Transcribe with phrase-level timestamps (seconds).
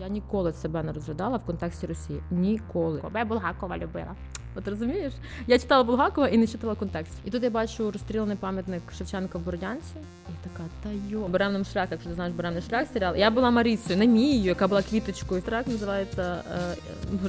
[0.00, 2.22] Я ніколи себе не розглядала в контексті Росії.
[2.30, 3.02] Ніколи.
[3.14, 4.14] Я Булгакова любила.
[4.56, 5.12] От розумієш?
[5.46, 7.12] Я читала Булгакова і не читала контекст.
[7.24, 9.94] І тут я бачу розстріляний пам'ятник Шевченка в Бородянці.
[10.28, 13.16] І така, та йо, беремним шлях, якщо ти знаєш беремний шлях серіал.
[13.16, 15.42] Я була Маріцею, не мією, яка була квіточкою.
[15.42, 16.42] Трек називається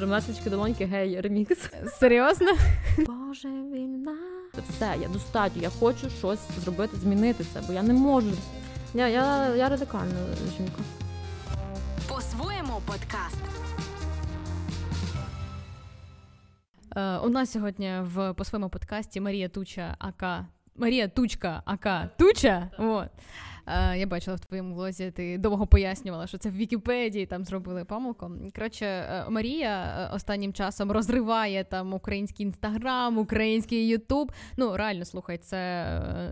[0.01, 1.69] е, месечки долоньки, гей, ремікс.
[1.99, 2.51] Серйозно?
[2.97, 4.15] Боже, війна.
[4.55, 5.61] Це все, я достатньо.
[5.61, 8.31] Я хочу щось зробити, змінити це, бо я не можу.
[8.93, 10.13] Я, я, я радикальна
[10.57, 10.81] жінка.
[12.85, 13.37] Подкаст.
[16.95, 20.45] Е, у нас сьогодні в по своєму подкасті Марія Туча АК
[20.75, 22.69] Марія Тучка АК Туча.
[22.77, 23.07] Вот.
[23.69, 27.85] Е, я бачила в твоєму влозі, ти довго пояснювала, що це в Вікіпедії там зробили
[27.85, 28.31] помилку.
[28.55, 34.31] Коротше, е, Марія е, останнім часом розриває там український інстаграм, український Ютуб.
[34.57, 35.85] Ну реально слухай, це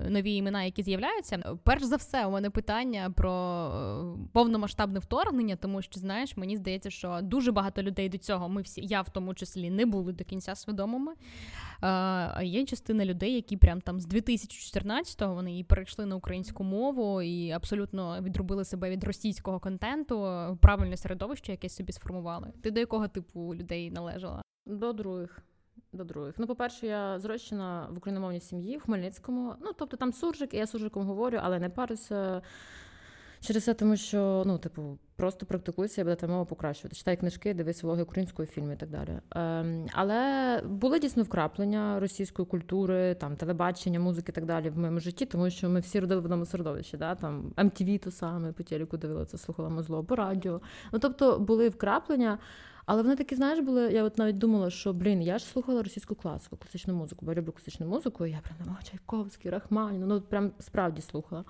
[0.10, 1.58] нові імена, які з'являються.
[1.64, 3.72] Перш за все, у мене питання про
[4.34, 8.82] повномасштабне вторгнення, тому що знаєш, мені здається, що дуже багато людей до цього ми всі,
[8.86, 11.14] я в тому числі, не були до кінця свідомими.
[12.44, 17.52] Є частина людей, які прям там з 2014-го вони і перейшли на українську мову і
[17.52, 20.18] абсолютно відробили себе від російського контенту,
[20.62, 22.54] правильне середовище, яке собі сформували.
[22.62, 24.42] Ти до якого типу людей належала?
[24.66, 25.40] До других.
[25.94, 26.36] До других.
[26.38, 29.56] Ну, по-перше, я зрощена в україномовній сім'ї в Хмельницькому.
[29.62, 32.42] Ну, тобто там суржик, і я суржиком говорю, але не паруся.
[33.40, 36.96] Через це, тому що, ну, типу, просто практикуйся і будете мову покращувати.
[36.96, 39.20] Читай книжки, дивись влоги української фільму і так далі.
[39.32, 45.00] Ем, Але були дійсно вкраплення російської культури, там телебачення, музики і так далі в моєму
[45.00, 46.98] житті, тому що ми всі родили в одному середовищі.
[46.98, 47.16] Да?
[47.16, 50.62] Там MTV то саме, по телеку дивилися, слухала мозло, по радіо.
[50.92, 52.38] Ну, тобто були вкраплення.
[52.88, 53.92] Але вони такі, знаєш, були.
[53.92, 57.38] Я от навіть думала, що блін, я ж слухала російську класику, класичну музику, бо я
[57.38, 58.26] люблю класичну музику.
[58.26, 61.46] і Я прям Чайковський, Рахманін, ну прям справді слухала.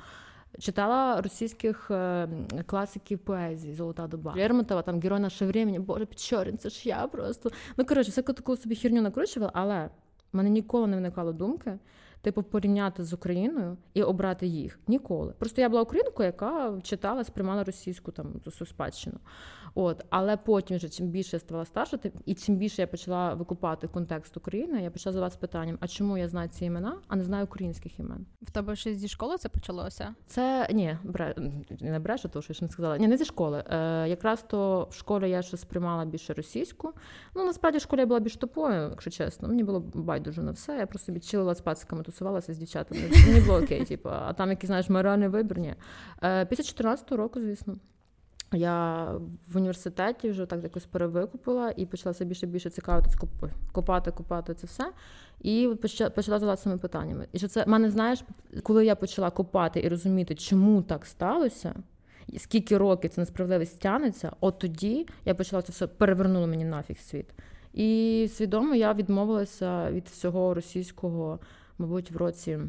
[0.59, 2.27] Читала російських е,
[2.65, 4.33] класиків поезії Золота доба.
[4.37, 7.51] Лермонтова, там герой наше времени, Боже, Печорин, це ж я просто.
[7.77, 9.89] Ну коротше, всяку таку собі херню накручувала, але
[10.33, 11.79] в мене ніколи не виникало думки,
[12.21, 14.79] типу, порівняти з Україною і обрати їх.
[14.87, 15.33] Ніколи.
[15.39, 18.33] Просто я була українкою, яка читала, сприймала російську там
[18.65, 19.17] спадщину.
[19.75, 23.87] От, але потім, вже чим більше я ставала старша, і чим більше я почала викупати
[23.87, 27.45] контекст України, я почала задаватися питанням: а чому я знаю ці імена, а не знаю
[27.45, 28.25] українських імен?
[28.41, 30.15] В тебе ще зі школи це почалося?
[30.25, 31.35] Це ні, бре
[31.81, 32.97] не брешу, тому що я ще не сказала.
[32.97, 33.63] Ні, не зі школи.
[33.69, 36.93] Е, Якраз то в школі я ще сприймала більше російську.
[37.35, 39.47] Ну насправді в школі я була більш тупою, якщо чесно.
[39.47, 40.77] Мені було байдуже на все.
[40.77, 43.01] Я просто відчилила з пациками, тусувалася з дівчатами.
[43.27, 45.75] Мені було окей, типу, а там якийсь знаєш моральний вибір, ні.
[46.23, 47.75] Е, Після 14 року, звісно.
[48.53, 49.05] Я
[49.47, 53.15] в університеті вже так якось перевикупила і почалася більше і більше цікавитись,
[53.71, 54.91] копати, копати це все.
[55.41, 55.69] І
[56.15, 57.27] почала задавати цими питаннями.
[57.31, 58.23] І що це мене знаєш,
[58.63, 61.75] коли я почала копати і розуміти, чому так сталося,
[62.37, 67.25] скільки років це несправедливість тянеться, от тоді я почала це все перевернуло мені нафіг світ.
[67.73, 71.39] І свідомо я відмовилася від всього російського,
[71.77, 72.59] мабуть, в році.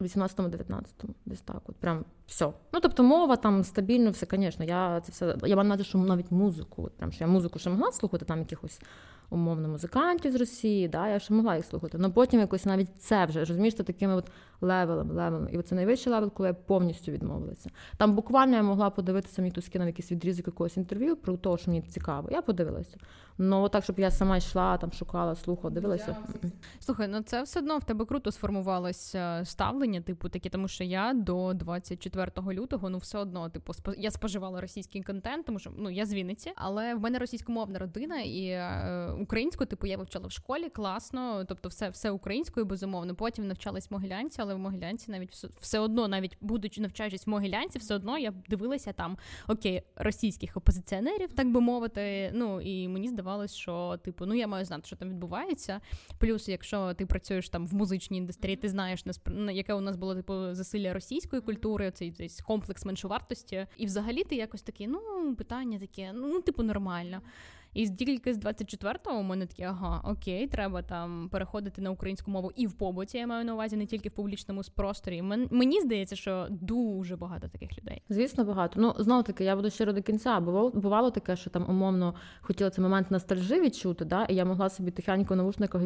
[0.00, 0.84] 18-19,
[1.26, 2.52] десь так, от прям все.
[2.72, 4.64] Ну тобто мова там стабільно, все, звісно.
[4.64, 5.48] Я це все.
[5.48, 6.82] Я маю що навіть музику.
[6.82, 8.80] От прям що я музику ще могла слухати там якихось
[9.30, 11.98] умовно музикантів з Росії, да, я ще могла їх слухати.
[12.00, 15.50] Але потім якось навіть це вже розумієш, це такими от level-ами, level-ами.
[15.52, 17.70] І це найвищий level, коли я повністю відмовилася.
[17.96, 21.70] Там буквально я могла подивитися, мені хтось скинув якийсь відрізок якогось інтерв'ю про те, що
[21.70, 22.28] мені цікаво.
[22.32, 22.96] Я подивилася.
[23.38, 26.16] Ну так, щоб я сама йшла, там шукала, слухала, дивилася.
[26.80, 31.12] Слухай, ну це все одно в тебе круто сформувалося ставлення, типу таке, тому що я
[31.14, 36.06] до 24 лютого, ну все одно, типу, я споживала російський контент, тому що ну я
[36.06, 40.68] з Вінниці, але в мене російськомовна родина і е, українську, типу, я вивчала в школі
[40.68, 43.14] класно, тобто все все українською, безумовно.
[43.14, 47.30] Потім навчалась в Могилянці, але в Могилянці навіть все, все одно, навіть будучи навчаючись в
[47.30, 49.18] Могилянці, все одно я дивилася там
[49.48, 52.30] окей, російських опозиціонерів, так би мовити.
[52.34, 55.80] Ну і мені здавалось, що типу, ну я маю знати, що там відбувається.
[56.18, 59.04] Плюс, якщо ти працюєш там в музичній індустрії, ти знаєш
[59.52, 64.36] яке у нас було типу засилля російської культури, цей цей комплекс меншовартості, і взагалі ти
[64.36, 67.20] якось такі, ну питання таке, ну типу нормально.
[67.76, 72.52] І тільки з 24-го у мене такі, ага, окей, треба там переходити на українську мову
[72.56, 73.18] і в побуті.
[73.18, 75.22] Я маю на увазі не тільки в публічному просторі.
[75.50, 78.02] Мені здається, що дуже багато таких людей.
[78.08, 78.80] Звісно, багато.
[78.80, 80.40] Ну знову таки, я буду щиро до кінця.
[80.40, 84.70] Бувало, бувало таке, що там умовно хотіла цей момент ностальжі відчути, да, і я могла
[84.70, 85.82] собі тихенько в навушниках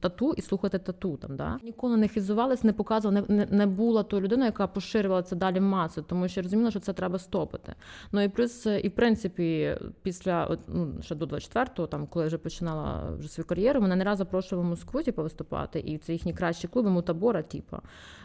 [0.00, 1.16] тату і слухати тату.
[1.16, 5.36] Там да ніколи не хизувалась, не показувала, не, не, була тою людиною, яка поширювала це
[5.36, 7.74] далі в маси, тому що розуміла, що це треба стопити.
[8.12, 12.38] Ну і плюс, і в принципі, після ну, ще до 24-го, там, коли я вже
[12.38, 16.32] починала вже свою кар'єру, мене не раз запрошували в Москву типу, виступати, і це їхні
[16.32, 17.76] кращі клуби, мутабора, типу.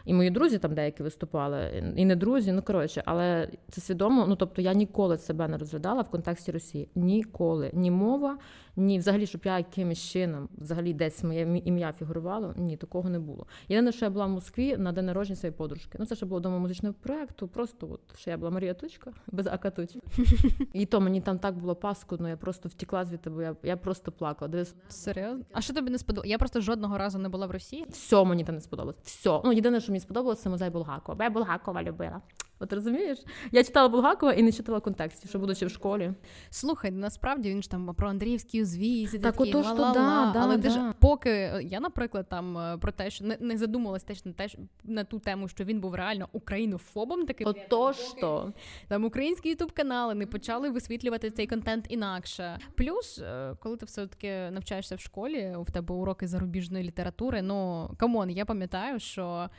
[0.05, 4.25] І мої друзі там деякі виступали, і не друзі, ну коротше, але це свідомо.
[4.27, 6.89] Ну тобто я ніколи себе не розглядала в контексті Росії.
[6.95, 7.71] Ніколи.
[7.73, 8.37] Ні мова,
[8.75, 12.53] ні, взагалі, щоб я якимось чином взагалі десь моє ім'я фігурувало.
[12.57, 13.47] Ні, такого не було.
[13.67, 15.97] Єдине, що я була в Москві на день народження своєї подружки.
[15.99, 17.47] Ну це ще було дома музичного проекту.
[17.47, 19.99] Просто от що я була Марія Тучка без Акатучка.
[20.73, 24.11] І то мені там так було паскудно, я просто втекла звідти, бо я я просто
[24.11, 24.49] плакала.
[24.49, 24.75] Дивись.
[24.89, 25.45] Серйозно?
[25.53, 26.29] А що тобі не сподобалося?
[26.31, 27.85] Я просто жодного разу не була в Росії.
[27.89, 28.97] Все мені там не сподобалось.
[29.03, 29.41] Все.
[29.45, 31.15] Ну єдине, що мені сподобалося, це музей Булгакова.
[31.17, 32.21] Бо я Булгакова любила.
[32.59, 33.19] От розумієш?
[33.51, 36.11] Я читала Булгакова і не читала контекстів, що будучи в школі.
[36.49, 39.93] Слухай, насправді він ж там про Андріївський узвіз, і так такий, ото, що да,
[40.33, 40.63] да, але да.
[40.63, 41.29] ти ж поки
[41.63, 44.47] я, наприклад, там е, про те, що не, не задумалась теж на те,
[44.83, 48.53] на ту тему, що він був реально українофобом, таким Ото що.
[48.87, 52.59] там українські ютуб канали не почали висвітлювати цей контент інакше.
[52.75, 57.41] Плюс, е, коли ти все таки навчаєшся в школі, у тебе уроки зарубіжної літератури.
[57.41, 59.49] Ну come on, я пам'ятаю, що.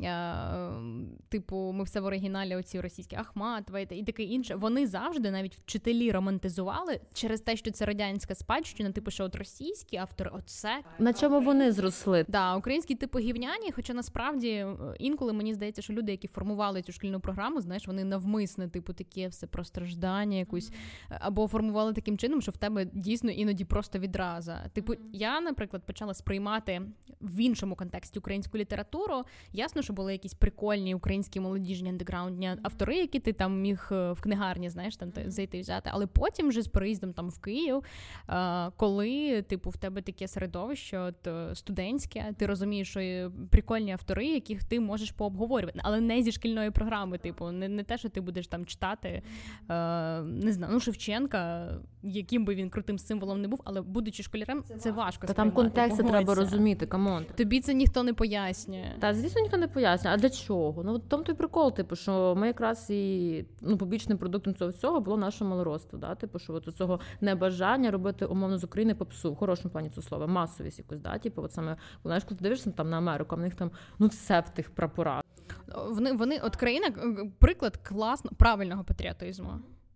[0.00, 4.54] Ем, типу, ми все в оригіналі, оці російські Ахматова і таке інше.
[4.54, 9.96] Вони завжди, навіть вчителі, романтизували через те, що це радянська спадщина, типу, що от російські
[9.96, 12.24] автори, оце на чому вони зросли?
[12.28, 13.72] Да, українські типу гівняні.
[13.72, 18.04] Хоча насправді е, інколи мені здається, що люди, які формували цю шкільну програму, знаєш, вони
[18.04, 20.72] навмисне, типу, таке все про страждання, якусь
[21.08, 24.70] або формували таким чином, що в тебе дійсно іноді просто відраза.
[24.72, 26.82] Типу, я, наприклад, почала сприймати
[27.20, 29.22] в іншому контексті українську літературу.
[29.52, 34.20] Ясно що були якісь прикольні українські молодіжні андеграундні автори, які ти там міг е, в
[34.20, 35.90] книгарні, знаєш, там зайти взяти.
[35.92, 37.82] Але потім вже з приїздом там в Київ,
[38.28, 44.26] е, коли типу в тебе таке середовище от, е, студентське, ти розумієш, що прикольні автори,
[44.26, 48.20] яких ти можеш пообговорювати, але не зі шкільної програми, типу, не не те, що ти
[48.20, 49.22] будеш там читати,
[50.24, 51.70] не знаю, ну Шевченка,
[52.02, 55.26] яким би він крутим символом не був, але будучи школярем, це, це важко.
[55.26, 56.86] Та там контексти треба розуміти.
[56.86, 57.24] come on.
[57.36, 58.92] Тобі це ніхто не пояснює.
[59.00, 60.14] Та звісно, ніхто не пояснює.
[60.14, 60.82] А для чого?
[60.82, 65.00] Ну от тому той прикол, типу, що ми якраз і ну, побічним продуктом цього всього
[65.00, 65.98] було наше малороство.
[65.98, 66.14] Да?
[66.14, 70.26] Типу, що от цього небажання робити умовно з України попсу, в хорошому плані цього слова,
[70.26, 71.18] масовість якусь, да?
[71.18, 74.06] Типу, от саме знаєш, коли ти дивишся там на Америку, а в них там ну
[74.06, 75.22] все в тих прапорах.
[75.88, 76.92] Вони вони от країна
[77.38, 79.50] приклад класно правильного патріотизму.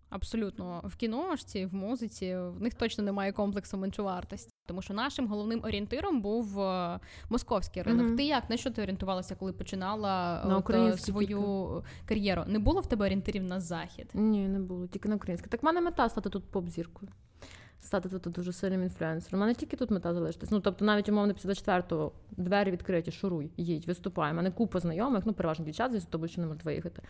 [0.09, 4.51] Абсолютно в кіношці, в музиці в них точно немає комплексу меншовартості.
[4.67, 8.07] Тому що нашим головним орієнтиром був е, московський ринок.
[8.07, 8.17] Mm-hmm.
[8.17, 11.83] Ти як на що ти орієнтувалася, коли починала на от, е, свою тільки.
[12.05, 12.43] кар'єру?
[12.47, 14.09] Не було в тебе орієнтирів на захід?
[14.13, 15.49] Ні, не було, тільки на українське.
[15.49, 17.09] Так в мене мета стати тут поп-зіркою
[17.81, 19.39] стати тут дуже сильним інфлюенсером.
[19.39, 20.51] У мене тільки тут мета залишитись.
[20.51, 24.31] Ну тобто, навіть умовно після четвертого двері відкриті, шуруй, їдь, виступай.
[24.31, 27.01] У мене купа знайомих, ну переважно дівчат, звісно, тобто що не можуть виїхати.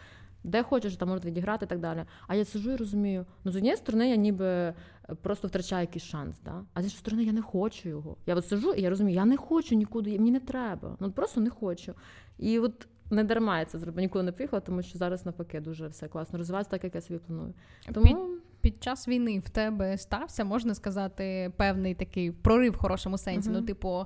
[0.44, 2.06] Де хочеш, там можуть відіграти і так далі.
[2.28, 4.76] А я сижу і розумію, ну з однієї сторони, я ніби е,
[5.22, 6.36] просто втрачаю якийсь шанс.
[6.46, 6.64] Да?
[6.74, 8.18] А з іншої сторони, я не хочу його.
[8.26, 10.96] Я от сижу і я розумію, я не хочу нікуди, мені не треба.
[11.00, 11.94] Ну просто не хочу.
[12.38, 12.88] І от.
[13.12, 16.38] Не дарма я це зробила, ніколи не поїхала, тому що зараз навпаки дуже все класно
[16.38, 17.54] розвивається, так як я собі планую.
[17.94, 23.50] Тому під час війни в тебе стався, можна сказати, певний такий прорив в хорошому сенсі.
[23.50, 23.54] Uh-huh.
[23.54, 24.06] Ну, типу,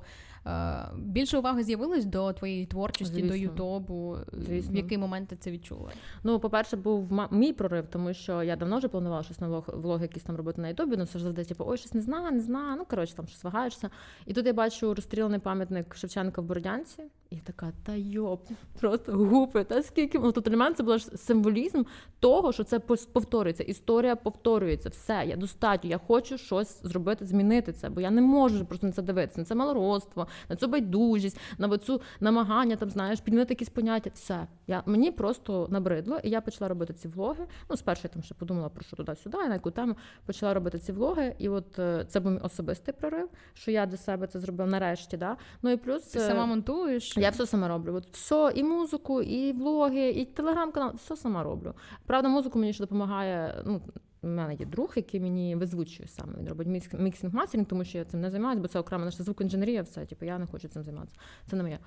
[0.98, 3.30] більше уваги з'явилось до твоєї творчості, Звісно.
[3.30, 4.18] до Ютубу.
[4.34, 5.92] В який момент ти це відчула?
[6.24, 10.24] Ну, по-перше, був мій прорив, тому що я давно вже планувала щось на влоги якісь
[10.24, 12.76] там робити на Ютубі, ну все ж завжди, типу, ой, щось не знаю, не знаю.
[12.78, 13.90] Ну, коротше, там щось вагаєшся.
[14.26, 18.48] І тут я бачу розстріляний пам'ятник Шевченка в Бородянці, і така, та йоп,
[18.80, 20.20] просто гупи, та скільки.
[20.20, 21.84] Ну, тут для мене це був символізм
[22.20, 23.64] того, що це повторюється.
[23.64, 24.90] Історія повторюється.
[24.90, 28.94] Все, я достатньо, я хочу щось зробити, змінити це, бо я не можу просто на
[28.94, 29.44] це дивитися.
[29.44, 34.10] Це малородство, на цю байдужість, на цю намагання там, знаєш, підмінити якісь поняття.
[34.14, 34.48] Все.
[34.68, 37.46] Я, Мені просто набридло, і я почала робити ці влоги.
[37.70, 40.92] Ну, спершу я там ще подумала про що туди-сюди, на яку тему почала робити ці
[40.92, 41.36] влоги.
[41.38, 45.18] І от е, це був мій особистий прорив, що я для себе це зробила нарешті.
[45.18, 45.38] Да?
[45.62, 47.18] Ну і плюс Ти сама монтуєш.
[47.18, 47.96] Я все сама роблю.
[47.96, 51.74] От все, і музику, і влоги, і телеграм-канал, все сама роблю.
[52.06, 53.64] Правда, музику мені ще допомагає.
[53.66, 53.82] ну,
[54.24, 56.34] у мене є друг, який мені визвучує саме.
[56.40, 59.82] Він робить міксинг мастеринг тому що я цим не займаюся, бо це окрема наша звукоінженерія,
[59.82, 60.06] все.
[60.06, 61.18] Типу, я не хочу цим займатися.
[61.46, 61.80] Це не моє.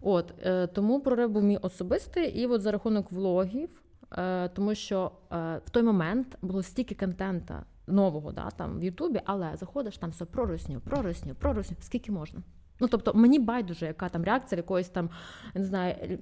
[0.00, 3.82] От е, тому прорив був мій особистий, і от за рахунок влогів,
[4.12, 9.20] е, тому що е, в той момент було стільки контента нового, да, там в Ютубі,
[9.24, 12.42] але заходиш там все про росню, про росню, про росню, скільки можна.
[12.80, 15.10] Ну, тобто, мені байдуже, яка там реакція якоїсь там,
[15.54, 16.18] не знаю,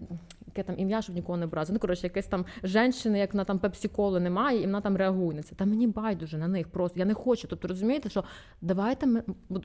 [0.46, 1.72] яке там ім'я, щоб нікого не образити.
[1.72, 5.42] Ну, коротше, якась там женщина, як вона там пепсі-коли немає, і вона там реагує на
[5.42, 5.54] це.
[5.54, 6.98] Та мені байдуже на них просто.
[6.98, 7.48] Я не хочу.
[7.48, 8.24] Тобто, розумієте, що
[8.60, 9.22] давайте ми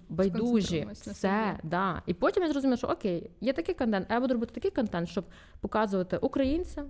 [0.10, 2.02] байдужі, все, да.
[2.06, 5.10] І потім я зрозуміла, що окей, є такий контент, а я буду робити такий контент,
[5.10, 5.26] щоб
[5.62, 6.86] показувати українцям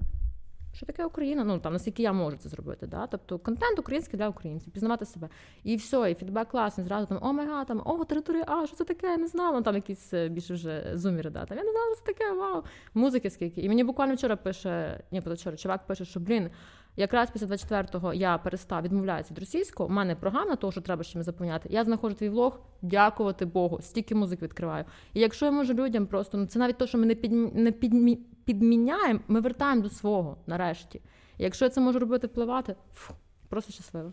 [0.75, 1.43] що таке Україна?
[1.43, 2.87] Ну там наскільки я можу це зробити.
[2.87, 3.07] Да?
[3.07, 5.29] Тобто контент український для українців, пізнавати себе.
[5.63, 8.83] І все, і фідбек класний, зразу там о мега, там о, територія, а що це
[8.83, 9.07] таке?
[9.07, 9.61] Я не знала.
[9.61, 11.45] Там якісь е, більше вже зуміри, да.
[11.45, 12.63] Там я не знала, що це таке, вау.
[12.93, 13.61] Музики скільки.
[13.61, 16.49] І мені буквально вчора пише, ні, позавчора, чувак пише, що блін.
[16.97, 19.89] Якраз після 24-го я перестав відмовляюся від російського.
[19.89, 21.69] У мене програма, того, що треба ще заповняти.
[21.71, 24.85] Я знаходжу твій влог, дякувати Богу, стільки музик відкриваю.
[25.13, 27.71] І якщо я можу людям просто ну це навіть те, що ми не під не
[27.71, 31.01] підмі, підміняємо, ми вертаємо до свого нарешті.
[31.37, 33.13] І якщо я це можу робити, впливати, фу,
[33.49, 34.11] просто щасливо.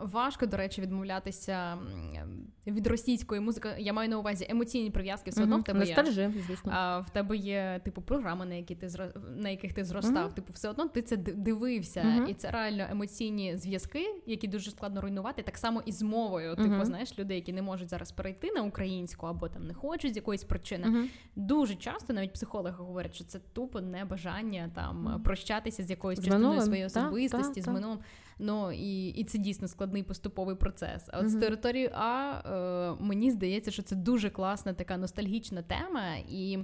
[0.00, 1.78] Важко, до речі, відмовлятися
[2.66, 3.68] від російської музики.
[3.78, 5.94] Я маю на увазі емоційні прив'язки все одно в тебе є.
[6.46, 6.72] звісно.
[6.74, 8.88] А в тебе є типу програми, на які ти
[9.36, 10.34] на яких ти зростав.
[10.34, 15.42] Типу, все одно ти це дивився, і це реально емоційні зв'язки, які дуже складно руйнувати.
[15.42, 16.56] Так само і з мовою.
[16.56, 20.16] Типу, знаєш, люди, які не можуть зараз перейти на українську або там не хочуть з
[20.16, 21.08] якоїсь причини.
[21.36, 26.86] Дуже часто навіть психологи говорять, що це тупо небажання там прощатися з якоюсь частиною своєї
[26.86, 27.98] особистості з минулим.
[28.38, 31.08] Ну і і це дійсно складний поступовий процес.
[31.08, 31.28] А от mm-hmm.
[31.28, 32.42] з територією А
[33.00, 36.58] е, мені здається, що це дуже класна така ностальгічна тема і.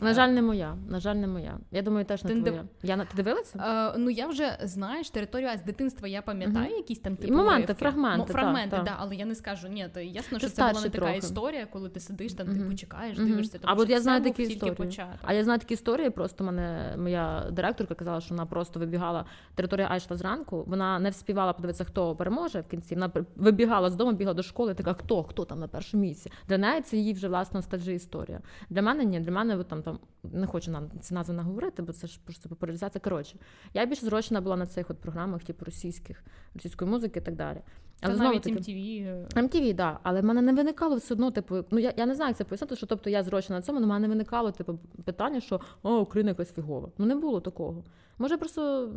[0.00, 0.76] На жаль, не моя.
[0.88, 1.58] На жаль, не моя.
[1.70, 2.62] Я думаю, теж не ти твоя.
[2.62, 2.68] Див...
[2.82, 3.92] Я ти дивилася?
[3.94, 6.08] Е, ну я вже знаєш територію з дитинства.
[6.08, 6.76] Я пам'ятаю угу.
[6.76, 7.74] якісь там типу моменти, ривки.
[7.74, 8.24] фрагменти.
[8.28, 9.68] Ну, фрагменти, так, да, але я не скажу.
[9.68, 12.58] Ні, то ясно, ти що це була не така історія, коли ти сидиш там, угу.
[12.58, 13.28] типу чекаєш, угу.
[13.28, 13.58] дивишся.
[13.58, 14.76] Тому, а от я знаю такі історії.
[14.76, 15.20] Початок.
[15.22, 16.10] А я знаю такі історії.
[16.10, 19.24] Просто мене моя директорка казала, що вона просто вибігала.
[19.54, 20.64] Територія Айшла зранку.
[20.66, 22.94] Вона не вспівала подивитися, хто переможе в кінці.
[22.94, 24.74] Вона вибігала з дому, бігла до школи.
[24.74, 26.32] Така хто, хто там на першому місці.
[26.48, 28.40] Для неї це її вже власна ностальжі історія.
[28.70, 32.06] Для мене ні, для мене там там не хочу нам ці назви наговорити, бо це
[32.06, 33.00] ж просто популяризація.
[33.00, 33.36] Коротше,
[33.74, 36.24] я більш зрощена була на цих от програмах, типу російських,
[36.54, 37.60] російської музики і так далі.
[38.00, 39.26] Але Та навіть таки, MTV.
[39.28, 40.00] MTV, да.
[40.02, 42.44] Але в мене не виникало все одно, типу, ну я я не знаю, як це
[42.44, 45.60] пояснити, що тобто я зрощена на цьому, але в мене не виникало типу, питання, що
[45.82, 46.90] о, Україна якась фігова.
[46.98, 47.84] Ну не було такого.
[48.18, 48.92] Може, просто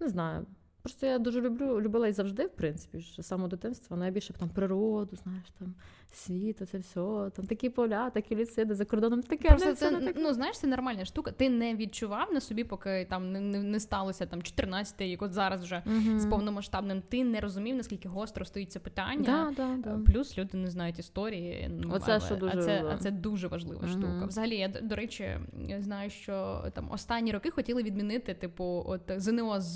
[0.00, 0.46] не знаю.
[0.82, 5.16] Просто я дуже люблю, любила і завжди, в принципі, що саме дитинства найбільше там природу,
[5.16, 5.74] знаєш, там
[6.12, 9.48] світ, це все, там такі поля, такі ліси, де за кордоном таке.
[9.48, 11.32] Просто це, це ну знаєш, це нормальна штука.
[11.32, 15.32] Ти не відчував на собі, поки там не не, не сталося там 14 як от
[15.32, 17.02] зараз вже uh з повномасштабним.
[17.08, 19.52] Ти не розумів, наскільки гостро стоїть це питання.
[19.56, 20.12] Да, да, да.
[20.12, 21.70] Плюс люди не знають історії.
[21.70, 24.26] Ну, Оце, але, що дуже а це а це дуже важлива uh штука.
[24.26, 25.38] Взагалі, я до речі,
[25.78, 29.74] знаю, що там останні роки хотіли відмінити, типу, от ЗНО з,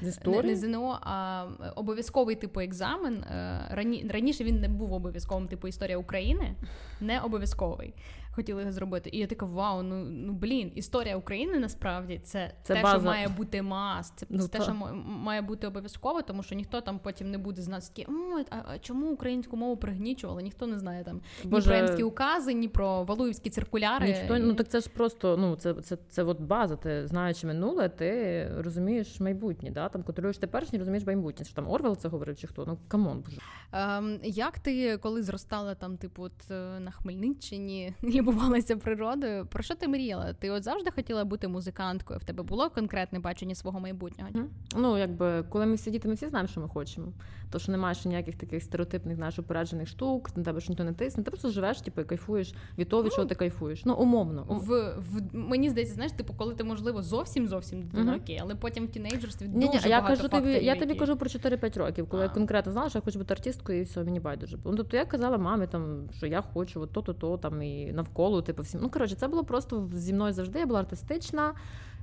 [0.00, 1.46] з не, не ЗНО, а
[1.76, 3.14] обов'язковий типу екзамен.
[3.14, 6.54] Е, рані, раніше він не був обов'язковим типу історія України,
[7.00, 7.94] не обов'язковий
[8.38, 9.10] хотіли його зробити.
[9.12, 12.98] І я така, вау, ну ну блін, історія України насправді це, це те, база.
[12.98, 16.98] що має бути мас, це ну, те, що має бути обов'язково, тому що ніхто там
[16.98, 18.06] потім не буде знати, такі,
[18.50, 20.42] а, а чому українську мову пригнічували?
[20.42, 24.06] Ніхто не знає там Боже, ні про Емські укази, ні про Валуївські циркуляри.
[24.06, 26.76] Ніхто, ну так це ж просто ну це це, це, це от база.
[26.76, 29.70] Ти знаючи минуле, ти розумієш майбутнє.
[29.70, 29.88] Да?
[29.88, 31.44] Там контролюєш теперішнє, розумієш майбутнє.
[31.44, 32.64] Що там Орвел це говорив, чи хто?
[32.66, 33.40] Ну come on, боже.
[33.72, 37.94] Ем, Як ти коли зростала там, типу, от е, на Хмельниччині?
[38.28, 39.46] любувалася природою.
[39.46, 40.32] Про що ти мріяла?
[40.32, 42.20] Ти от завжди хотіла бути музиканткою?
[42.20, 44.30] В тебе було конкретне бачення свого майбутнього?
[44.76, 47.06] Ну, якби коли ми всі діти, ми всі знаємо, що ми хочемо.
[47.50, 50.92] То що немає ще ніяких таких стереотипних знаєш, упереджених штук, на тебе ж ніхто не
[50.92, 51.22] тисне.
[51.22, 53.84] Ти просто живеш, типу, і кайфуєш від того, від чого ти кайфуєш.
[53.84, 54.46] Ну, умовно.
[54.48, 58.84] В, в мені здається, знаєш, типу, коли ти можливо зовсім зовсім дитина, окей, але потім
[58.84, 62.22] в тінейджерстві дуже Ні, багато я кажу тобі, я тобі кажу про 4-5 років, коли
[62.22, 62.26] а.
[62.26, 64.58] я конкретно знала, що я хочу бути артисткою, і все, мені байдуже.
[64.64, 68.17] Ну, тобто я казала мамі, там, що я хочу, от то-то, то там і навколо,
[68.42, 68.80] типу, всім.
[68.82, 70.58] Ну, коротше, це було просто зі мною завжди.
[70.58, 71.54] Я була артистична.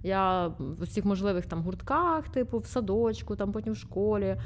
[0.03, 4.37] Я в усіх можливих там гуртках, типу в садочку, там потім в школі.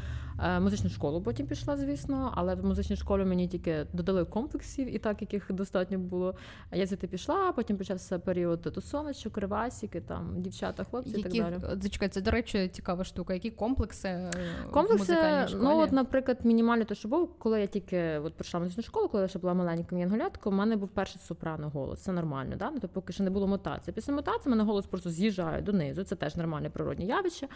[0.43, 4.98] Е, музичну школу потім пішла, звісно, але в музичній школі мені тільки додали комплексів, і
[5.00, 6.36] так яких достатньо було.
[6.72, 11.79] Я звідти пішла, потім почався період тусовочок, кривасіки, там дівчата, хлопці які, і так далі.
[11.81, 13.34] Зачекай, це, до речі, цікава штука.
[13.34, 14.08] Які комплекси?
[14.08, 14.31] Е,
[14.72, 15.63] комплекси, в музикальній школі?
[15.63, 19.08] ну от, наприклад, мінімально те, що був, коли я тільки от прийшла в музичну школу,
[19.08, 22.00] коли я ще була маленьким янголятком, у мене був перший сопрано голос.
[22.00, 22.72] Це нормально, да?
[22.72, 23.93] Ну, то поки що не було мутації.
[23.93, 26.03] Після мутації мене голос просто з'їжджає донизу.
[26.03, 27.48] Це теж нормальне природне явище,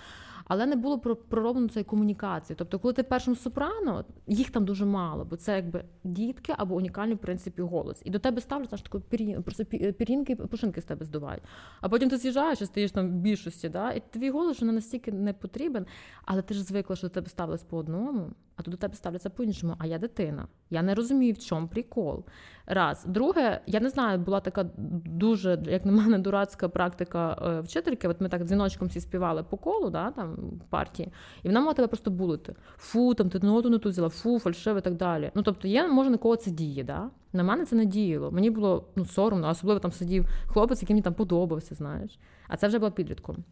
[0.46, 2.56] але не було пророблено цієї комунікації.
[2.60, 7.16] Тобто, коли ти першому сопрано, їх там дуже мало, бо це якби дітки або унікальний
[7.16, 8.02] в принципі голос.
[8.06, 11.44] І до тебе ставлять ж таку пірін, просто пірінки, пушинки з тебе здувають.
[11.82, 13.92] А потім ти з'їжджаєш і стоїш там в більшості, да?
[13.92, 15.86] і твій голос вже настільки не потрібен,
[16.26, 19.30] але ти ж звикла, що до тебе ставилось по одному а тут до тебе ставляться
[19.30, 20.48] по-іншому, а я дитина.
[20.70, 22.26] Я не розумію, в чому прикол.
[22.66, 23.06] Раз.
[23.06, 24.66] Друге, я не знаю, була така
[25.06, 28.08] дуже, як на мене, дурацька практика е, вчительки.
[28.08, 30.38] От ми так дзвіночком всі співали по колу, да, там,
[30.70, 31.12] партії,
[31.44, 32.56] і вона мала тебе просто булити.
[32.78, 35.32] Фу, там ти ноту не ту взяла, фу, фальшиво і так далі.
[35.36, 37.10] Ну, тобто, є, може, на кого це діє, да?
[37.34, 38.32] На мене це не діяло.
[38.32, 42.20] Мені було ну, соромно, особливо там сидів хлопець, який мені там подобався, знаєш.
[42.48, 43.44] А це вже була підлітком.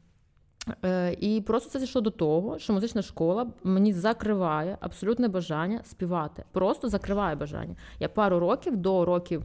[0.85, 6.43] Е, І просто це зійшло до того, що музична школа мені закриває абсолютне бажання співати.
[6.51, 7.75] Просто закриває бажання.
[7.99, 9.43] Я пару років до років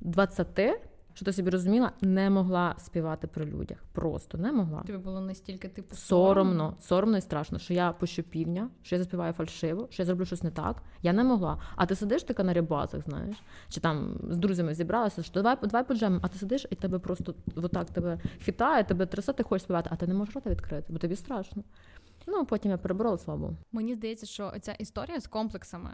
[0.00, 0.60] 20
[1.14, 3.78] що ти собі розуміла, не могла співати при людях.
[3.92, 4.82] Просто не могла.
[4.82, 9.32] Тобі було настільки типу соромно, соромно і страшно, що я пущу півня, що я заспіваю
[9.32, 10.82] фальшиво, що я зроблю щось не так.
[11.02, 11.58] Я не могла.
[11.76, 13.36] А ти сидиш така на рибазах, знаєш,
[13.68, 17.34] чи там з друзями зібралася, що давай давай поджемемо, а ти сидиш і тебе просто
[17.56, 20.98] отак тебе хитає, тебе трясе, ти хочеш співати, а ти не можеш рота відкрити, бо
[20.98, 21.64] тобі страшно.
[22.26, 23.52] Ну потім я переборола слабо.
[23.72, 25.90] Мені здається, що ця історія з комплексами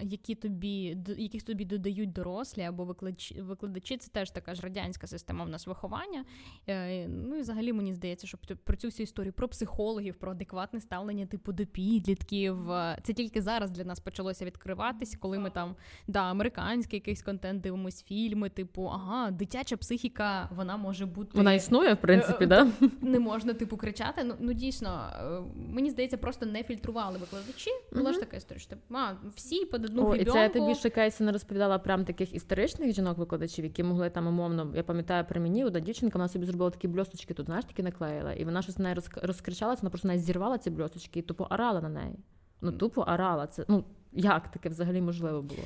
[0.00, 5.44] які тобі яких тобі додають дорослі або викладачі, викладачі, це теж така ж радянська система
[5.44, 6.24] в нас виховання.
[6.68, 10.80] Е, ну і взагалі мені здається, що про цю всю історію про психологів, про адекватне
[10.80, 12.70] ставлення типу до підлітків.
[12.70, 17.60] Е, це тільки зараз для нас почалося відкриватись, коли ми там да, американський якийсь контент
[17.60, 21.30] дивимось, фільми, типу, ага, дитяча психіка, вона може бути.
[21.34, 22.68] Вона існує, в принципі, е, да?
[23.00, 24.24] Не можна, типу, кричати.
[24.24, 25.10] Ну ну дійсно,
[25.54, 27.70] мені здається, просто не фільтрували викладачі.
[27.92, 30.48] Була ж така історія, що типу, а, всі всі під одну О, І це я
[30.48, 35.24] тобі ще кейси не розповідала прям таких історичних жінок-викладачів, які могли там умовно, я пам'ятаю
[35.28, 38.62] при мені, одна дівчинка вона собі зробила такі бльосточки, тут знаєш, такі наклеїла, і вона
[38.62, 42.18] щось на неї розкричалася, вона просто навіть зірвала ці бльосточки і тупо орала на неї.
[42.60, 43.46] Ну, тупо орала.
[43.46, 45.60] Це ну як таке взагалі можливо було?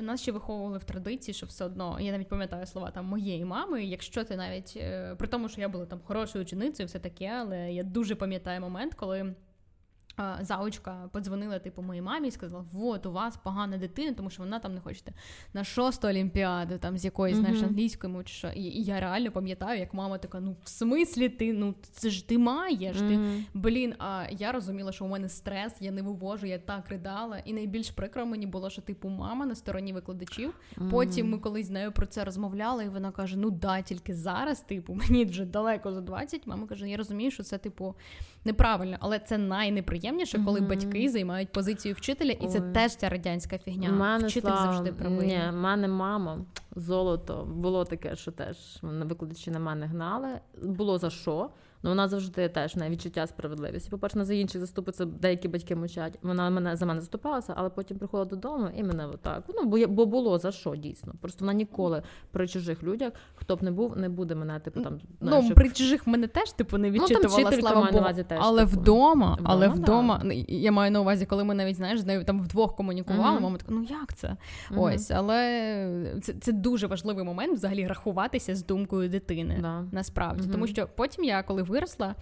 [0.00, 3.84] Нас ще виховували в традиції, що все одно я навіть пам'ятаю слова там моєї мами.
[3.84, 7.72] Якщо ти навіть е, при тому, що я була там хорошою ученицею, все таке, але
[7.72, 9.34] я дуже пам'ятаю момент, коли
[10.40, 14.58] заучка подзвонила типу моїй мамі і сказала: Вот, у вас погана дитина, тому що вона
[14.58, 15.12] там не хочете
[15.54, 17.40] на шосту олімпіаду, там з якоїсь mm-hmm.
[17.40, 18.48] знаєш, англійської мови чи що.
[18.48, 21.52] І, і я реально пам'ятаю, як мама така: ну в смислі ти?
[21.52, 22.96] Ну це ж ти маєш.
[22.96, 23.36] Mm-hmm.
[23.36, 23.94] Ти блін.
[23.98, 27.38] А я розуміла, що у мене стрес, я не вивожу, я так ридала.
[27.38, 30.50] І найбільш прикро мені було, що типу мама на стороні викладачів.
[30.50, 30.90] Mm-hmm.
[30.90, 34.60] Потім ми колись з нею про це розмовляли, і вона каже: Ну да, тільки зараз,
[34.60, 36.46] типу, мені вже далеко за 20.
[36.46, 37.94] Мама каже: Я розумію, що це типу
[38.44, 40.09] неправильно, але це найнеприємніше,
[40.44, 40.68] коли mm-hmm.
[40.68, 42.48] батьки займають позицію вчителя, і Ой.
[42.48, 43.90] це теж ця радянська фігня.
[43.90, 44.62] Мене Вчитель слав...
[44.62, 45.26] завжди правий.
[45.26, 46.44] Ні, мене мама
[46.76, 50.28] золото було таке, що теж викладачі на мене гнали.
[50.62, 51.50] Було за що.
[51.82, 53.90] Ну вона завжди теж на відчуття справедливості.
[53.90, 56.18] По перше, на за інших заступиться деякі батьки мовчать.
[56.22, 59.44] Вона мене за мене заступалася, але потім приходила додому і мене отак.
[59.48, 61.14] Ну бо бо було за що дійсно.
[61.20, 65.00] Просто вона ніколи при чужих людях, хто б не був, не буде мене типу там.
[65.20, 65.54] Ну щоб...
[65.54, 67.98] при чужих мене теж типу не відчитувала, ну, там, слава Богу.
[67.98, 68.80] Увазі теж, але типу.
[68.80, 70.32] вдома, вдома, але вдома да.
[70.48, 73.38] я маю на увазі, коли ми навіть знаєш, з нею там вдвох комунікували.
[73.38, 73.42] Mm-hmm.
[73.42, 74.28] Мама така, ну як це?
[74.28, 74.80] Mm-hmm.
[74.80, 79.58] Ось, але це це дуже важливий момент взагалі рахуватися з думкою дитини.
[79.62, 79.84] Да.
[79.92, 80.52] Насправді, mm-hmm.
[80.52, 82.14] тому що потім я коли виросла.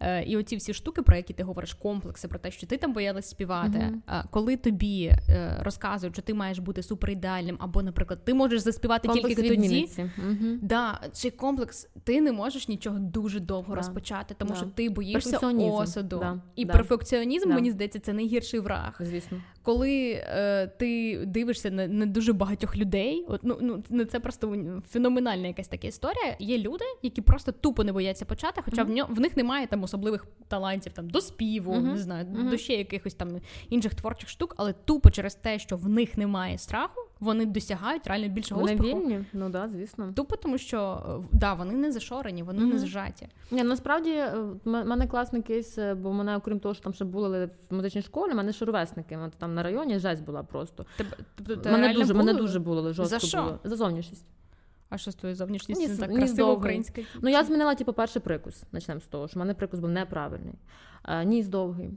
[0.00, 2.92] Е, і оці всі штуки, про які ти говориш, комплекси, про те, що ти там
[2.92, 3.78] боялась співати.
[3.78, 4.24] Mm-hmm.
[4.30, 9.36] Коли тобі е, розказують, що ти маєш бути суперідеальним, або, наприклад, ти можеш заспівати комплекс
[9.36, 9.88] тільки тоді.
[9.98, 10.58] Mm-hmm.
[10.62, 13.76] Да, Цей комплекс, ти не можеш нічого дуже довго да.
[13.76, 14.56] розпочати, тому да.
[14.56, 16.18] що ти боїшся осуду.
[16.18, 16.40] Да.
[16.56, 18.96] І перфекціонізм, мені здається, це найгірший враг.
[19.00, 24.20] Звісно коли е, ти дивишся на, на дуже багатьох людей, от ну ну, ну це
[24.20, 24.56] просто
[24.90, 26.36] феноменальна якась така історія.
[26.38, 28.84] Є люди, які просто тупо не бояться почати, хоча.
[28.88, 31.92] В ньо, в них немає там особливих талантів там до співу, mm-hmm.
[31.92, 32.50] не знаю, mm-hmm.
[32.50, 33.28] до ще якихось там
[33.68, 38.28] інших творчих штук, але тупо через те, що в них немає страху, вони досягають реально
[38.28, 38.98] більшого вони успіху.
[38.98, 40.12] вільні, ну да, звісно.
[40.12, 42.72] Тупо тому, що да, вони не зашорені, вони mm-hmm.
[42.72, 43.28] не зажаті.
[43.50, 47.04] Ні, насправді е, в мене класний кейс, е, бо мене, окрім того, що там ще
[47.04, 49.18] були в музичній школі, мене ще ровесники.
[49.38, 50.86] Там на районі жесть була просто.
[51.46, 53.42] Тобто, мене дуже мене дуже було жорстко За що?
[53.42, 53.58] було.
[53.64, 54.26] За зовнішність.
[54.90, 57.06] А що з твоєю зовнішністю не так красиво українською?
[57.22, 58.62] Ну я змінила типу, перший прикус.
[58.70, 60.54] Почнемо з того, що в мене прикус був неправильний.
[61.02, 61.90] А, ніс довгий.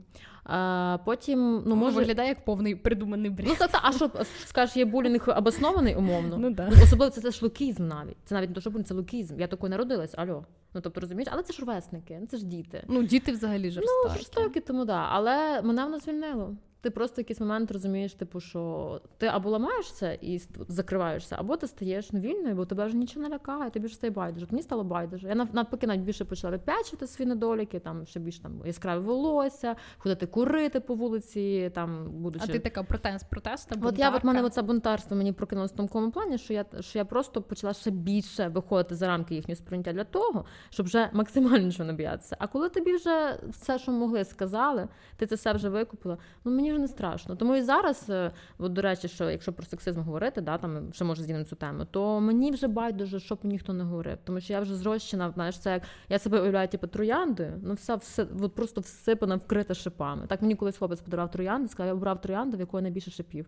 [0.44, 1.96] А, Потім ну, ну може...
[1.96, 3.48] виглядає як повний придуманий бред.
[3.48, 4.10] Ну, та, та, А що
[4.46, 6.38] скажеш, є булінг обоснований умовно?
[6.38, 6.68] Ну, да.
[6.82, 8.16] Особливо це, це ж лукізм навіть.
[8.24, 9.40] Це навіть не то, що булінг, це лукізм.
[9.40, 10.44] Я такою народилась, альо.
[10.74, 12.84] Ну тобто розумієш, але це ж ровесники, це ж діти.
[12.88, 14.08] Ну, діти взагалі жорстокі.
[14.08, 15.06] Ну, жорстокі, тому да.
[15.10, 16.56] Але мене воно звільнило.
[16.82, 21.66] Ти просто в якийсь момент розумієш, типу, що ти або ламаєшся і закриваєшся, або ти
[21.66, 24.46] стаєш вільною, бо тебе вже нічого не лякає, тобі ж стає байдуже.
[24.50, 25.28] Мені стало байдуже.
[25.28, 30.26] Я навпаки навіть більше почала вип'ячити свої недоліки, там ще більш там яскраве волосся, ходити
[30.26, 32.44] курити по вулиці, там будучи.
[32.48, 36.10] А ти така протест, протеста, От я от мене оце бунтарство мені прокинулося в тому
[36.10, 40.04] плані, що я що я просто почала ще більше виходити за рамки їхнього сприйняття для
[40.04, 42.36] того, щоб вже максимально нічого не боятися.
[42.38, 46.18] А коли тобі вже все, що могли, сказали, ти це все вже викупила.
[46.44, 47.36] Ну мені вже не страшно.
[47.36, 51.04] Тому і зараз, е, от, до речі, що якщо про сексизм говорити, да, там ще
[51.04, 54.18] може з'їдемо цю тему, то мені вже байдуже, щоб ніхто не говорив.
[54.24, 57.96] Тому що я вже зрощена, знаєш, це як я себе уявляю, типу, троянди, ну все
[57.96, 60.26] все от просто всипана, вкрита шипами.
[60.26, 63.46] Так мені колись хлопець подарував троянди, сказав, я обрав троянду, в якої найбільше шипів.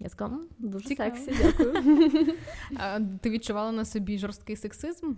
[0.00, 1.16] Я сказала, дуже Цікаво.
[1.16, 1.72] сексі, дякую.
[2.76, 5.12] А ти відчувала на собі жорсткий сексизм?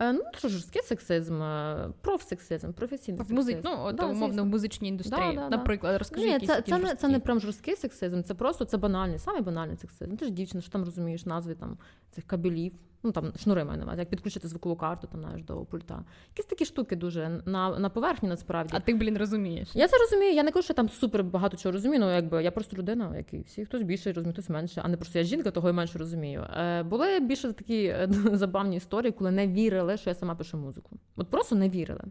[0.00, 3.36] Е, Ну, що жорсткий сексизм, е, профсексизм, професійний сексизм.
[3.36, 3.58] музик...
[3.64, 5.34] Ну, от, Да, умовно, в музичній індустрії.
[5.34, 5.56] Да, да, да.
[5.56, 9.18] Наприклад, розкажи Ні, це, це, не, це не прям жорсткий сексизм, це просто це банальний,
[9.18, 10.16] самий банальний сексизм.
[10.16, 11.78] Ти ж дівчина, що там розумієш назви там,
[12.10, 12.72] цих кабелів,
[13.06, 16.04] ну там шнури маю на увазі, як підключити звукову карту там, знаєш, до пульта.
[16.30, 18.72] Якісь такі штуки дуже на, на поверхні насправді.
[18.76, 19.68] А ти, блін, розумієш.
[19.74, 20.32] Я це розумію.
[20.32, 22.00] Я не кажу, що там супер багато чого розумію.
[22.00, 23.64] Ну якби я просто людина, як і всі.
[23.64, 26.46] Хтось більше розуміє, хтось менше, а не просто я жінка, того і менше розумію.
[26.56, 30.98] Е, були більше такі е, забавні історії, коли не вірили, що я сама пишу музику.
[31.16, 32.04] От просто не вірили.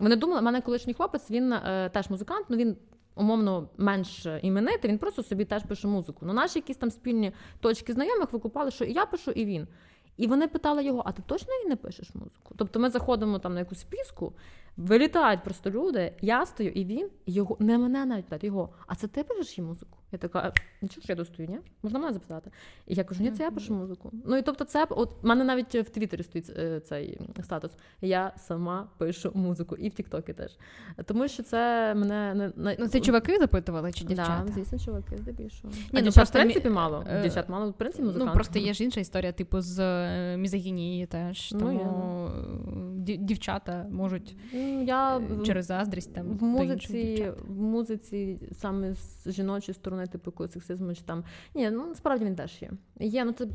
[0.00, 2.76] Вони думали, в мене колишній хлопець, він е, теж музикант, ну він.
[3.14, 6.26] Умовно менш іменитий, він просто собі теж пише музику.
[6.26, 9.68] Ну, наші якісь там спільні точки знайомих викупали, що і я пишу, і він.
[10.16, 12.54] І вони питали його: а ти точно і не пишеш музику?
[12.56, 14.32] Тобто ми заходимо там на якусь піску,
[14.76, 19.08] вилітають просто люди, я стою, і він, його не мене навіть питають, його, а це
[19.08, 19.98] ти пишеш їй музику?
[20.12, 21.58] Я така, «Е, нічого що я достою, ні?
[21.82, 22.50] Можна мене записати?
[22.86, 24.10] І я кажу, ні, це я пишу музику.
[24.26, 27.70] Ну і тобто, це от в мене навіть в Твіттері стоїть е, цей статус.
[28.00, 30.56] Я сама пишу музику, і в Тіктокі теж.
[31.04, 34.44] Тому що це мене не Ну, це чуваки запитували чи дівчата?
[34.46, 35.74] Да, звісно, чуваки, здебільшого.
[35.74, 37.04] Ні, а ну, дівчат, просто в принципі, мало.
[37.08, 38.28] е, Дівчат мало, в принципі, музикантів.
[38.28, 41.52] Ну, просто є ж інша історія, типу, з е, мізогінії теж.
[41.52, 42.30] Ну, Тому е,
[43.00, 49.32] дів- дівчата можуть Ну, я е, через заздрість там в музиці, в музиці саме з
[49.32, 51.24] жіночої сторони, типу якогось сексизму чи там.
[51.54, 52.70] Ні, ну насправді він теж є.
[53.00, 53.46] Є, ну це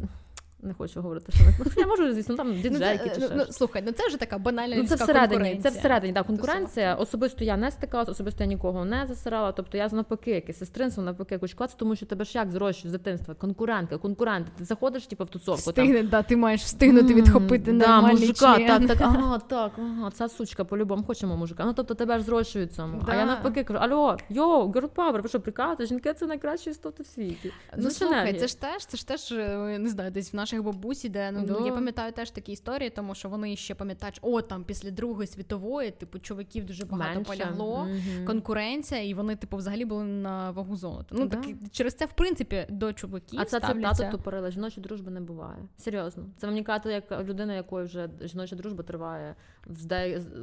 [0.61, 3.45] не хочу говорити, що ну, я можу, звісно, там Ну, діджейки чи ну, ще ну,
[3.49, 6.95] слухай, ну це вже така банальна Ну, це всередині, це всередині, так, конкуренція.
[6.95, 9.51] Особисто я не стикалася, особисто я нікого не засирала.
[9.51, 12.97] Тобто я навпаки, якесь сестринство, навпаки, якусь клас, тому що тебе ж як зрощують з
[12.97, 13.33] дитинства.
[13.33, 14.47] Конкурентка, конкурент.
[14.57, 15.71] Ти заходиш, типу, в тусовку.
[15.71, 18.67] там, да, ти маєш встигнути відхопити да, нормальний мужика, член.
[18.67, 21.65] так, так, ага, так, ага, ця сучка по-любому хочемо мужика.
[21.65, 23.01] Ну тобто тебе ж зрощують цьому.
[23.07, 25.85] А я навпаки кажу: алло, йоу, girl power, ви що прикалуєте?
[25.85, 27.51] Жінки це найкращі істоти в світі.
[27.77, 31.09] Ну слухай, це ж теж, це ж теж е, не знаю, десь в наших бабусі,
[31.09, 31.65] де ну Да.
[31.65, 35.91] я пам'ятаю теж такі історії, тому що вони ще пам'ятають, о там після Другої світової,
[35.91, 37.31] типу, чоловіків дуже багато Менше.
[37.31, 37.85] полягло.
[37.85, 38.25] Мгм.
[38.25, 41.05] Конкуренція, і вони, типу, взагалі були на вагу золота.
[41.11, 41.37] Ну Да.
[41.37, 43.95] так через це, в принципі, до чоловіків А ця ставляться...
[43.95, 45.59] цитата тупорила, жіночої дружби не буває.
[45.77, 46.25] Серйозно.
[46.37, 49.35] Це мені казати, як людина, якої вже жіноча дружба триває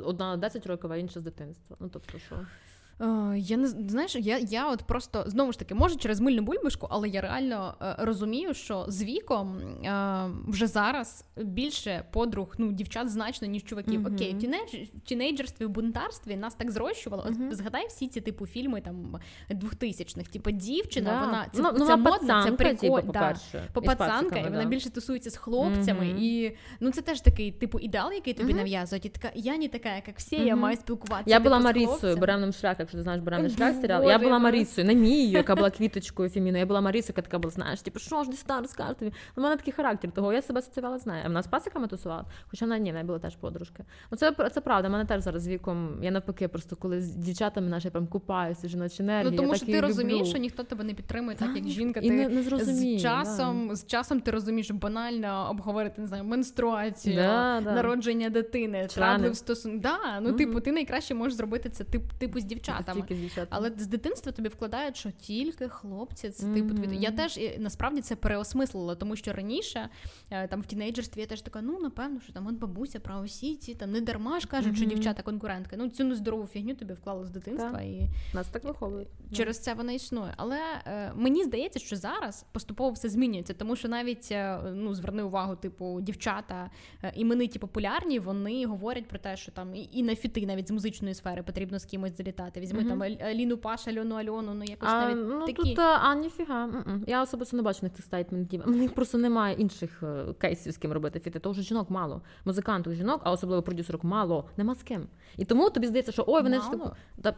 [0.05, 1.77] одна на 10 років, а інша з дитинства.
[1.81, 2.37] Ну тобто, що
[3.37, 7.09] Я не знаєш, я, я от просто знову ж таки, може через мильну бульбашку, але
[7.09, 13.49] я реально е, розумію, що з віком е, вже зараз більше подруг ну, дівчат значно,
[13.49, 14.01] ніж чуваків.
[14.01, 14.15] Мгм.
[14.15, 17.25] Окей, в, teenage, в тінейджерстві, в бунтарстві нас так зрощувало.
[17.31, 17.49] Мгм.
[17.49, 19.19] От згадай всі ці типу фільми там
[19.51, 20.31] 2000-х.
[20.31, 21.27] Типу, дівчина, Да.
[21.27, 23.13] вона це, ну, це вона модно, це пацанка, типу, прикольно.
[23.13, 23.21] да.
[23.21, 23.65] по-перше.
[23.71, 24.69] і Попацанка, вона да.
[24.69, 26.19] більше тусується з хлопцями, Мгм.
[26.19, 29.07] і ну це теж такий типу ідеал, який тобі нав'язують.
[29.07, 31.31] І така я не така, як всі, я маю спілкуватися.
[31.31, 34.09] Я типу, була Марісою, буремний шлях, якщо ти знаєш буремний шлях серіал.
[34.09, 36.59] Я була я Марісою, не Мією, яка була квіточкою феміною.
[36.59, 39.13] Я була Марісою, яка така була, знаєш, типу, що ж десь там розкажу тобі.
[39.37, 41.21] У мене такий характер, того я себе асоціювала з нею.
[41.25, 43.85] А вона з пасиками тусувала, хоча вона ні, в неї була теж подружки.
[44.11, 45.99] Ну це, це правда, мене теж зараз з віком.
[46.03, 49.31] Я навпаки, просто коли з дівчатами наші прям купаюся, жіночі енергії.
[49.31, 50.31] Ну тому що ти розумієш, люблю.
[50.31, 52.01] що ніхто тебе не підтримує, так Так, як жінка.
[52.01, 56.25] і Ти не- не зрозуміє, з часом, з часом ти розумієш банально обговорити не знаю,
[56.25, 57.75] менструацію, Да, да.
[57.75, 58.87] народження дитини,
[59.35, 59.79] стосунки.
[59.79, 62.45] Да, ну типу, ти найкраще можеш зробити це тип, типу з
[62.77, 63.01] дівчатами.
[63.01, 63.49] Тільки з дівчатами.
[63.51, 66.83] Але з дитинства тобі вкладають, що тільки хлопці, це типу Мгм.
[66.83, 66.97] твій.
[66.97, 69.89] Я теж і, насправді це переосмислила, тому що раніше
[70.31, 73.57] е, там в тінейджерстві я теж така, ну напевно, що там от бабуся про усі
[73.57, 75.77] ці там не дарма ж кажуть, що дівчата конкурентки.
[75.77, 77.83] Ну цю нездорову фігню тобі вклали з дитинства Так.
[77.83, 79.09] і Нас так виховують.
[79.33, 80.35] через це вона існує.
[80.37, 85.23] Але е, мені здається, що зараз поступово все змінюється, тому що навіть е, ну зверни
[85.23, 86.71] увагу, типу, дівчата
[87.03, 90.71] е, імениті популярні, вони говорять про те, що там і, і на фіти навіть з
[90.71, 92.61] музичної сфери потрібно з кимось залітати.
[92.65, 92.89] Візьми Мгм.
[92.89, 95.55] там Аліну Паш, Альону Альону, ну якось А, навіть ну, такі.
[95.55, 96.69] тут, а, ніфіга.
[97.07, 98.63] Я особисто не бачу в них тих стейтментів.
[98.67, 101.39] У них просто немає інших е, кейсів, з ким робити фіти.
[101.39, 102.23] Тому що жінок мало.
[102.45, 104.49] Музикантів жінок, а особливо продюсерок мало.
[104.57, 105.07] Нема з ким.
[105.37, 106.73] І тому тобі здається, що ой, вони ж Мало?
[106.79, 106.91] типу.
[107.23, 107.35] Та...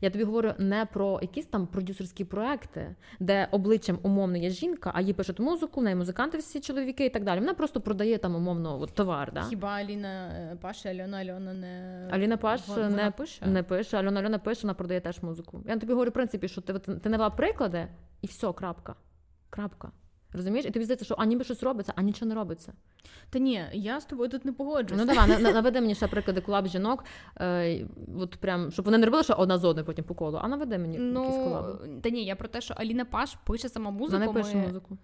[0.00, 5.00] Я тобі говорю не про якісь там продюсерські проекти, де обличчям умовно є жінка, а
[5.00, 7.40] їй пишуть музику, в неї музиканти всі чоловіки і так далі.
[7.40, 9.32] Вона просто продає там умовно от, товар.
[9.32, 9.42] Да?
[9.42, 13.46] Хіба Аліна е, Паш і Альона Альона не Аліна Паш вона не пише?
[13.46, 15.62] Не пише, Альона Альона пише, вона продає теж музику.
[15.66, 17.88] Я тобі говорю, в принципі, що ти, ти навела приклади,
[18.22, 18.94] і все, крапка.
[19.50, 19.92] Крапка.
[20.32, 20.66] Розумієш?
[20.66, 22.72] І тобі здається, що а ніби щось робиться, а нічого не робиться.
[23.30, 25.04] Та ні, я з тобою тут не погоджуюся.
[25.04, 27.04] Ну давай, на- на- наведи мені ще приклади колаб жінок,
[27.40, 27.86] е,
[28.18, 30.78] от прям, щоб вони не робили ще одна з одною потім по колу, а наведи
[30.78, 31.78] мені якісь колаби.
[31.86, 34.18] Ну, та ні, я про те, що Аліна Паш пише сама музику.
[34.22, 34.98] Вона не пише ми- музику.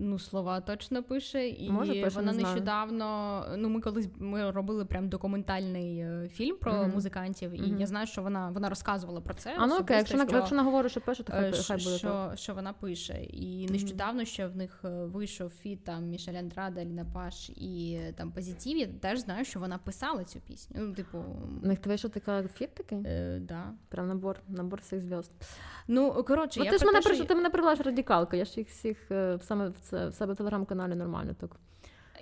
[0.00, 3.44] Ну, слова точно пише, і Може, пише, вона не нещодавно.
[3.56, 6.90] Ну, ми колись ми робили прям документальний е, фільм про Мгм.
[6.90, 7.80] музикантів, і Мгм.
[7.80, 9.54] я знаю, що вона вона розказувала про це.
[9.58, 11.76] А ну окей, якщо, вона- що, якщо вона говорить, що пише, то хай, е, хай
[11.76, 12.38] буде що, так.
[12.38, 13.22] що вона пише.
[13.24, 18.32] І нещодавно ще в них е, вийшов фіт там Мішель Андрада, Ліна Паш і там
[18.32, 18.76] Позитив.
[18.78, 20.76] Я теж знаю, що вона писала цю пісню.
[20.80, 21.18] Ну, типу,
[21.62, 22.98] У них то вийшов така фіт такий?
[23.06, 23.64] е, да.
[23.88, 25.32] Прям набор, набор всіх звёзд.
[25.88, 28.36] Ну, коротше, Ну, я ти ж мене що ти мене привела радикалка.
[28.36, 29.10] Я ж їх всіх
[29.42, 31.56] саме в це в себе в телеграм-каналі нормально так.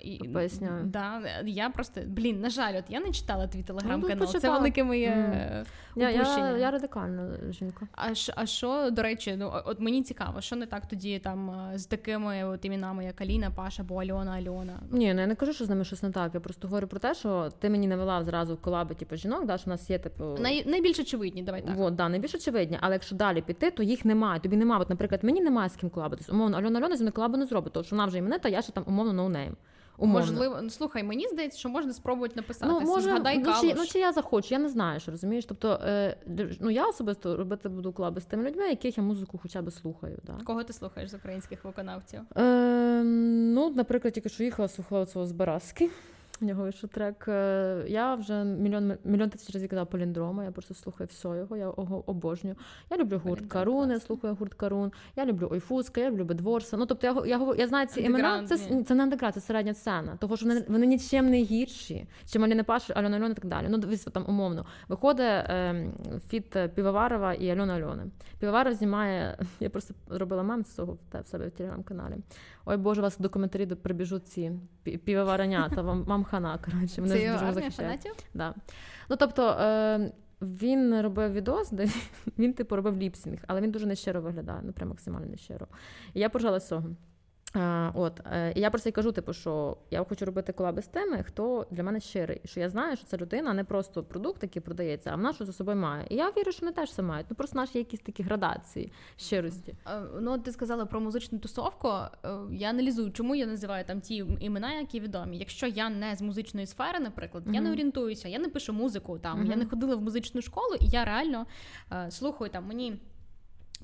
[0.01, 0.85] І- Поясняю.
[0.85, 4.27] Да, я просто, блін, на жаль, от я не читала твій Ну, телеграм-канал.
[4.27, 5.31] Це велике моє Мгм.
[5.31, 7.87] е, Я, я, я радикальна жінка.
[7.91, 11.77] А а що, до речі, ну от мені цікаво, що не так тоді там е,
[11.77, 14.79] з такими от іменами, як Аліна, Паша або Альона, Альона.
[14.91, 16.33] Ні, ну я не кажу, що з ними щось не так.
[16.33, 19.57] Я просто говорю про те, що ти мені навела зразу в колаби, типу, жінок, да,
[19.57, 20.23] що в нас є типу.
[20.39, 21.75] Най, найбільш очевидні, давай так.
[21.75, 24.39] Вот, да, найбільш очевидні, але якщо далі піти, то їх немає.
[24.39, 24.81] Тобі немає.
[24.81, 26.29] От, наприклад, мені немає з ким колабитись.
[26.29, 28.71] Умовно, Альона Альона зі мною колабу не зробить, тому що вона вже іменита, я ще
[28.71, 29.55] там умовно ноунейм.
[29.97, 30.19] Умовно.
[30.19, 32.71] Можливо, ну слухай, мені здається, що можна спробувати написати.
[32.71, 33.61] Ну, може, Згадай ну, Калуш.
[33.61, 35.45] чи, ну, чи я захочу, я не знаю, що розумієш.
[35.45, 36.17] Тобто, е,
[36.59, 40.19] ну, я особисто робити буду клаби з тими людьми, яких я музику хоча б слухаю.
[40.23, 40.33] Да.
[40.43, 42.19] Кого ти слухаєш з українських виконавців?
[42.37, 45.89] Е, ну, наприклад, тільки що їхала, слухала цього Збаразки.
[46.41, 47.25] У нього вийшов трек.
[47.27, 51.63] Е, Я вже мільйон мільйон тисяч разів казала Поліндрома, я просто слухаю все його, я
[51.63, 52.55] його обожнюю.
[52.91, 53.99] Я люблю гурт Каруни, класний.
[53.99, 56.77] слухаю гурт Карун, я люблю Ойфуска, я люблю Бедворса.
[56.77, 59.73] Ну, тобто я, го- я, я знаю ці імена, це, це не андеграунд, це середня
[59.73, 60.17] сцена.
[60.17, 63.65] Того, що вони, вони нічим не гірші, чим Аліна Паш, Альона Альона і так далі.
[63.69, 64.65] Ну, дивись, там умовно.
[64.87, 65.89] Виходить е,
[66.29, 68.03] feat Півоварова і Альона Альони.
[68.39, 72.15] Півоваров знімає, я просто робила мем з цього в себе в телеграм-каналі.
[72.69, 74.51] Ой Боже, у вас в документарі прибіжуть ці
[74.83, 77.01] півоваронята, вам, вам хана, коротше.
[77.01, 78.25] Мене Це дуже захищають.
[78.33, 78.53] Да.
[79.09, 81.87] Ну тобто е, він робив відос, де
[82.37, 85.67] він типу робив lip sync, але він дуже нещиро виглядає, ну прям максимально нещиро.
[86.13, 86.83] І я поржала з цього.
[87.53, 90.87] А, от, е, і я просто й кажу, типу, що я хочу робити колаби з
[90.87, 92.41] тими, хто для мене щирий.
[92.45, 95.53] Що я знаю, що це людина не просто продукт, який продається, а вона що за
[95.53, 96.05] собою має.
[96.09, 97.27] І я вірю, що вони теж це мають.
[97.29, 99.75] Ну просто наші якісь такі градації щирості.
[99.87, 101.87] Е, Ну, ти сказала про музичну тусовку.
[101.87, 105.37] Е, Я аналізую, чому я називаю там ті імена, які відомі.
[105.37, 109.45] Якщо я не з музичної сфери, наприклад, я не орієнтуюся, я не пишу музику там,
[109.45, 111.45] я не ходила в музичну школу, і я реально
[111.91, 112.99] е, слухаю там мені.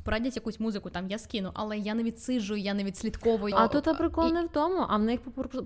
[0.03, 3.53] Порадять якусь музику, там я скину, але я не відсиджую, я не відслідковую.
[3.57, 5.65] А тут прикол І- не в тому, а в них по, прос-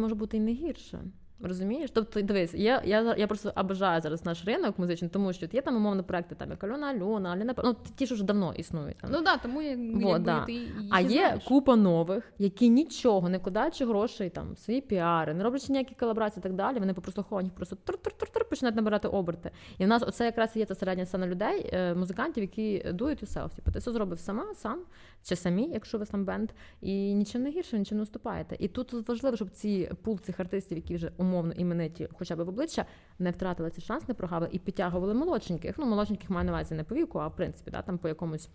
[0.00, 1.00] може бути і не гірше.
[1.40, 1.90] Розумієш?
[1.94, 5.76] Тобто, дивись, я, я, я просто обожаю зараз наш ринок музичний, тому що є там
[5.76, 8.96] умовно проекти, там як Альона Альона, Аліна ну ті, що вже давно існують.
[8.96, 9.10] Там.
[9.12, 10.44] Ну да, тому я, Вот, да.
[10.44, 11.44] ти їх а є знаєш.
[11.44, 16.42] купа нових, які нічого не вкладаючи грошей, там свої піари, не роблячи ніякі колаборації і
[16.42, 16.78] так далі.
[16.78, 19.50] Вони по прослуховуванню просто тур-тур-тур-тур починають набирати оберти.
[19.78, 23.24] І в нас оце якраз і є та середня сцена людей, е, музикантів, які it
[23.24, 23.56] yourself.
[23.56, 24.80] Типу, ти все зробив сама, сам
[25.22, 28.56] чи самі, якщо ви там бенд, і нічим не гірше, нічим не уступаєте.
[28.58, 32.48] І тут важливо, щоб ці пул цих артистів, які вже умовно імениті, хоча б в
[32.48, 32.84] обличчя,
[33.18, 35.78] не втратили цей шанс, не прогавили і підтягували молодшеньких.
[35.78, 38.48] Ну, молодшеньких маю на увазі не по віку, а в принципі, да, там по якомусь.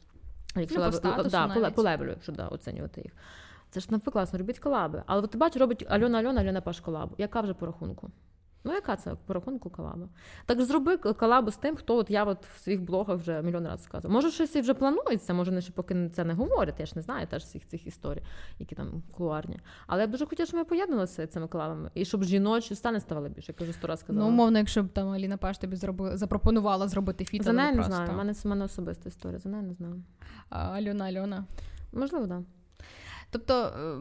[0.55, 3.11] Якщо Ну, по лев- статусу да, по, по левелю, якщо да, оцінювати їх.
[3.69, 5.03] Це ж навпаки класно, робіть колаби.
[5.05, 7.15] Але от ти бачиш, робить Альона Альона, Альона Паш колабу.
[7.17, 8.11] Яка вже по рахунку?
[8.65, 10.09] Ну, яка це по рахунку колаба?
[10.45, 13.85] Так зроби колабу з тим, хто от я от в своїх блогах вже мільйон разів
[13.85, 14.11] сказав.
[14.11, 16.79] Може, щось і вже планується, може, не ще поки це не говорять.
[16.79, 18.23] Я ж не знаю теж всіх цих історій,
[18.59, 19.59] які там кулуарні.
[19.87, 21.91] Але я б дуже хотіла, щоб ми поєднувалися цими колабами.
[21.93, 24.25] І щоб жіночі стани ставали більше, як я вже сто раз сказала.
[24.25, 27.73] Ну, умовно, якщо б там Аліна Паш тобі зроби, запропонувала зробити фіт, За неї не
[27.75, 27.93] просто.
[27.95, 28.11] знаю.
[28.11, 29.39] У мене це мене особиста історія.
[29.39, 30.03] За неї не знаю.
[30.49, 31.45] А, Альона Альона.
[31.93, 32.39] Можливо, так.
[32.39, 32.45] Да.
[33.33, 33.53] Тобто,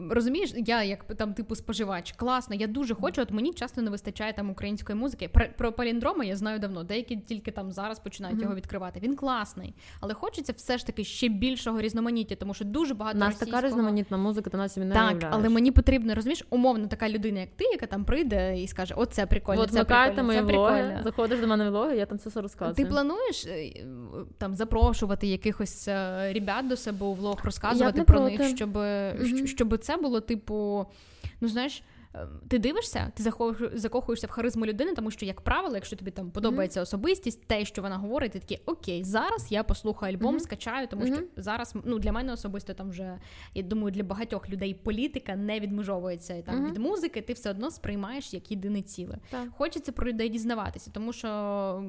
[0.09, 3.21] е, розумієш, я як там типу споживач, класно, я дуже хочу.
[3.21, 5.27] От мені часто не вистачає там української музики.
[5.27, 6.83] Про, про паліндрома я знаю давно.
[6.83, 8.43] Деякі тільки там зараз починають Мгм.
[8.43, 8.99] його відкривати.
[8.99, 13.17] Він класний, але хочеться все ж таки ще більшого різноманіття, тому що дуже У багато
[13.19, 13.51] нас російського...
[13.51, 17.39] така різноманітна музика, ти нас собі не Так, але мені потрібно, розумієш, умовно така людина,
[17.39, 20.43] як ти, яка там прийде і скаже: О, це прикольно, От це прикольно, мої це
[20.45, 21.03] влоги, прикольно.
[21.03, 22.75] заходиш до мене в влоги, я там все розказую.
[22.75, 23.73] Ти плануєш е,
[24.37, 28.77] там запрошувати якихось е, ребят до себе у влог, розказувати про них, щоб,
[29.31, 29.47] Мгм.
[29.47, 30.85] щоб це було типу,
[31.41, 31.83] ну знаєш.
[32.47, 33.23] Ти дивишся, ти
[33.73, 37.81] закохуєшся в харизму людини, тому що, як правило, якщо тобі там подобається особистість, те, що
[37.81, 40.39] вона говорить, ти такий, окей, зараз я послухаю альбом, Мгм.
[40.39, 43.19] скачаю, тому що зараз ну для мене особисто там вже
[43.53, 46.69] я думаю, для багатьох людей політика не відмежовується там Мгм.
[46.71, 47.21] від музики.
[47.21, 49.17] Ти все одно сприймаєш як єдине ціле.
[49.29, 49.47] Так.
[49.57, 51.27] Хочеться про людей дізнаватися, тому що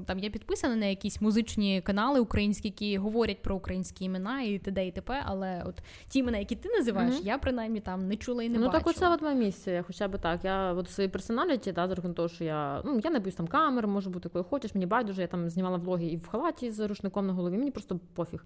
[0.07, 4.87] там я підписана на якісь музичні канали українські, які говорять про українські імена і т.д.
[4.87, 8.49] і т.п., але от ті імена, які ти називаєш, я принаймні там не чула і
[8.49, 8.79] не ну бачила.
[8.81, 10.45] так оце от моя місія, хоча б так.
[10.45, 13.47] Я от своїй персоналіті, да, за рахунок того, що я ну я не боюсь там
[13.47, 14.75] камер, можу бути якою хочеш.
[14.75, 17.59] Мені байдуже, я там знімала влоги і в халаті з рушником на голові.
[17.59, 18.45] Мені просто пофіг.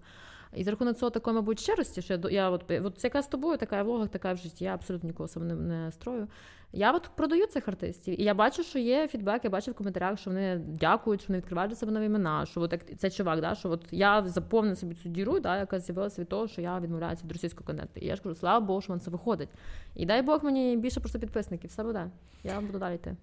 [0.53, 3.57] І за рахунок цього такої, мабуть, щирості, що я, я от, от яка з тобою,
[3.57, 6.27] така я в така в житті, я абсолютно нікого сам не, не строю.
[6.71, 10.19] Я от продаю цих артистів, і я бачу, що є фідбек, я бачу в коментарях,
[10.19, 12.45] що вони дякують, що вони відкривають для себе нові імена.
[12.45, 16.21] Що от цей чувак, да, що от я заповнив собі цю діру, да, яка з'явилася
[16.21, 17.99] від того, що я відмовляюся від російського контенту.
[17.99, 19.49] І я ж кажу, слава Богу, що вам це виходить.
[19.95, 22.09] І дай Бог мені більше просто підписників, все буде.
[22.43, 23.15] Я буду далі йти.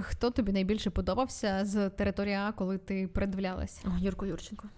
[0.00, 3.84] Хто тобі найбільше подобався з території А, коли ти передивлялась?
[3.86, 4.68] О, Юрко Юрченко.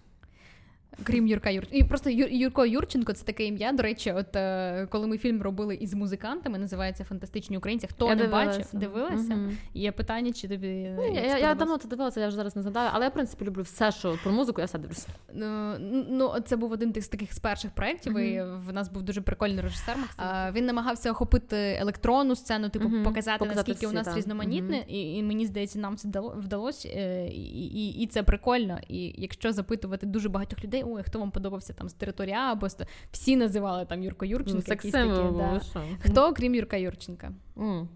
[1.05, 1.76] Крім Юрка Юрченко.
[1.76, 3.72] І просто Юрко Юрченко це таке ім'я.
[3.72, 7.87] До речі, от е, коли ми фільм робили із музикантами, називається Фантастичні українці.
[7.87, 8.59] Хто я не дивилася.
[8.59, 9.35] бачив, дивилася?
[9.35, 9.52] Угу.
[9.74, 12.62] Є питання, чи тобі ну, я, я, я давно це дивилася, я вже зараз не
[12.62, 15.09] згадаю, але я в принципі люблю все, що про музику, я все дивлюся.
[15.35, 15.74] Ну,
[16.11, 18.16] ну це був один з таких з перших проєктів.
[18.16, 18.20] Uh-huh.
[18.20, 19.96] і В нас був дуже прикольний режисер.
[20.16, 23.05] А, Він намагався охопити електронну сцену, типу uh-huh.
[23.05, 27.28] показати, показати наскільки всі, у нас різноманітне, і, і мені здається, нам це вдалося, е,
[27.28, 28.78] і, і, і це прикольно.
[28.88, 32.66] І якщо запитувати дуже багатьох людей, ой, хто вам подобався там з території А, або
[33.10, 34.62] всі називали там Юрко Юрченка.
[34.68, 35.60] Ну, якісь такі, да.
[36.00, 37.32] Хто, крім Юрка Юрченка?
[37.56, 37.86] Mm.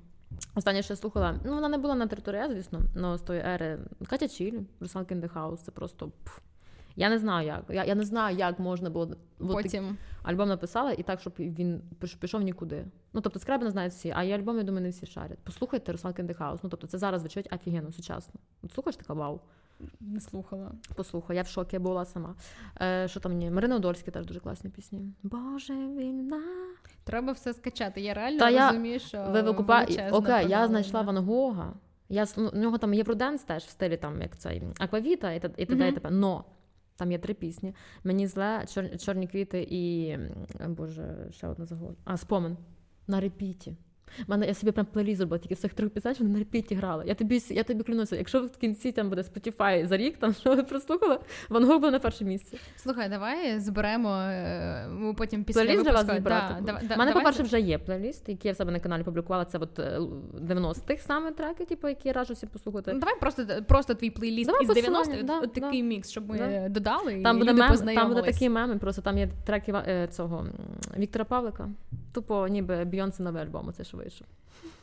[0.54, 3.40] Останнє, що я слухала, ну вона не була на території, А, звісно, але з тої
[3.40, 6.12] ери Катя Чіль, Руслан Кіндехаус, це просто.
[6.24, 6.38] Пф.
[6.98, 7.64] Я не знаю, як.
[7.70, 9.96] Я я не знаю, як можна було Потім.
[10.22, 11.82] альбом написала і так, щоб він
[12.20, 12.84] пішов нікуди.
[13.12, 15.38] Ну, тобто, Скрябина знають всі, а я альбом, я думаю, не всі шарять.
[15.44, 16.62] Послухайте Руслан Кіндехаус.
[16.62, 18.40] Ну, тобто, це зараз звучить офігенно, сучасно.
[18.62, 19.40] От слухаєш така вау.
[20.00, 20.72] Не слухала.
[20.94, 22.34] Послухай, я в шокі була сама.
[22.80, 23.50] Е, Що там мені?
[23.50, 25.12] Марина Одольська теж дуже класні пісні.
[25.22, 26.42] Боже, війна.
[27.04, 28.00] Треба все скачати.
[28.00, 29.00] Я реально Та розумію, я...
[29.00, 29.86] що ви викупа...
[30.12, 31.72] Окей, я знайшла Ван Гога.
[32.08, 35.54] Я ну, у нього там Євроденс теж в стилі там, як цей Аквавіта і т.д.
[35.62, 36.10] і т.п.
[36.10, 36.44] Но
[36.96, 37.74] там є три пісні.
[38.04, 38.98] Мені зле, чор...
[38.98, 40.16] чорні квіти і
[40.68, 41.94] Боже, ще одна загода.
[42.04, 42.56] А, спомин.
[43.06, 43.76] На репіті.
[44.26, 47.04] Мене я собі прям плейліст зробила, тільки з цих трьох пісень, вони на репіті грали.
[47.06, 50.54] Я тобі я тобі клянуся, якщо в кінці там буде Spotify за рік, там що
[50.56, 52.58] ви прослухали, Ван Гог буде на першому місці.
[52.76, 54.16] Слухай, давай зберемо.
[54.16, 56.54] е, Ми потім після плейліст для вас збирати.
[56.62, 59.44] Да, да, У мене, по-перше, вже є плейліст, який я в себе на каналі публікувала.
[59.44, 62.92] Це от 90-х саме треки, типу, які я раджу всі послухати.
[62.92, 66.68] Ну, Давай просто просто твій плейліст давай із 90-х, да, от такий мікс, щоб ми
[66.70, 67.20] додали.
[67.22, 70.46] Там і буде люди мем, там буде такі меми, просто там є треки е, цього
[70.98, 71.68] Віктора Павлика.
[72.12, 74.26] Тупо ніби Бійонсе новий альбом, це що вийшов.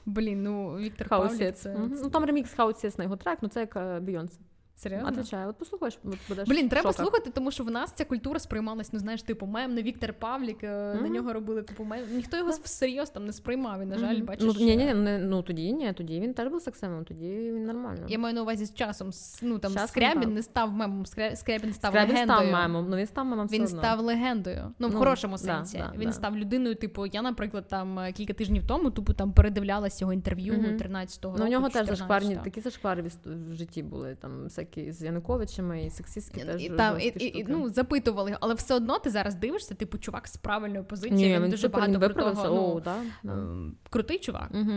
[0.06, 1.76] Блін, ну Віктор Павлік, це...
[2.04, 4.40] Ну там ремікс Хаусіс на його трек, ну це як Бійонсе.
[4.76, 5.10] Серйозно?
[5.10, 7.06] Отвечаю, от послухаєш, будеш Блін, треба шоках.
[7.06, 10.64] слухати, тому що в нас ця культура сприймалась, ну знаєш, типу мем, не Віктор Павлік,
[10.64, 11.02] mm-hmm.
[11.02, 12.00] на нього робили купу мем.
[12.12, 14.26] Ніхто його всерйоз там не сприймав, і, на жаль, mm-hmm.
[14.26, 14.46] бачиш.
[14.46, 18.06] Ну, ні, ні, не, ну тоді ні, тоді він теж був сексемом, тоді він нормально.
[18.10, 20.32] Я маю на увазі з часом, ну там часом Скрябін так.
[20.32, 22.40] не став мемом, Скрябін став Скрябін легендою.
[22.40, 24.74] став мемом, ну він став мемом Він все став легендою.
[24.80, 25.78] Ну, в ну, хорошому сенсі.
[25.78, 26.14] Да, він да.
[26.14, 31.32] став людиною, типу, я, наприклад, там кілька тижнів тому, тупо там передивлялась його інтерв'ю 13-го
[31.32, 31.36] року.
[31.40, 35.90] Ну, у нього теж зашкварні, такі зашквари в житті були, там всякі з Януковичами і
[35.90, 40.28] сексистські теж Там, і, і, ну, запитували, але все одно ти зараз дивишся, типу, чувак
[40.28, 41.36] з правильною позицією.
[41.36, 43.48] Він, він дуже багато крутого, ну, да, да.
[43.90, 44.50] крутий чувак.
[44.54, 44.72] Угу.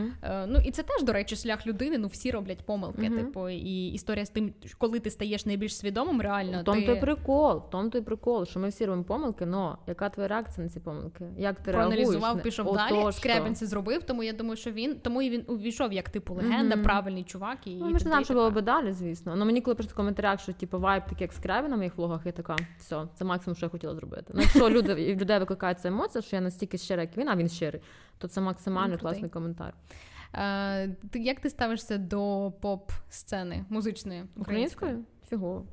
[0.46, 1.98] Ну і це теж, до речі, шлях людини.
[1.98, 3.08] Ну всі роблять помилки.
[3.08, 3.16] Угу.
[3.16, 6.60] Типу, і історія з тим, коли ти стаєш найбільш свідомим, реально.
[6.60, 6.86] В тому ти...
[6.86, 10.64] той прикол, в тому той прикол, що ми всі робимо помилки, но яка твоя реакція
[10.64, 11.24] на ці помилки?
[11.38, 12.44] Як ти Проаналізував, реагуєш?
[12.44, 13.12] пішов далі.
[13.12, 16.76] Скрябін це зробив, тому я думаю, що він тому і він увійшов як типу легенда,
[16.76, 17.58] правильний чувак.
[17.66, 19.36] І ну, Ми ж знаємо, що було би далі, звісно.
[19.36, 22.26] Ну мені коли просто в коментарях, що типу вайб такий, як Скрябін на моїх влогах,
[22.26, 24.32] я така, все, це максимум, що я хотіла зробити.
[24.34, 27.80] Ну, якщо люди людей викликається емоція, що я настільки щира, як він, а він щирий,
[28.18, 29.74] то це максимально ну, класний коментар.
[30.32, 34.96] А, ти, Як ти ставишся до поп-сцени музичної української?
[35.28, 35.66] Фігово.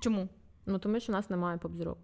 [0.00, 0.28] Чому?
[0.66, 1.98] Ну тому що в нас немає поп-зірок.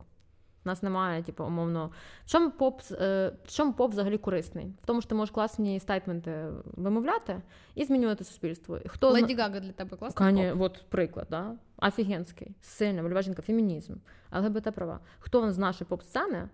[0.64, 1.90] У нас немає, типу, умовно.
[2.24, 4.66] В чому поп е, в чому поп взагалі корисний?
[4.82, 7.42] В тому, що ти можеш класні стейтменти вимовляти
[7.74, 8.78] і змінювати суспільство.
[8.86, 10.60] Хто Леді Гага для тебе класний Кані, поп?
[10.60, 11.54] От приклад, да?
[11.76, 13.94] офігенський, сильна, вольова жінка, фемінізм,
[14.32, 15.00] ЛГБТ права.
[15.18, 16.48] Хто з нашої поп-сцени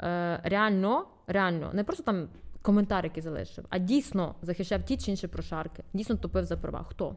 [0.00, 2.28] е, реально, реально, не просто там
[2.62, 6.84] коментар, який залишив, а дійсно захищав ті чи інші прошарки, дійсно топив за права.
[6.88, 7.16] Хто?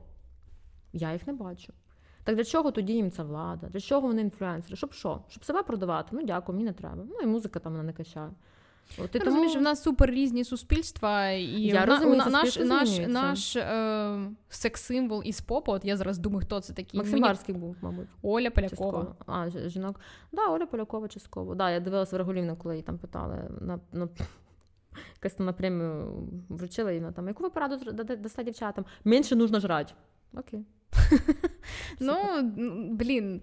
[0.93, 1.73] Я їх не бачу.
[2.27, 3.67] Так для чого тоді їм ця влада?
[3.67, 4.75] Для чого вони інфлюенсери?
[4.75, 5.21] Щоб що?
[5.29, 6.09] Щоб себе продавати?
[6.11, 7.03] Ну дякую, мені не треба.
[7.09, 8.29] Ну і музика там вона не качає.
[8.97, 13.55] От, ти розумієш, в нас супер різні суспільства, і я розумію, на, наш наш, наш
[13.55, 16.97] е, секс-символ із попу, от я зараз думаю, хто це такий.
[16.97, 18.07] Максим Барський був, мабуть.
[18.21, 18.69] Оля Полякова.
[18.69, 19.15] Частково.
[19.25, 19.99] А, жінок.
[20.31, 21.55] Да, Оля Полякова частково.
[21.55, 24.09] Да, я дивилася в Регулівну, коли її там питали на, на
[25.15, 28.85] якась там на премію вручила і вона там, яку ви пораду дасте дівчатам?
[29.03, 29.93] Менше нужно жрати.
[30.33, 30.65] Окей.
[31.99, 32.15] Ну,
[32.91, 33.41] блін.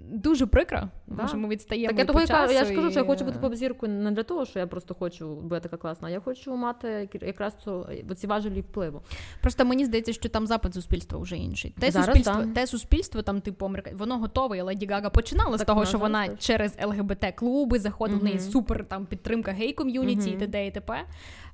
[0.00, 1.28] Дуже прикро, Да.
[1.28, 1.88] що ми відстаємо.
[1.88, 3.40] Так я і того і кажу, я ж часу, кажу, що я хочу бути е,
[3.40, 7.08] поп-зіркою не для того, що я просто хочу бути така класна, а я хочу мати
[7.22, 9.02] якраз цю, ці важелі впливу.
[9.40, 11.74] Просто мені здається, що там запит суспільства вже інший.
[11.78, 12.54] Те Зараз суспільство, так.
[12.54, 13.90] те суспільство, там, типу, Америка...
[13.94, 16.38] воно готове, і Леді Гага починала з того, що вона теж.
[16.38, 20.40] через ЛГБТ-клуби заходила, в неї супер там підтримка гей-ком'юніті і Мгм.
[20.40, 20.66] т.д.
[20.66, 21.04] і т.п.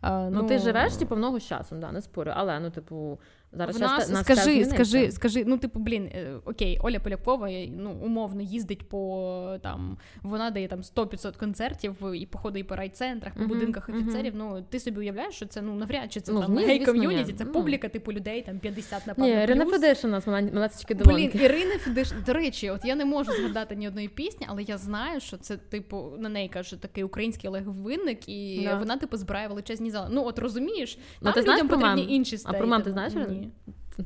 [0.02, 2.32] Е, Ну, ти живеш, типу, з часом, да, не спорю.
[2.34, 3.18] Але ну, типу,
[3.52, 7.68] зараз в нас, нас скажи, скажи, скажи, ну типу, блін, е, окей, Оля Полякова, е,
[7.78, 13.40] ну умовно їздить по там, вона дає там 100-500 концертів і походить по райцентрах, по
[13.40, 14.32] Мгм, будинках офіцерів.
[14.36, 17.44] Ну ти собі уявляєш, що це ну навряд чи це Ну, там гей ком'юніті, це
[17.44, 17.52] Ну.
[17.52, 19.34] публіка, типу людей там 50, напевно.
[19.34, 19.66] Ні, Ірина.
[19.66, 21.30] Федишина з малень- малесечки Блін.
[21.34, 25.20] Ірина Федиш, до речі, от я не можу згадати ні одної пісні, але я знаю,
[25.20, 28.76] що це, типу, на неї каже такий український Олег Винник, і Да.
[28.76, 30.08] вона, типу, збирає величезні зали.
[30.12, 32.92] Ну, от розумієш, Ну, там ти знаєш людям про потрібні інші А про мем ти
[32.92, 33.12] знаєш?
[33.38, 33.50] Ні.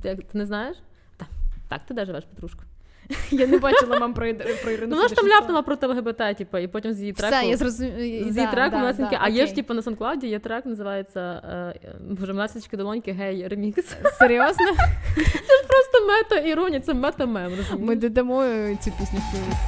[0.03, 0.76] Ти, ти не знаєш?
[1.16, 1.28] Так,
[1.68, 2.62] так ти де живеш, Петрушко?
[3.30, 6.59] Я не бачила мем про, про Ірину Ну, вона ж там ляпнула про ЛГБТ, типу,
[6.59, 7.37] і потім з її треку.
[7.37, 7.99] Все, я зрозуміла.
[8.33, 11.80] З її треку малесеньке, а є ж типу на SoundCloud є трек, називається е,
[12.11, 13.97] вже долоньки гей ремікс.
[14.18, 14.66] Серйозно?
[15.16, 17.99] Це ж Просто мета іронія, це мета-мем, Ми розумієш?
[17.99, 18.45] додамо
[18.85, 19.20] цю пісню.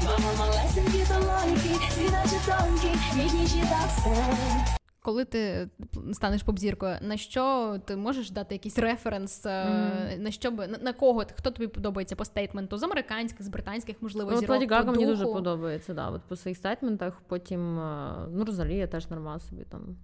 [0.04, 4.74] Мамо, малесенькі долоньки, свіначі тонкі, ніжніші за все.
[5.04, 5.68] Коли ти
[6.12, 10.22] станеш поп-зіркою, на що ти можеш дати якийсь референс, Мгм.
[10.22, 13.96] на що би на, на кого хто тобі подобається по стейтменту з американських, з британських,
[14.00, 18.14] можливо, Ну, зірок, по Гага мені дуже подобається, да, от по своїх стейтментах, потім, е,
[18.30, 19.96] ну, Розалія теж норма собі там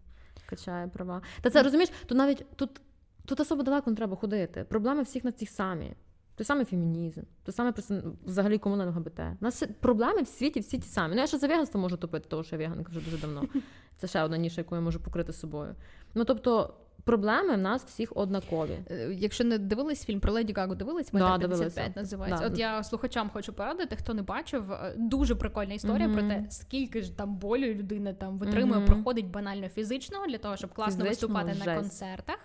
[0.46, 1.22] качає права.
[1.42, 2.80] Та це, розумієш, тут навіть тут,
[3.24, 4.64] тут особо далеко не треба ходити.
[4.64, 5.94] Проблеми всіх на ті самі.
[6.40, 9.18] Той самий фемінізм, той самий просто взагалі комуна ЛГБТ.
[9.40, 11.14] У нас проблеми в світі всі ті самі.
[11.14, 13.42] Ну я ще за веганство можу топити, тому що я веганка вже дуже давно.
[13.98, 15.74] Це ще одна ніша, яку я можу покрити собою.
[16.14, 16.74] Ну тобто,
[17.04, 18.78] проблеми в нас всіх однакові.
[18.90, 21.10] Е, Якщо не дивились фільм про Леді Гагу, дивились?
[21.12, 21.64] Да, Метр дивилися.
[21.74, 22.40] 55 називається.
[22.48, 22.52] Да.
[22.52, 24.72] От я слухачам хочу порадити, хто не бачив.
[24.72, 26.18] е, Дуже прикольна історія Мгм.
[26.18, 28.86] про те, скільки ж там болю людина там витримує, Мгм.
[28.86, 32.36] проходить банально фізичного для того, щоб класно Фізично виступати на концертах.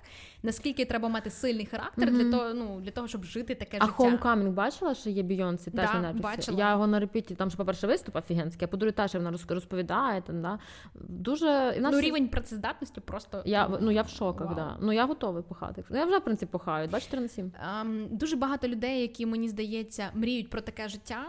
[0.46, 2.18] Наскільки треба мати сильний характер Мгм.
[2.24, 3.98] для того, ну для того, щоб жити таке А життя.
[4.04, 6.60] Homecoming бачила, що є Бійонсі теж Да, на бачила.
[6.60, 10.22] Я його на репіті, там ж, по-перше, виступ офігенський, а по-друге, теж вона розповідає.
[10.22, 10.60] Там, да.
[10.96, 11.74] Дуже...
[11.76, 14.56] і в нас Ну рівень працездатності просто Я, ну, я в шоках, Вау.
[14.56, 14.78] да.
[14.82, 15.84] Ну, я готовий пахати.
[15.90, 16.88] Ну, я вже, в принципі, пахаю.
[16.88, 17.52] 24 на 7.
[17.82, 21.26] Ем, дуже багато людей, які мені здається, мріють про таке життя.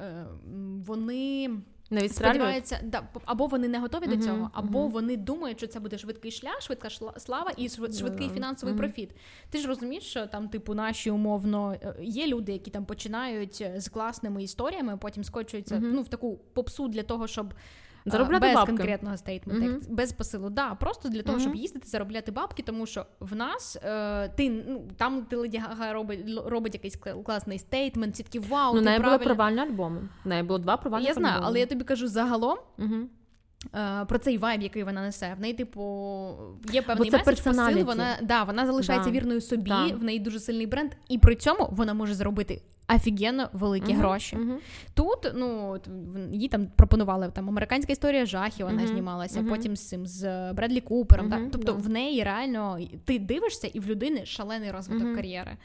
[0.00, 0.26] е,
[0.86, 1.50] Вони
[1.96, 2.36] Відстрелюють?
[2.36, 4.92] сподіваються, да, або вони не готові до цього, або мгм.
[4.92, 8.82] вони думають, що це буде швидкий шлях, швидка слава і швид- швидкий yeah, фінансовий Мгм.
[8.82, 9.10] профіт.
[9.50, 13.80] Ти ж розумієш, що там, типу, наші умовно е, є люди, які там починають е,
[13.80, 17.54] з класними історіями, потім скочуються ну в таку попсу для того, щоб.
[18.06, 18.72] Заробляти без бабки.
[18.72, 19.72] конкретного statement у, Мгм.
[19.72, 20.50] як- без посилу.
[20.50, 21.40] Да, просто для того, Мгм.
[21.40, 25.92] щоб їздити, заробляти бабки, тому що в нас е, ти ну там ти Леді Гага
[25.92, 30.08] робить робить якийсь класний statement, всі такі вау, Ну, ти неї були провальні альбоми.
[30.24, 32.58] В неї було два провальні Я знаю, але я тобі кажу загалом.
[33.74, 35.34] Е, про цей вайб, який вона несе.
[35.38, 35.80] В неї, типу,
[36.72, 39.16] є певний це меседж, посил, вона, да, вона залишається Да.
[39.16, 39.86] вірною собі, Да.
[39.86, 42.62] в неї дуже сильний бренд, і при цьому вона може заробити
[42.96, 44.36] офігенно великі гроші.
[44.36, 44.52] Угу.
[44.94, 45.78] Тут ну
[46.32, 48.66] їй там пропонували там американська історія жахів.
[48.66, 49.42] Вона Мгм, знімалася.
[49.48, 51.30] Потім з цим з Бредлі Купером.
[51.30, 51.40] Так?
[51.52, 55.56] Тобто в неї реально ти дивишся, і в людини шалений розвиток кар'єри.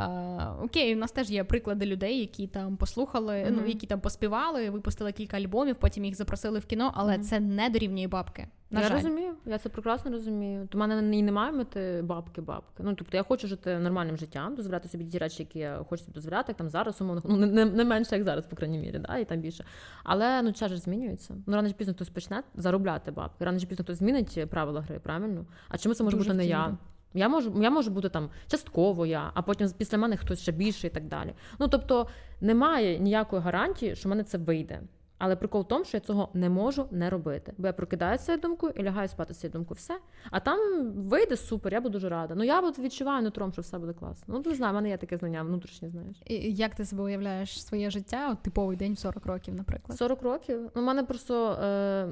[0.00, 4.70] А, окей, у нас теж є приклади людей, які там послухали, ну які там поспівали,
[4.70, 7.22] випустили кілька альбомів, потім їх запросили в кіно, але Мгм.
[7.22, 8.48] це не дорівнює бабки.
[8.70, 8.94] На я жаль.
[8.94, 10.68] розумію, я це прекрасно розумію.
[10.74, 12.82] У мене і немає мети бабки, бабки.
[12.82, 16.14] Ну тобто я хочу жити нормальним життям, дозволяти собі ті речі, які я хочу собі
[16.14, 19.16] дозволяти, як там зараз умовно, ну не, не, менше, як зараз, по крайній мірі, да,
[19.18, 19.64] і там більше.
[20.04, 21.34] Але ну час ж змінюється.
[21.46, 23.44] Ну рано чи пізно хтось почне заробляти бабки.
[23.44, 25.46] Рано чи пізно хтось змінить правила гри, правильно?
[25.68, 26.76] А чому це може Дуже бути не я?
[27.14, 30.86] Я можу, я можу бути там частково я, а потім після мене хтось ще більше
[30.86, 31.34] і так далі.
[31.58, 32.08] Ну тобто
[32.40, 34.80] немає ніякої гарантії, що в мене це вийде.
[35.18, 37.52] Але прикол в тому, що я цього не можу не робити.
[37.58, 39.76] Бо я прокидаю цією думкою і лягаю спати цією думкою.
[39.76, 39.98] Все.
[40.30, 42.34] А там вийде супер, я буду дуже рада.
[42.34, 44.34] Ну я от відчуваю нутром, що все буде класно.
[44.34, 46.16] Ну не знаю, в мене є таке знання, внутрішнє знаєш.
[46.26, 48.30] І Як ти себе уявляєш своє життя?
[48.32, 49.98] От типовий день в 40 років, наприклад.
[49.98, 50.70] 40 років.
[50.74, 52.08] Ну, у мене просто е,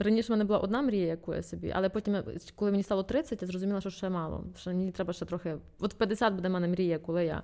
[0.00, 2.16] раніше в мене була одна мрія, яку я собі, але потім,
[2.54, 4.44] коли мені стало 30, я зрозуміла, що ще мало.
[4.56, 5.56] Що мені треба ще трохи.
[5.80, 7.42] От в 50 буде в мене мрія, коли я.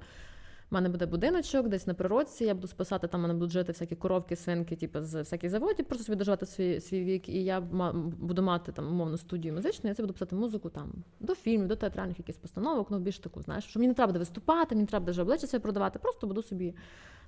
[0.70, 3.96] У мене буде будиночок десь на природці, я буду спасати, там мене будуть жити всякі
[3.96, 7.28] коровки, свинки, типу, з всяких заводів, просто собі доживати свій, свій вік.
[7.28, 11.34] І я буду мати там умовно студію музичну, я це буду писати музику там до
[11.34, 14.74] фільмів, до театральних якихось постановок, ну більш таку, знаєш, що мені не треба буде виступати,
[14.74, 16.74] мені не треба буде вже обличчя себе продавати, просто буду собі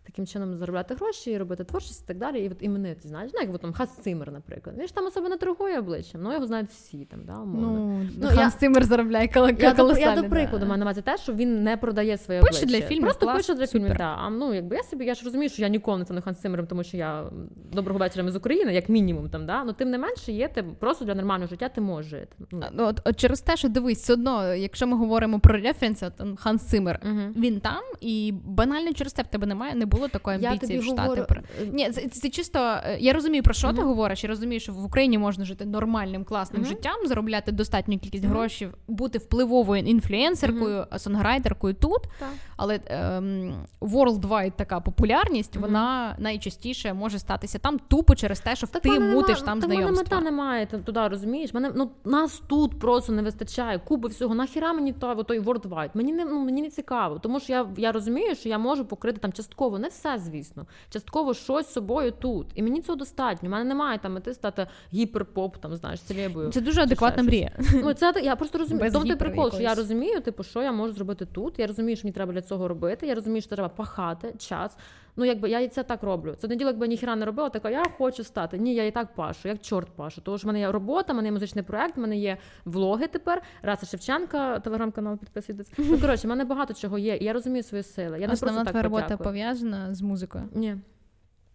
[0.07, 2.41] таким чином заробляти гроші, робити творчість і так далі.
[2.45, 4.77] І от іменити, знаєш, ну як там Хас Цимер, наприклад.
[4.79, 7.71] Він ж там особо не торгує обличчям, ну його знають всі там, да, умовно.
[7.71, 10.11] Ну, Ну, Ханс я- Циммер заробляє кол- Я до, колосально.
[10.17, 10.67] я до прикладу да.
[10.67, 12.79] маю на увазі те, що він не продає своє Пише обличчя.
[12.79, 13.95] для фільмів, Просто клас, пише для фільмів.
[13.99, 14.17] Да.
[14.19, 16.67] А ну якби я собі, я ж розумію, що я ніколи не стану Ханс Циммером,
[16.67, 17.25] тому що я
[17.73, 19.65] доброго вечора з України, як мінімум там, да.
[19.65, 22.29] Ну тим не менше є ти просто для нормального життя ти можеш жити.
[22.51, 26.11] Ну, Ну, От, от через те, що дивись, все одно, якщо ми говоримо про референси,
[26.17, 27.35] там Ханс Циммер, Мгм.
[27.37, 31.03] він там, і банально через те в тебе немає, не було такої амбіції в Штати.
[31.03, 31.41] говорю, Про...
[31.73, 32.59] Ні, це, це чисто.
[32.59, 34.25] е, Я розумію, про що ти говориш.
[34.25, 36.69] Я розумію, що в Україні можна жити нормальним, класним Мгм.
[36.71, 38.33] життям, заробляти достатню кількість Мгм.
[38.33, 42.03] грошей, бути впливовою інфлюенсеркою, сонграйтеркою тут.
[42.19, 42.29] Так.
[42.57, 48.83] Але ем, worldwide така популярність, вона найчастіше може статися там тупо через те, що Так
[48.83, 51.55] ти мутиш там так в мене мета немає туди, розумієш?
[51.55, 53.79] Мене ну нас тут просто не вистачає.
[53.79, 54.35] Куби всього.
[54.35, 55.91] Нахіра мені той, той Worldwide?
[55.95, 59.19] Мені не ну мені не цікаво, тому що я, я розумію, що я можу покрити
[59.19, 62.47] там частково, не все, звісно, частково щось з собою тут.
[62.55, 63.49] І мені цього достатньо.
[63.49, 66.51] У мене немає там мети стати гіперпоп, там знаєш, селебою.
[66.53, 67.53] Це дуже адекватна мрія.
[67.75, 68.85] Ну, це я просто розумію.
[68.85, 71.59] Без Тому ти гіпер прикол, що я розумію, типу, що я можу зробити тут.
[71.59, 73.07] Я розумію, що мені треба для цього робити.
[73.07, 74.77] Я розумію, що треба пахати час.
[75.19, 76.35] Ну, якби я і це так роблю.
[76.39, 78.59] Це не діло, якби ніхіра не робила, така я хочу стати.
[78.59, 80.21] Ні, я і так пашу, як чорт пашу.
[80.21, 83.07] Тому що в мене є робота, в мене є музичний проект, в мене є влоги
[83.07, 83.43] тепер.
[83.63, 85.73] Раса Шевченка, телеграм-канал підписуйтесь.
[85.79, 87.17] Ну коротше, в мене багато чого є.
[87.17, 88.21] І я розумію свої сили.
[88.21, 89.25] Я не Основна просто твоя так робота подякую.
[89.25, 90.45] пов'язана з музикою.
[90.55, 90.77] Ні.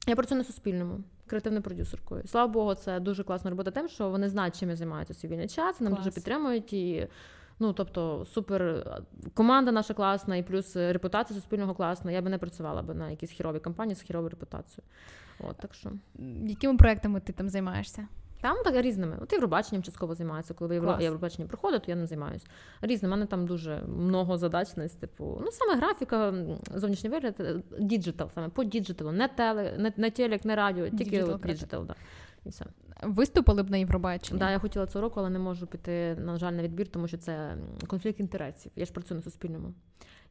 [0.07, 2.22] Я працюю на Суспільному, креативною продюсеркою.
[2.28, 5.47] Слава Богу, це дуже класна робота тим, що вони знають, чим я займаюся свій вільний
[5.47, 6.05] час, нам Клас.
[6.05, 7.07] дуже підтримують і.
[7.60, 8.86] Ну, тобто, супер
[9.34, 12.12] команда наша класна, і плюс репутація суспільного класна.
[12.12, 14.84] Я би не працювала би на якійсь хєровій компанії з хєровою репутацією.
[15.39, 15.91] От так що
[16.43, 18.08] Якими проектами ти там займаєшся?
[18.43, 19.18] там так різними.
[19.22, 20.54] От Євробаченням частково займаюся.
[20.54, 20.80] Коли.
[20.80, 21.01] Клас.
[21.01, 22.45] Євробачення проходить, то я не займаюся.
[22.82, 23.12] Різним.
[23.12, 26.34] У мене там дуже много задачність, типу, ну саме графіка,
[26.76, 31.24] зовнішній вигляд, е, діджитал, саме по діджиталу, не теле, не, не телек, не радіо, тільки
[31.45, 31.95] діджитал, да.
[32.45, 32.66] І все.
[33.04, 34.39] Виступили б на Євробаченні?
[34.39, 37.18] Да, я хотіла цього року, але не можу піти, на жаль, на відбір, тому що
[37.18, 38.72] це конфлікт інтересів.
[38.76, 39.74] Я ж працюю на суспільному.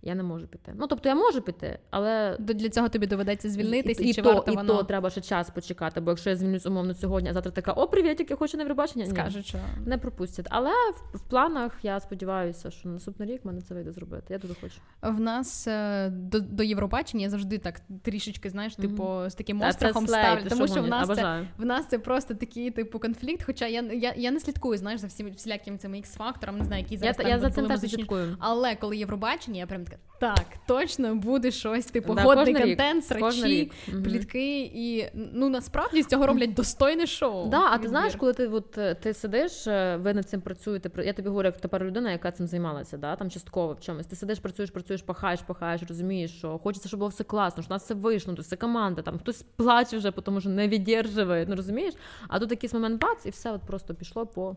[0.04, 0.72] Я не можу піти.
[0.76, 4.32] Ну, тобто я можу піти, але Для цього тобі доведеться звільнитись, і, і, чи то,
[4.34, 7.32] варто і воно то треба ще час почекати, бо якщо я звільнюсь умовно сьогодні, а
[7.32, 10.46] завтра така, о, привіт, я хочу на Євробачення, ні, скаже, що не пропустять.
[10.50, 14.24] Але в, в планах я сподіваюся, що на наступний рік мене це вийде зробити.
[14.28, 14.80] Я дуже хочу.
[15.02, 20.06] в нас е, до, до Євробачення я завжди так трішечки, знаєш, типу, з таким острахом
[20.06, 23.42] ставлю, тому що в нас це в нас це просто такий типу конфлікт.
[23.46, 26.96] Хоча я, я, я не слідкую, знаєш, за всіми всілякими цими ікс-факторами, не знаю, які
[26.96, 28.36] зараз та- там я за цим теж слідкую.
[28.40, 29.84] Але колиЄвробачення, я прям
[30.22, 33.72] так, точно буде щось, типу, Да, годний контент, срачі,
[34.04, 37.48] плітки, і ну насправді з цього роблять достойне шоу.
[37.48, 41.04] Да, а ти знаєш, коли ти от е, ти сидиш, е, ви над цим працюєте.
[41.04, 44.06] Я тобі говорю, як тепер людина, яка цим займалася, да, там частково в чомусь.
[44.06, 47.74] Ти сидиш, працюєш, працюєш, пахаєш, пахаєш, розумієш, що хочеться, щоб було все класно, що у
[47.74, 51.56] нас все вийшло, то це команда, там хтось плаче вже, тому що не віддержує, ну
[51.56, 51.94] розумієш?
[52.28, 54.56] А тут якийсь момент бац, і все от просто пішло по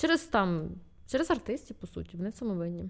[0.00, 0.68] через там,
[1.10, 2.84] через артистів, по суті, вони в цьому винні.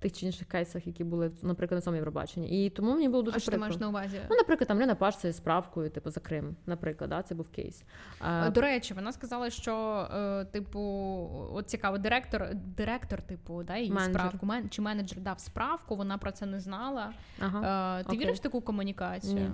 [0.00, 2.66] Тих чи інших кейсах, які були, наприклад, на цьому Євробаченні.
[2.66, 4.20] І тому мені було дуже а що ти маєш на увазі?
[4.30, 7.84] Ну, наприклад, там Лена Паш з справкою, типу, за Крим, наприклад, да, це був кейс.
[8.54, 10.80] До речі, вона сказала, що е, типу,
[11.52, 14.20] от цікаво, директор, директор, типу, да, її Менеджер.
[14.20, 17.12] справку, мен, чи менеджер дав справку, вона про це не знала.
[17.40, 17.98] ага.
[18.00, 18.18] Е, ти окей.
[18.18, 19.34] віриш в таку комунікацію?
[19.34, 19.50] Ні.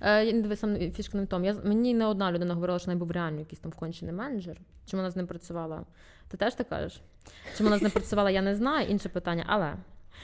[0.00, 1.44] Е, я не сам фішка не в тому.
[1.44, 4.60] Я, мені не одна людина говорила, що не був реально якийсь там кончений менеджер.
[4.86, 5.84] Чи вона з ним працювала?
[6.28, 7.02] Ти теж так кажеш?
[7.56, 9.44] Чи вона з ним працювала, я не знаю, інше питання.
[9.46, 9.74] Але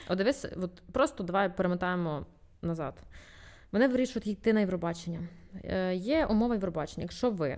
[0.09, 2.25] от дивись, от просто давай перемотаємо
[2.61, 2.93] назад.
[3.71, 5.19] Вони вирішують йти на Євробачення.
[5.63, 7.03] Е, є умова Євробачення.
[7.03, 7.57] Якщо ви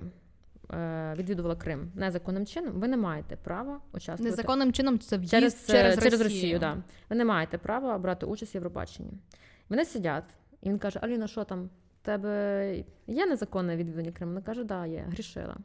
[0.73, 5.65] е, відвідували Крим незаконним чином, ви не маєте права участвувати Незаконним чином це в'їзд через,
[5.67, 6.41] через, через, через Росію.
[6.41, 6.59] Росію.
[6.59, 6.77] Да.
[7.09, 9.11] Ви не маєте права брати участь в Євробаченні.
[9.69, 11.69] Вони сидять, і він каже: Аліна, що там?
[12.01, 14.31] В тебе є незаконне відвідування Криму?
[14.31, 15.57] Вона каже, да, є, грішила.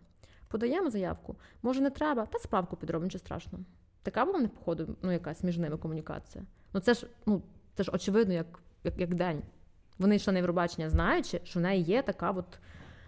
[0.53, 1.37] Подаємо заявку.
[1.63, 3.65] Може, не треба, та справку підробимо, нічого страшного.
[4.03, 6.45] Така була них, походу, ну, якась між ними комунікація.
[6.73, 7.43] Ну, це ж, ну,
[7.75, 8.47] це ж очевидно, як,
[8.85, 9.43] як, як день.
[9.99, 12.59] Вони йшли на Євробачення, знаючи, що в неї є така от,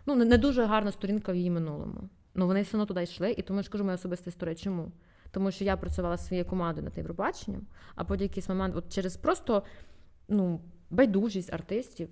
[0.06, 2.08] ну, не, не дуже гарна сторінка в її минулому.
[2.34, 4.54] Ну, вони все одно туди йшли, і тому я ж кажу моя особиста історія.
[4.54, 4.92] Чому?
[5.30, 9.62] Тому що я працювала своєю командою над Євробаченням, а потім якийсь момент, от через просто
[10.28, 12.08] ну, байдужість артистів,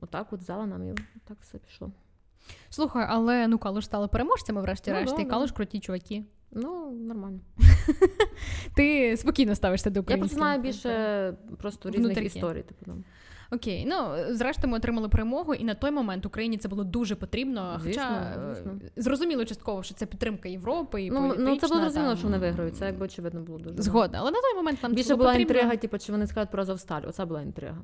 [0.00, 0.94] отак от взяла нам і
[1.24, 1.92] так все пішло.
[2.70, 5.30] Слухай, але ну Калуш стали переможцями, врешті-решт, Ну, да, і да.
[5.30, 6.24] Калуш круті чуваки.
[6.50, 7.40] Ну, нормально.
[8.76, 10.38] Ти спокійно ставишся до Я українських.
[10.38, 12.40] просто знаю більше просто різних Внутрішні.
[12.40, 12.62] історій.
[12.62, 13.04] Типу, там.
[13.50, 13.94] Окей, ну
[14.34, 17.80] зрештою ми отримали перемогу, і на той момент Україні це було дуже потрібно.
[17.82, 18.20] Звісно, Хоча
[18.50, 18.72] е, звісно.
[18.96, 22.38] зрозуміло частково, що це підтримка Європи і Ну, ну, це було зрозуміло, там, що вони
[22.38, 22.76] виграють.
[22.76, 23.82] Це якби очевидно було дуже.
[23.82, 24.18] згодна.
[24.20, 25.54] Але на той момент нам це було була потрібно.
[25.54, 27.02] інтрига, типу, чи вони скажуть про Азовсталь.
[27.08, 27.78] Оце була інтрига.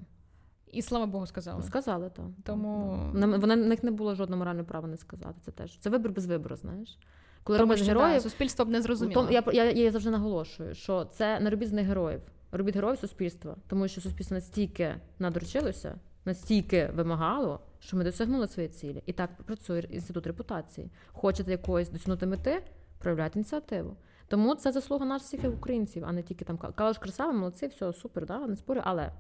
[0.73, 1.63] І слава Богу, сказали.
[1.63, 2.31] Сказали то.
[2.45, 5.35] Тому- Вона вона- в них не було жодного морального права не сказати.
[5.45, 6.99] Це теж це вибір без вибору, знаєш.
[7.45, 9.27] Коли Тому робиш що героїв, да, суспільство б не зрозуміло.
[9.27, 12.21] то, я, я, я завжди наголошую, що це не робіть з них героїв,
[12.53, 19.03] робіть героїв суспільства, тому що суспільство настільки надручилося, настільки вимагало, що ми досягнули своєї цілі.
[19.07, 20.91] І так працює інститут репутації.
[21.13, 22.63] Хочете якоїсь досягнути мети,
[22.99, 23.97] проявляйте ініціативу.
[24.29, 28.27] Тому це заслуга нас всіх українців, а не тільки там Калаш красава, молодці, все супер,
[28.27, 29.13] да, не спорю, але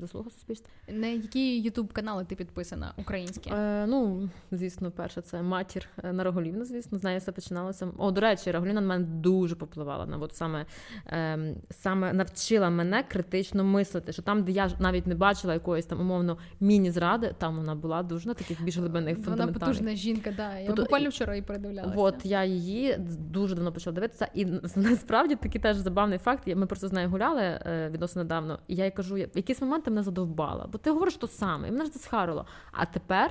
[0.00, 0.70] заслуга суспільства.
[0.88, 3.50] На які ютуб канали ти підписана українські?
[3.50, 7.88] Е, ну, звісно, перше, це матір е, на Роголівна, звісно, з нею все починалося.
[7.98, 10.06] О, до речі, Роголівна на мене дуже попливала.
[10.06, 10.66] На от саме,
[11.06, 16.00] ем, саме навчила мене критично мислити, що там, де я навіть не бачила якоїсь там
[16.00, 20.58] умовно міні-зради, там вона була дуже на таких більш глибинних Вона потужна жінка, да.
[20.58, 21.98] Я Поту- буквально вчора її передивлялася.
[21.98, 22.96] От я її
[23.30, 24.46] дуже давно почала дивитися, і
[24.76, 26.46] насправді такий теж забавний факт.
[26.46, 29.87] Ми просто з нею гуляли е, відносно недавно, і я їй кажу, в якийсь момент
[29.88, 32.46] ти мене задовбала, бо ти говориш то саме, і мене ж засхарило.
[32.72, 33.30] А тепер.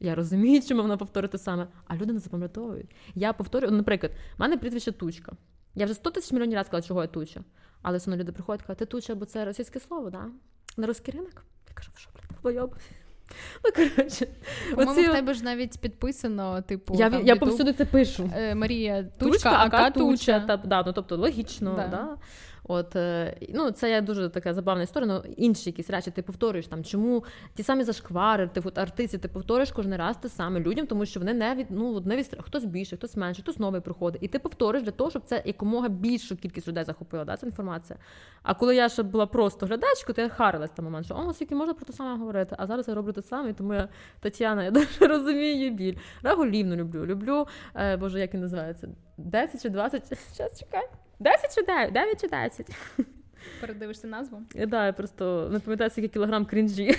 [0.00, 2.90] Я розумію, чому вона повторює те саме, а люди не запам'ятовують.
[3.14, 5.32] Я повторюю, ну, наприклад, в мене прізвище тучка.
[5.74, 7.40] Я вже 100 тисяч мільйонів разів сказала, чого я туча.
[7.82, 10.24] Але все одно люди приходять і кажуть, ти туча, бо це російське слово, да?
[10.76, 11.44] На русський ринок?
[11.68, 12.74] Я кажу, що, блядь, долбойоб?
[13.64, 14.26] Ну, коротше,
[14.70, 18.30] По-моєму, оці- в тебе ж навіть підписано, типу, я, там, я YouTube, повсюди це пишу.
[18.34, 20.40] е, Марія Тучка, Тучка, Ака туча.
[20.40, 21.88] Та, да, ну, тобто логічно, Да.
[21.88, 22.16] да.
[22.68, 25.14] От, е, ну, це є дуже така забавна історія.
[25.14, 29.28] Ну, інші якісь речі ти повторюєш там, чому ті самі зашквари, ти от, артисти, ти
[29.28, 32.64] повторюєш кожен раз те саме людям, тому що вони не від ну не від хтось
[32.64, 34.22] більше, хтось менше, хтось новий приходить.
[34.22, 37.98] І ти повторюєш для того, щоб це якомога більшу кількість людей захопила, да, ця інформація.
[38.42, 41.54] А коли я ще була просто глядачкою, то я харилась той момент, що о, скільки
[41.54, 42.56] можна про те саме говорити.
[42.58, 43.88] А зараз я роблю те саме, тому я
[44.20, 45.94] Тетяна, я дуже розумію біль.
[46.22, 47.06] Раголівну люблю.
[47.06, 48.88] Люблю, е, боже, як він називається?
[49.16, 50.18] 10 чи 20?
[50.36, 50.88] Зараз чекай.
[51.18, 51.92] 10 чи 9?
[51.92, 52.66] 9 чи 10?
[53.60, 54.42] Передивишся назву?
[54.54, 56.96] Я, да, я просто не пам'ятаю, скільки кілограм крінжі.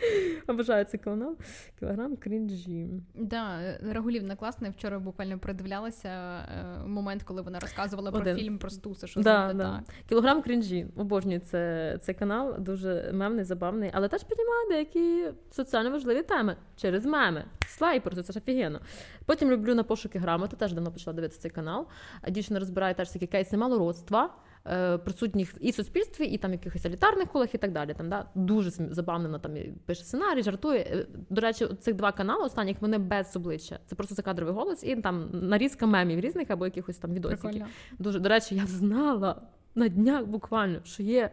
[0.46, 1.36] Обожаю цей канал.
[1.78, 2.88] Кілограм крінжі.
[3.14, 3.58] Да,
[3.92, 4.70] Рагулівна класна.
[4.70, 9.06] Вчора буквально передивлялася е, момент, коли вона розказувала про фільм про Стуса.
[9.06, 9.82] Що Да, да.
[10.08, 10.86] Кілограм крінжі.
[10.96, 17.06] Обожнюю це, цей канал, дуже мемний, забавний, але теж піднімає деякі соціально важливі теми через
[17.06, 17.44] меми.
[17.66, 18.80] Слайпер, це ж офігенно.
[19.26, 21.86] Потім люблю на пошуки грамоти, теж давно почала дивитися цей канал.
[22.28, 24.30] Дівчина розбирає теж такі кейси малородства.
[24.70, 27.94] Е, Присутніх і в суспільстві, і там якихось елітарних колах, і так далі.
[27.94, 29.52] Там да дуже забавно там
[29.86, 30.78] пише сценарій, жартує.
[30.78, 33.78] Е, До речі, цих два канали останніх вони без обличчя.
[33.86, 37.64] Це просто закадровий голос і там нарізка мемів різних або якихось там відосиків.
[37.98, 39.42] Дуже до речі, я знала
[39.74, 41.30] на днях буквально, що є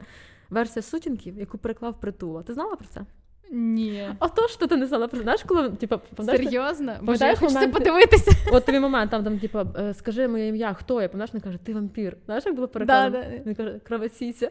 [0.50, 2.44] версія сутінків, яку переклав притула.
[2.44, 3.06] Ти знала про це?
[3.52, 4.10] Ні.
[4.20, 6.94] Ото що ти не знала про знаєш, коли типу, пам'ятаєш, Серйозно?
[7.02, 8.32] Боже, я хочу це подивитися.
[8.52, 11.10] От тобі момент, там, там типу, е, скажи моє ім'я, хто я?
[11.10, 12.18] Пам'ятаєш, він каже, ти вампір.
[12.26, 13.24] Знаєш, як було перекладено?
[13.24, 13.44] Да, да.
[13.46, 14.50] Він каже, кровосіся.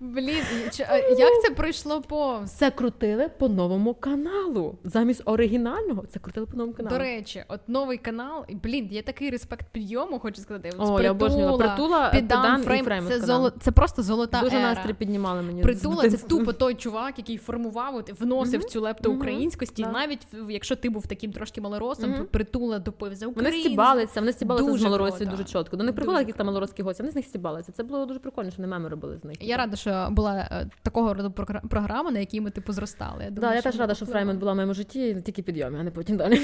[0.00, 0.42] Блін,
[1.18, 2.50] як це пройшло повз?
[2.50, 4.78] Це крутили по новому каналу.
[4.84, 6.96] Замість оригінального це крутили по новому каналу.
[6.96, 10.72] До речі, от новий канал, блін, є такий респект підйому, хочу сказати.
[10.78, 11.58] О, я обожнювала.
[11.58, 14.74] Притула, Піддан, фрейм, Фрейм це, золо, це просто золота Дуже ера.
[14.74, 15.62] настрій піднімали мені.
[15.62, 19.86] Притула це тупо той чувак, який формував, от, вносив цю лепту українськості.
[19.92, 24.78] Навіть якщо ти був таким трошки малоросом, то притула допив за Вони стібалися, вони стібалися
[24.78, 25.76] з малоросів дуже чітко.
[25.76, 27.72] До них приходили якісь там малоросські гості, вони з них стібалися.
[27.72, 29.36] Це було дуже прикольно, що не меми робили з них.
[29.40, 29.76] Я рада,
[30.10, 31.30] була е, такого роду
[31.70, 33.24] програма, на якій ми типу зростали.
[33.24, 34.38] Я, Да, я теж рада, що впливали.
[34.38, 36.40] Була в моєму житті, тільки підйомі, а не потім далі.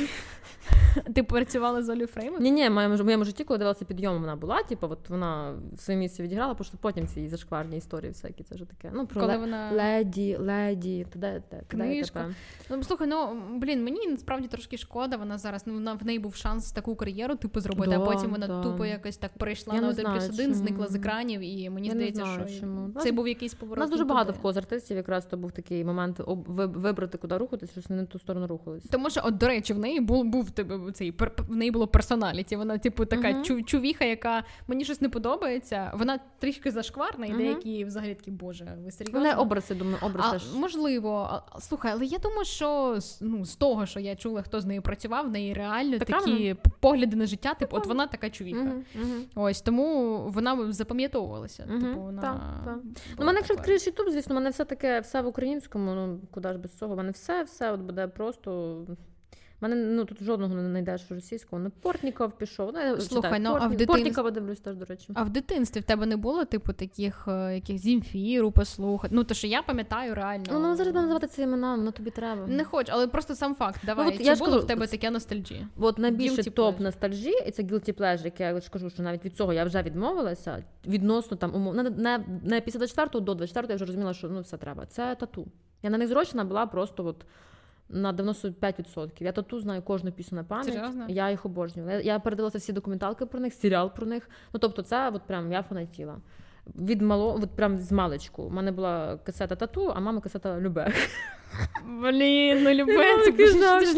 [1.14, 2.42] Ти працювала з Олею Фреймом?
[2.42, 2.72] Ні, ні, в
[3.04, 6.64] моєму, житті, коли дивилася підйом, вона була, типу, от вона в своє місце відіграла, тому
[6.64, 8.90] що потім ці зашкварні історії всякі, це вже таке.
[8.94, 12.34] Ну, про Коли ле- вона леді, леді, туди, туди, Книжка.
[12.70, 15.16] Ну слухай, ну блін, мені насправді трошки шкода.
[15.16, 18.30] Вона зараз ну вона в неї був шанс таку кар'єру типу зробити, Да, а потім
[18.30, 18.62] вона да.
[18.62, 21.94] тупо якось так перейшла Я на один плюс один, зникла з екранів, і мені Я
[21.94, 22.90] здається, що чому.
[23.00, 24.38] це був якийсь У нас дуже багато туди.
[24.38, 28.04] в кого з артистів якраз то був такий момент вибрати, куди рухатись, щось не на
[28.04, 28.84] ту сторону рухались.
[28.90, 31.86] Тому що, от, до речі, в неї був був типу, цей пер- в неї було
[31.86, 32.56] персоналіті.
[32.56, 33.44] Вона, типу, така Мгм.
[33.44, 35.92] чу, чувіха, яка мені щось не подобається.
[35.98, 37.38] Вона трішки зашкварна, і Мгм.
[37.38, 39.18] деякі взагалі такі, боже, ви серйозно?
[39.20, 40.54] Вони образи, думаю, образ А, теж.
[40.54, 44.60] можливо, А, слухай, але я думаю, що з- ну, з того, що я чула, хто
[44.60, 47.54] з нею працював, в неї реально Така такі п- погляди на життя.
[47.54, 48.72] Типу, от вона така чувіха.
[49.34, 51.62] Ось тому вона запам'ятовувалася.
[51.62, 52.78] Типу, вона так, так.
[53.22, 56.58] Ну, мене, якщо відкриєш Ютуб, звісно, мене все таке все в українському, ну куди ж
[56.58, 56.96] без цього.
[56.96, 58.76] Мене все, все от буде просто
[59.62, 61.62] мене ну тут жодного не знайдеш російського.
[61.62, 62.70] Ну, Портніков пішов.
[62.74, 65.08] Ну, Слухай, читаю, ну, а в дитинстві- Портнікова дивлюсь теж, до речі.
[65.14, 69.14] А в дитинстві в тебе не було, типу, таких е, яких зімфіру послухати?
[69.14, 70.44] Ну, то що я пам'ятаю реально.
[70.52, 72.46] Ну, ну зараз будемо називати це імена, воно тобі треба.
[72.46, 73.80] Не хочу, але просто сам факт.
[73.86, 75.66] Давай, от чи я було кажу, в тебе таке ностальджі?
[75.78, 79.52] От найбільше топ ностальжі, і це guilty pleasure, яке я кажу, що навіть від цього
[79.52, 80.64] я вже відмовилася.
[80.86, 84.40] Відносно там умов не, не, не після 24 до 24 я вже розуміла, що ну
[84.40, 84.86] все треба.
[84.86, 85.46] Це тату.
[85.82, 87.16] Я на них зрощена була просто от
[87.92, 89.10] на 95%.
[89.20, 90.74] Я тату знаю кожну пісню на пам'ять.
[90.74, 91.06] Серйозно?
[91.08, 91.90] Я їх обожнюю.
[91.90, 94.30] Я, я передивилася всі документалки про них, серіал про них.
[94.54, 96.16] Ну тобто, це от прям я фанатіла.
[96.66, 98.42] Від мало, от прям з маличку.
[98.42, 100.92] У мене була касета тату, а мама касета Любе.
[101.84, 103.94] Блін, ну любе, ж ж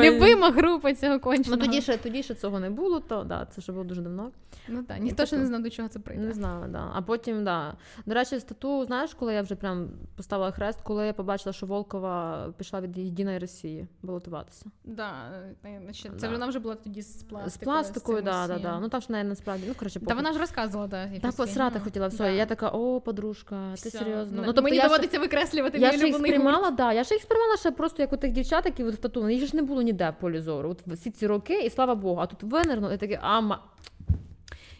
[0.00, 3.72] любима група цього Ну тоді ще тоді ще цього не було, то да, це ще
[3.72, 4.30] було дуже давно.
[4.68, 6.24] Ну так, ніхто ще не знав, до чого це прийде.
[6.24, 6.90] Не знала, да.
[6.94, 7.74] А потім, да.
[8.06, 11.66] До речі, з тату, знаєш, коли я вже прям поставила хрест, коли я побачила, що
[11.66, 14.66] Волкова пішла від Єдиної Росії балотуватися.
[14.84, 15.12] Да,
[16.18, 17.50] це вона вже була тоді з пластикою.
[17.50, 18.80] З пластикою, да, да, да.
[18.80, 21.78] Ну там ж неї насправді, ну коротше, Та вона ж розказувала, да, Та якось посрати
[21.78, 22.18] ну, хотіла все.
[22.18, 22.28] да.
[22.28, 23.98] Я така, о, подружка, ти Все.
[23.98, 24.38] серйозно.
[24.38, 27.04] М- Ну, тобто Мені я ще- доводиться викреслювати Я мій їх улюблений сприймала, да, я
[27.04, 29.28] ще їх сприймала ще просто як у тих дівчат, які от в тату.
[29.30, 30.70] Їх ж не було ніде в полі зору.
[30.70, 33.62] От всі ці роки, і слава Богу, а тут винирно, і таке, ама.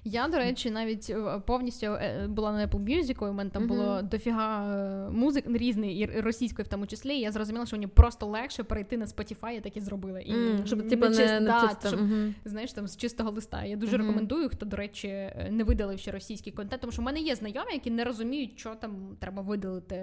[0.07, 3.69] Я, до речі, навіть е, повністю е, була на Apple Music, у мене там Мгм.
[3.77, 7.15] було дофіга е, музик різний, і російської в тому числі.
[7.15, 10.21] І я зрозуміла, що мені просто легше перейти на Spotify, я так і зробила.
[10.21, 11.89] І М, Щоб типу не, не да, чисто.
[11.89, 12.35] щоб, Мгм.
[12.45, 13.65] знаєш, там з чистого листа.
[13.65, 15.09] Я дуже рекомендую, хто, до речі,
[15.51, 18.75] не видалив ще російський контент, тому що в мене є знайомі, які не розуміють, що
[18.75, 19.97] там треба видалити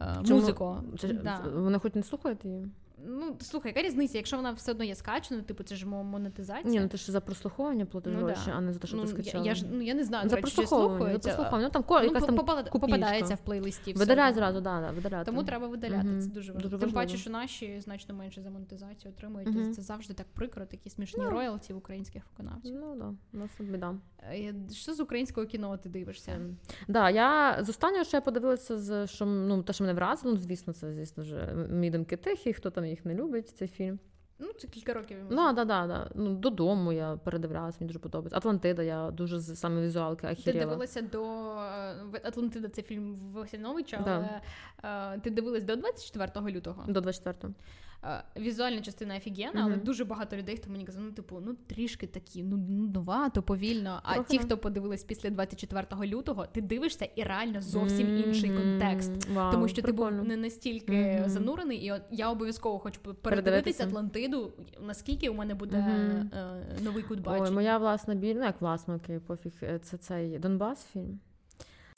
[0.00, 0.40] е, Чому?
[0.40, 0.76] музику.
[1.22, 1.40] Да.
[1.54, 2.68] Вони хоч не слухають її?
[3.06, 4.18] Ну, слухай, яка різниця?
[4.18, 6.70] Якщо вона все одно є скачана, типу, це ж мо- монетизація.
[6.72, 8.52] Ні, ну ти ж за прослуховування платиш Ну, гроші, да.
[8.52, 9.44] а не за те, що ну, ти я, скачала.
[9.46, 11.64] я ж ну я не знаю, за до прослуховування, за прослуховування.
[11.64, 13.92] Ну там Ну, якась там попада- попадається в плейлисті.
[13.92, 15.24] Видаляй зразу, да, да, видаляти.
[15.24, 16.06] Тому треба видаляти.
[16.08, 16.20] Мгм.
[16.20, 16.76] Це дуже важливо.
[16.76, 19.48] Дуже Тим паче, що наші значно менше за монетизацію отримують.
[19.56, 21.30] І Це завжди так прикро, такі смішні Ну.
[21.30, 22.76] роялті в українських виконавців.
[22.80, 23.94] Ну да, у нас біда.
[24.22, 26.40] Е, Що з українського кіно ти дивишся?
[26.88, 30.40] Да, я з останнього, що я подивилася, з що ну те, що мене вразило, ну
[30.40, 33.98] звісно, це звісно вже мій думки тихі, хто там їх не любить, цей фільм.
[34.38, 35.18] Ну, це кілька років.
[35.18, 35.30] йому.
[35.30, 36.10] Ну, да, да, да.
[36.14, 38.36] Ну, додому я передивлялася, мені дуже подобається.
[38.36, 41.22] Атлантида, я дуже з саме візуалки Ти дивилася до
[42.24, 44.40] Атлантида, це фільм Восяновича, Да.
[44.82, 46.84] але е, ти дивилась до 24 лютого.
[46.88, 47.54] До 24-го.
[48.06, 52.06] Е, Візуальна частина офігенна, але дуже багато людей, хто мені казав, ну типу, ну трішки
[52.06, 54.00] такі, ну нудновато, повільно.
[54.02, 54.44] А Трохи ті, да.
[54.44, 59.28] хто подивились після 24 лютого, ти дивишся і реально зовсім інший контекст.
[59.34, 60.10] Вау, Тому що прикольно.
[60.10, 61.28] ти був не настільки Мгм.
[61.28, 63.84] занурений, і от я обов'язково хочу передивитися.
[63.84, 68.94] Атлантиду, наскільки у мене буде е, новий кут Ой, моя власна біль, ну як власна,
[68.94, 69.52] окей, пофіг.
[69.62, 71.20] Е, Це цей Донбас фільм.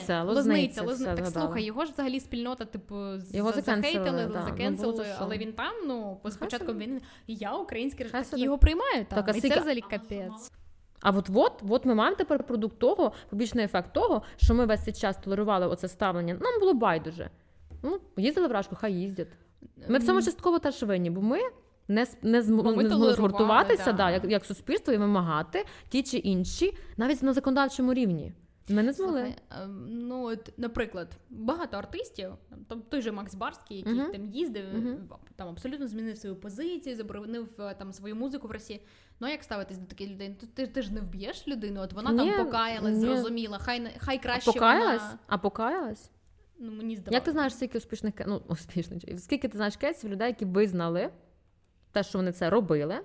[0.05, 1.15] Це Лозниця, Лозниця, Лозниця.
[1.15, 1.45] Так згадала.
[1.45, 2.95] слухай, його ж взагалі спільнота, типу,
[3.33, 5.23] Його за- закенселили, захейтили, да, ну, закенселили, було за що.
[5.23, 7.01] але він там, ну, спочатку він.
[7.27, 9.23] І я український так його приймаю там.
[9.23, 10.51] Так, і це взагалі капець.
[11.01, 14.83] А от от, от ми маємо тепер продукт того, побічний ефект того, що ми весь
[14.83, 16.33] цей час толерували оце ставлення.
[16.41, 17.29] Нам було байдуже.
[17.83, 19.27] Ну, їздили в Рашку, хай їздять.
[19.89, 21.39] Ми в цьому частково теж винні, бо ми
[21.87, 23.93] не, не, зм- не змогли згуртуватися да.
[23.93, 28.33] да, як, як суспільство і вимагати ті чи інші, навіть на законодавчому рівні.
[28.69, 29.21] Ми не змогли.
[29.21, 32.33] Слухай, ем, ну, от, наприклад, багато артистів,
[32.67, 34.11] там, той же Макс Барський, який Мгм.
[34.11, 35.09] там їздив, Мгм.
[35.35, 38.81] там абсолютно змінив свою позицію, заборонив е, там свою музику в Росії.
[39.19, 40.37] Ну а як ставитись до таких людей?
[40.41, 42.99] Ну, Ти, ти ж не вб'єш людину, от вона Ні, там покаялась, ні.
[42.99, 45.01] зрозуміла, хай хай А краще покаялась?
[45.01, 45.19] вона.
[45.27, 46.11] А покаялась?
[46.59, 47.15] Ну, мені здавалося.
[47.15, 51.09] Як ти знаєш, скільки успішних ну, успішних, скільки ти знаєш кейсів людей, які визнали
[51.91, 52.99] те, що вони це робили,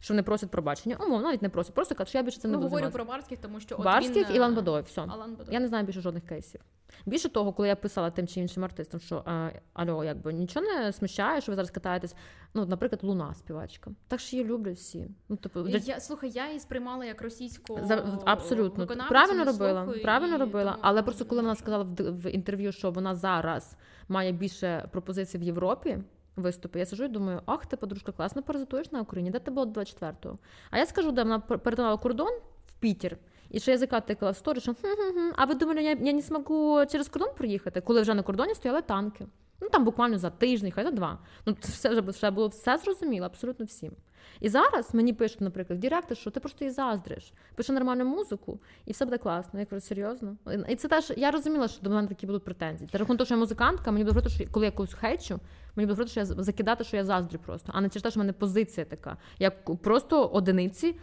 [0.00, 0.96] що вони просять пробачення?
[0.96, 3.38] Умовно, навіть не просять, просто кажуть, що я більше Ну, не буду говорю про Барських,
[3.38, 5.00] тому що от Барських він, Іван е, Бадоєв, все.
[5.00, 5.52] Алан Бадоєв.
[5.52, 6.60] Я не знаю більше жодних кейсів.
[7.06, 10.92] Більше того, коли я писала тим чи іншим артистам, що а, альо, якби нічого не
[10.92, 12.14] смущає, що ви зараз катаєтесь.
[12.54, 13.90] Ну, наприклад, луна співачка.
[14.08, 15.10] Так що її люблять всі.
[15.28, 19.84] Ну, типу, для- Я, слухай, я її сприймала як російську За, абсолютно правильно робила.
[19.84, 20.70] слухаю, Правильно і робила.
[20.72, 23.76] тому Але просто коли вона сказала в інтерв'ю, що вона зараз
[24.08, 25.98] має більше пропозицій в Європі.
[26.36, 29.66] Виступи, я сижу і думаю, ах, ти подружка класно паразитуєш на Україні, де ти була
[29.66, 30.38] до 24-го?
[30.70, 32.30] А я скажу, де вона пер- перетинала кордон
[32.66, 33.16] в Пітер,
[33.50, 36.86] і ще язика тикала в сторі, що «Хм-хм-хм, а ви думали, я, я не змогу
[36.86, 39.26] через кордон проїхати, коли вже на кордоні стояли танки.
[39.60, 41.18] Ну там буквально за тиждень, хай за два.
[41.46, 43.92] Ну це все вже було все зрозуміло, абсолютно всім.
[44.40, 47.32] І зараз мені пишуть, наприклад, Директор, що ти просто її заздриш.
[47.54, 49.60] Пише нормальну музику, і все буде класно.
[49.60, 50.36] Я кажу, серйозно.
[50.68, 52.88] І це теж я розуміла, що до мене такі будуть претензії.
[52.92, 55.40] Це рахунок що я музикантка, мені буде говорити, що коли я когось хейчу,
[55.76, 58.20] мені буде говорити, що я закидати, що я заздрю просто, а не через те, що
[58.20, 60.96] в мене позиція така, як просто одиниці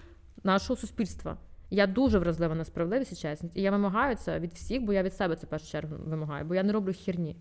[0.44, 1.38] нашого суспільства.
[1.70, 3.58] Я дуже вразлива на справедливість і чесність.
[3.58, 6.56] І я вимагаю це від всіх, бо я від себе це першу чергу вимагаю, бо
[6.56, 7.36] я не роблю херні.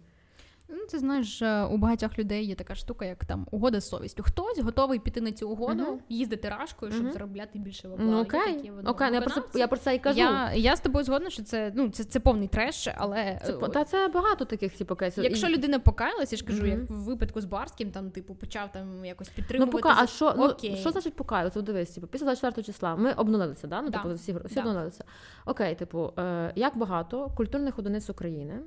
[0.68, 4.22] Ну, ти знаєш, е, у багатьох людей є така штука, як там угода з совістю.
[4.22, 5.98] Хтось готовий піти на цю угоду, Мгм.
[6.08, 7.12] їздити рашкою, щоб Мгм.
[7.12, 8.04] заробляти більше бабла.
[8.04, 10.18] Ну окей, такі, ну, окей, ну, я про це я про це і кажу.
[10.18, 13.68] Я, я з тобою згодна, що це ну це, це повний треш, але Це, е,
[13.68, 15.24] та це багато таких типу кейсів.
[15.24, 16.70] якщо людина покаялась, я ж кажу, Мгм.
[16.80, 19.72] як в випадку з Барським, там типу почав там якось Ну, підтримувати.
[19.82, 21.14] поки, а що, ну, що значить?
[21.56, 23.82] От Дивись, типу, після 24 числа ми обнулилися, да?
[23.82, 23.98] Ну, Да.
[24.02, 24.60] типу, всі, всі Да.
[24.60, 25.04] обнулилися.
[25.46, 28.60] Окей, типу, е, як багато культурних одиниць України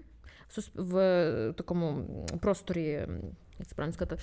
[0.75, 2.05] в, е, такому
[2.41, 3.07] просторі,
[3.59, 4.17] як це правильно сказати,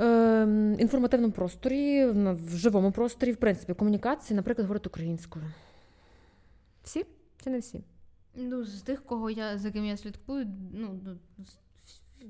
[0.00, 5.44] е, інформативному просторі, в, живому просторі, в принципі, комунікації, наприклад, говорити українською.
[6.82, 7.06] Всі
[7.44, 7.84] чи не всі?
[8.34, 11.00] Ну, з тих, кого я за ким я слідкую, ну,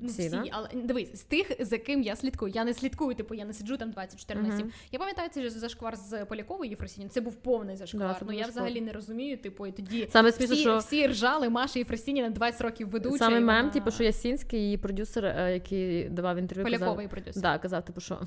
[0.00, 0.44] ну, Всі, всі, да?
[0.50, 3.76] але дивись, з тих, за ким я слідкую, я не слідкую, типу, я не сиджу
[3.76, 4.58] там 24 на 7.
[4.58, 4.72] Мгм.
[4.92, 8.16] Я пам'ятаю цей зашквар з Поляковою Єфросінін, це був повний зашквар.
[8.20, 8.50] Да, ну я зашквар.
[8.64, 12.88] взагалі не розумію, типу, і тоді Саме всі, що всі ржали Маша Єфросініна 20 років
[12.88, 13.18] ведуча.
[13.18, 17.42] саме мем, вона- типу, що Ясінський, її продюсер, е, який давав інтерв'ю, казав, продюсер.
[17.42, 18.18] Да, казав, типу, що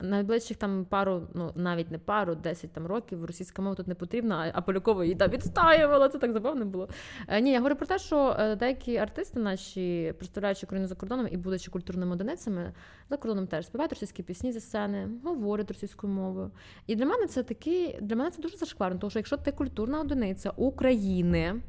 [0.00, 4.52] найближчих там пару, ну навіть не пару, 10 там років російська мова тут не потрібна,
[4.54, 6.08] а- Полякова її там відстаювала.
[6.08, 6.88] Це так забавно було.
[7.28, 11.28] Е, ні, я говорю про те, що е, деякі артисти наші, представляючи Україну за кордоном
[11.30, 12.72] і будучи культурними одиницями,
[13.10, 16.50] за кордоном теж співають російські пісні зі сцени, говорять російською мовою.
[16.86, 20.00] І для мене це такий, для мене це дуже зашкварно, тому що якщо ти культурна
[20.00, 21.62] одиниця України,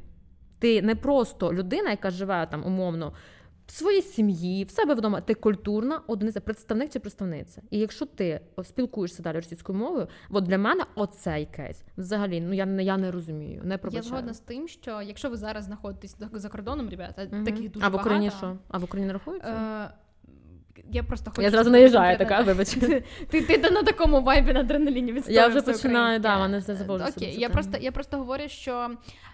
[0.58, 3.12] ти не просто людина, яка живе там умовно
[3.66, 7.62] в своїй сім'ї, в себе вдома, ти культурна одиниця, представник чи представниця.
[7.70, 12.66] І якщо ти спілкуєшся далі російською мовою, от для мене оцей кейс взагалі ну я
[12.66, 16.38] не я не розумію, не Я згодна з тим, що якщо ви зараз знаходитесь за-
[16.38, 17.44] за кордоном, ребята, угу.
[17.44, 18.46] таких дуже а в Україні багато.
[18.46, 18.58] що?
[18.68, 19.48] А в Україні не рахується?
[19.48, 20.05] Е,
[20.92, 22.68] я просто хочу я зразу наїжджаю, така, вибач.
[23.28, 26.42] Ти, ти, ти на такому вайбі на адреналіні відстоюєш Я вже починаю, да, українське.
[26.42, 27.04] мене все забули.
[27.16, 28.90] Окей, я просто, я просто говорю, що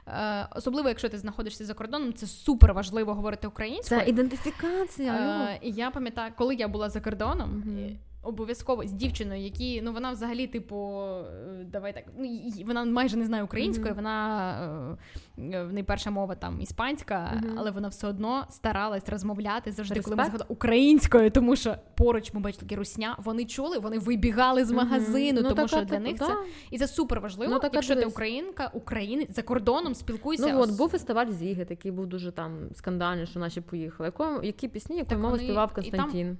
[0.08, 4.00] е, особливо, якщо ти знаходишся за кордоном, це супер важливо говорити українською.
[4.00, 5.12] Це ідентифікація.
[5.12, 7.50] Е, я пам'ятаю, коли я була за кордоном.
[7.66, 7.96] Мгм.
[8.24, 12.28] Обов'язково з дівчиною, які ну вона взагалі, типу, е, давай так, ну
[12.66, 13.96] вона майже не знає української, Мгм.
[13.96, 14.98] вона
[15.38, 17.54] е, в неї перша мова там іспанська, Мгм.
[17.58, 20.38] але вона все одно старалась розмовляти завжди, коли ми Респект.
[20.38, 25.40] заходили українською, тому що поруч ми бачили такі русня, вони чули, вони вибігали з магазину,
[25.42, 26.26] Ну, тому що для них да.
[26.26, 26.32] це
[26.70, 27.52] і це супер важливо.
[27.54, 30.52] Ну, така якщо ти українка, українець за кордоном спілкуйся.
[30.52, 34.06] Ну от ос- був фестиваль Зіги, такий був дуже там скандальний, що наші поїхали.
[34.06, 36.36] Якою, які пісні, якою Так мовою співав і там-.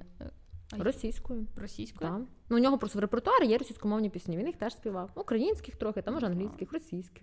[0.79, 1.47] Російською.
[1.57, 2.11] російською.
[2.11, 2.21] Так.
[2.51, 4.37] Ну, у нього просто в репертуарі є російськомовні пісні.
[4.37, 5.11] Він їх теж співав.
[5.15, 7.23] Українських трохи, там може англійських, російських.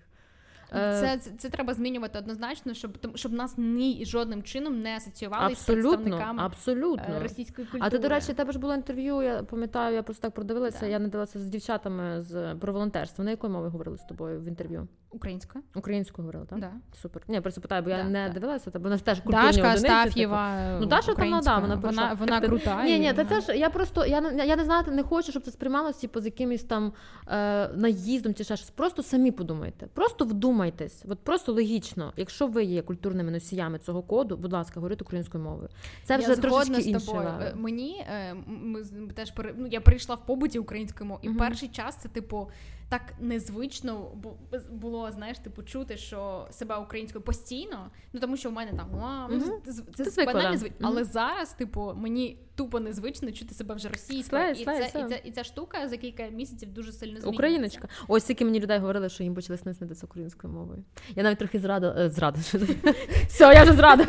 [0.73, 5.55] Е, Це, це, це треба змінювати однозначно, щоб щоб нас ні жодним чином не асоціювали
[5.55, 7.15] з абсолютно, представниками абсолютно.
[7.15, 7.83] е, російської культури.
[7.87, 10.85] А ти, до речі, тебе ж було інтерв'ю, я пам'ятаю, я просто так продивилася, Да.
[10.85, 13.15] я не дивилася з дівчатами з про волонтерство.
[13.21, 14.87] Вони якою мовою говорили з тобою в інтерв'ю?
[15.11, 16.59] Українською, Українською говорили, так?
[16.59, 16.71] да.
[17.01, 17.21] Супер.
[17.27, 18.33] Ні, просто питаю, бо я Да, не да.
[18.33, 19.83] дивилася, та бо нас теж культурні Дашка одиниці.
[19.83, 19.93] типу.
[19.95, 20.77] Астаф'єва.
[20.79, 22.13] Ну, Даша там, українська, да, вона вона, прийшла.
[22.13, 22.83] вона крута.
[22.83, 25.31] Ні, ні, та вона- це ж я просто я не я не знати, не хочу,
[25.31, 26.93] щоб це сприймалося типу, з якимось там
[27.27, 28.69] е, наїздом чи ще щось.
[28.69, 29.87] Просто самі подумайте.
[29.93, 31.03] Просто вдумайтесь.
[31.09, 32.13] От просто логічно.
[32.17, 35.69] Якщо ви є культурними носіями цього коду, будь ласка, говоріть українською мовою.
[36.03, 37.05] Це вже я трошечки з інше.
[37.05, 37.25] тобою.
[37.27, 37.47] level.
[37.47, 41.37] Е, Мені е, ми з- теж ну, я перейшла в побуті українською мовою, і Мгм.
[41.37, 42.49] перший час це типу.
[42.89, 44.37] Так незвично бу-
[44.71, 47.91] було, знаєш, типу, чути, що себе українською постійно.
[48.13, 48.87] Ну тому що в мене там
[49.65, 50.57] з- з- Ти це звикла, банально да.
[50.57, 50.77] звично.
[50.79, 50.89] Мгм.
[50.91, 54.51] Але зараз, типу, мені тупо незвично чути себе вже російською.
[54.51, 57.29] І, слей, це, і, це, і ця штука за кілька місяців дуже сильно змінюється.
[57.29, 57.87] Україночка.
[58.07, 60.83] Ось скільки мені людей говорили, що їм почали снитися українською мовою.
[61.15, 61.95] Я навіть трохи зрада.
[61.99, 62.39] Е, зрада.
[63.27, 64.05] Все, я вже зрада.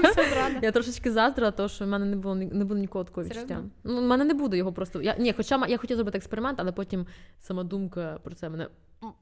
[0.62, 3.62] Я трошечки заздрила, тому що в мене не було не було нікого такого відчуття.
[3.84, 5.02] Ну, в мене не буде його просто.
[5.02, 7.06] Я, ні, хоча я хотіла зробити експеримент, але потім
[7.40, 8.66] сама думка про це мене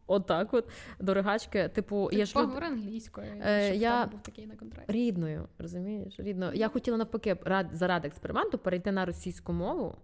[0.07, 0.69] отак от
[1.01, 1.69] до ригачки.
[1.69, 2.51] Типу, Ти я ж люд...
[2.63, 4.93] англійською, Е, я- був такий на контракті.
[4.93, 6.15] рідною, розумієш?
[6.19, 6.53] Рідною.
[6.55, 9.95] Я хотіла навпаки рад- заради експерименту перейти на російську мову.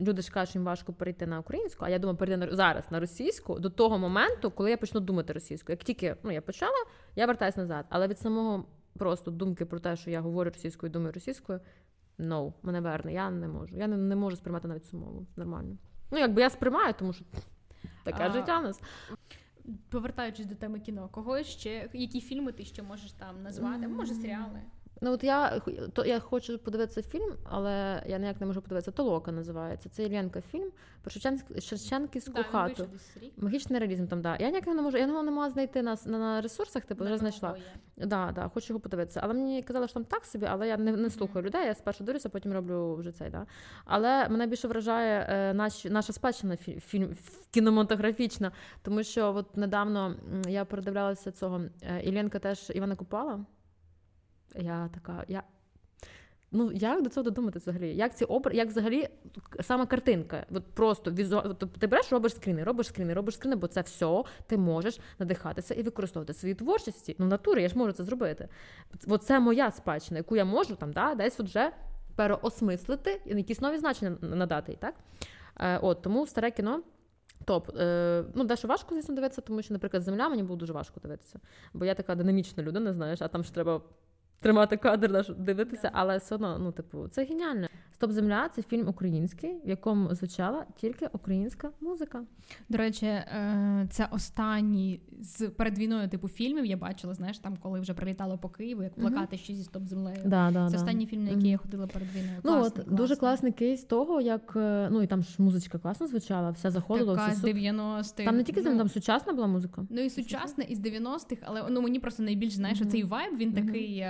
[0.00, 2.84] Люди ж кажуть, що їм важко перейти на українську, а я думаю, перейти на зараз
[2.90, 5.74] на російську до того моменту, коли я почну думати російською.
[5.74, 6.76] Як тільки ну, я почала,
[7.16, 7.86] я вертаюсь назад.
[7.88, 8.64] Але від самого
[8.98, 11.60] просто думки про те, що я говорю російською, думаю російською,
[12.18, 13.12] no, мене верне.
[13.12, 13.76] Я не можу.
[13.76, 15.76] Я не, не можу сприймати навіть цю мову нормально.
[16.10, 17.24] Ну, якби я сприймаю, тому що
[18.04, 18.80] таке життя нас.
[19.90, 23.88] Повертаючись до теми кіно, кого ще, які фільми ти ще можеш там назвати?
[23.88, 24.60] Може, серіали?
[25.00, 25.60] Ну от я
[25.92, 28.90] то я хочу подивитися фільм, але я ніяк не можу подивитися.
[28.90, 29.88] Толока називається.
[29.88, 30.70] Це Іллєнка фільм
[31.02, 32.86] про Шевченк- Шевченківську Да, хату.
[33.36, 34.36] Магічний реалізм там, да.
[34.36, 37.56] Я ніяк не можу, я його не могла знайти на, на, ресурсах, типу, вже знайшла.
[37.96, 39.20] Да, да, хочу його подивитися.
[39.22, 41.66] Але мені казали, що там так собі, але я не, не слухаю людей.
[41.66, 43.30] Я спершу дивлюся, потім роблю вже цей.
[43.30, 43.46] Да.
[43.84, 47.16] Але мене більше вражає е, наш, наша спадщина фі, фільм
[47.50, 50.16] кінематографічна, тому що от недавно
[50.48, 51.60] я передивлялася цього.
[51.82, 53.44] е, Іллєнка теж Івана Купала.
[54.56, 55.42] Я така, я.
[56.52, 57.96] Ну, як до цього додумати взагалі?
[57.96, 58.52] Як ці обр...
[58.52, 59.08] як взагалі
[59.60, 60.46] сама картинка?
[60.50, 61.54] От просто візуально.
[61.54, 65.74] Тобто ти береш, робиш скріни, робиш скріни, робиш скріни, бо це все ти можеш надихатися
[65.74, 67.16] і використовувати в своїй творчості.
[67.18, 68.48] Ну, в натурі я ж можу це зробити.
[69.06, 71.72] От це моя спадщина, яку я можу там, да, десь от вже
[72.16, 74.76] переосмислити і якісь нові значення надати.
[74.80, 74.94] Так?
[75.60, 76.82] Е, от, Тому старе кіно.
[77.44, 77.76] Топ.
[77.76, 81.40] Е, ну, дещо важко, звісно, дивитися, тому що, наприклад, земля мені було дуже важко дивитися.
[81.72, 83.80] Бо я така динамічна людина, знаєш, а там ж треба
[84.40, 87.68] тримати кадр, дивитися, але все одно, ну, типу, це геніально.
[88.00, 92.22] Стоп Земля це фільм український, в якому звучала тільки українська музика.
[92.68, 96.66] До речі, е, це останній з перед війною типу фільмів.
[96.66, 100.16] Я бачила, знаєш, там коли вже прилітало по Києву, як плакати ще зі стоп землею.
[100.24, 100.76] Да, да, це да.
[100.76, 102.32] останній фільм, на який я ходила перед війною.
[102.36, 102.96] Ну Класний, от класний.
[102.96, 107.16] дуже класний кейс того, як е, ну і там ж музичка класно звучала, все заходило.
[107.16, 107.50] Така з суп...
[107.50, 108.24] 90-х.
[108.24, 109.86] Там не тільки ну, там сучасна була музика.
[109.90, 112.90] Ну і сучасне, і з 90-х, але ну мені просто найбільш знаєш, Мгм.
[112.90, 113.66] цей вайб, він Мгм.
[113.66, 114.04] такий.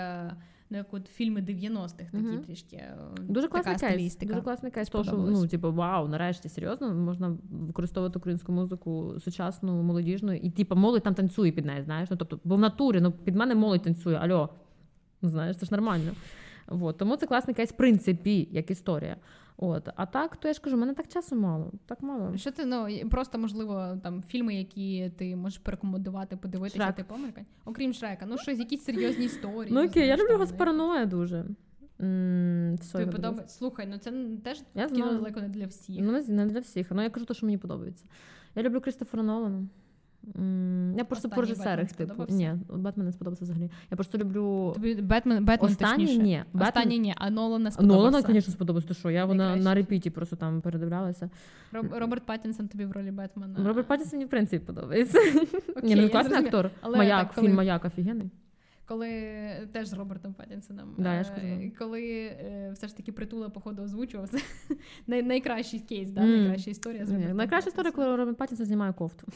[0.73, 2.39] Ну, як от фільми 90-х, такі угу.
[2.47, 2.77] трішки.
[2.77, 3.95] е, Дуже класний така кейс.
[3.95, 4.33] стилістика.
[4.33, 4.89] Дуже класний кейс.
[4.89, 10.77] тому що ну, типу, вау, нарешті серйозно можна використовувати українську музику сучасну, молодіжну, і типу,
[10.77, 12.11] молодь там танцює під неї, знаєш.
[12.11, 14.15] Ну тобто, бо в натурі, ну під мене молодь танцює.
[14.15, 14.49] Альо,
[15.23, 16.13] ну знаєш, це ж нормально.
[16.69, 16.99] Вот.
[16.99, 19.17] тому це класний кейс, в принципі, як історія.
[19.63, 21.73] От, а так, то я ж кажу, мене так часу мало.
[21.87, 22.37] Так мало.
[22.37, 26.97] Що ти ну просто можливо там фільми, які ти можеш порекомендувати, подивитися, Шрек.
[26.97, 27.47] ти помикань?
[27.65, 29.75] Окрім Шрека, ну щось якісь серйозні історії.
[29.75, 31.45] Ну окей, я люблю Госпараноя дуже.
[32.01, 33.59] М, все, Тобі подобається?
[33.59, 34.13] Слухай, ну це
[34.45, 35.19] теж Я кіно знаю.
[35.19, 35.97] далеко не для всіх.
[36.01, 36.87] Ну, не, не для всіх.
[36.91, 38.05] Ну, я кажу те, що мені подобається.
[38.55, 39.67] Я люблю Крістофера Нолана.
[40.97, 42.25] Я просто по режисерах, типу.
[42.29, 43.71] Ні, Бетмен не сподобався взагалі.
[43.91, 44.73] Я просто люблю.
[44.75, 46.23] Тобі Бетмен, Бетмен Останній точніше.
[46.23, 46.43] ні.
[46.55, 47.99] Бетмен- Останній ні, а Нолана сподобався.
[48.11, 48.89] Нолана, звісно, сподобався.
[48.89, 51.31] то що я вона на репіті просто там передивлялася.
[51.73, 53.65] Роб- Роберт Паттінсон тобі в ролі Бетмена.
[53.69, 55.19] Роберт Паттінсон мені в принципі подобається.
[55.77, 56.71] Окей, Ні, ну класний актор.
[56.81, 58.31] Але Маяк, так, коли- фільм Маяк офігенний.
[58.91, 59.09] Коли
[59.73, 60.95] теж з Робертом Паттінсоном.
[60.99, 61.71] Да, я ж е.
[61.79, 64.29] Коли е, все ж таки притула, походу, озвучував.
[64.29, 64.39] Це
[65.07, 66.21] най- найкращий кейс, да?
[66.21, 66.31] Мгм.
[66.39, 69.27] найкраща історія з Робертом Найкраща історія, коли Роберт Паттінсон знімає кофту.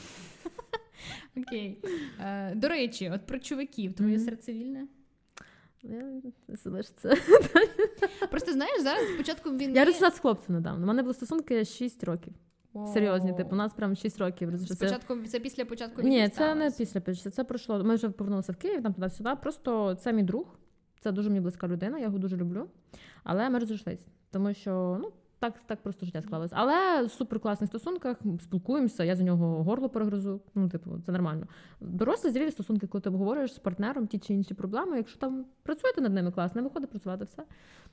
[1.37, 1.79] Окей.
[2.21, 4.25] Е, До речі, от про чуваків, твоє Мгм.
[4.25, 4.87] серце вільне?
[6.49, 7.15] Залишиться.
[8.31, 9.61] Просто знаєш, зараз спочатку він.
[9.61, 10.85] Я не- розійшлася з хлопцем недавно.
[10.85, 12.33] У мене були стосунки 6 років.
[12.93, 14.59] Серйозні, типу, у нас прям 6 років.
[14.59, 17.31] Спочатку це після початку Ні, війни це не після.
[17.31, 17.85] Це пройшло.
[17.85, 19.31] Ми вже повернулися в Київ, там туди-сюди.
[19.43, 20.59] Просто це мій друг.
[21.01, 22.68] Це дуже мені близька людина, я його дуже люблю.
[23.25, 25.12] Але ми розійшлися, тому що ну.
[25.39, 26.51] Так, так просто життя склалось.
[26.55, 30.41] Але в супер класних стосунках спілкуємося, я за нього горло перегризу.
[30.55, 31.47] Ну, типу, це нормально.
[31.81, 36.01] Дорослі зрілі стосунки, коли ти обговорюєш з партнером ті чи інші проблеми, якщо там працюєте
[36.01, 37.43] над ними класно, не виходить працювати все.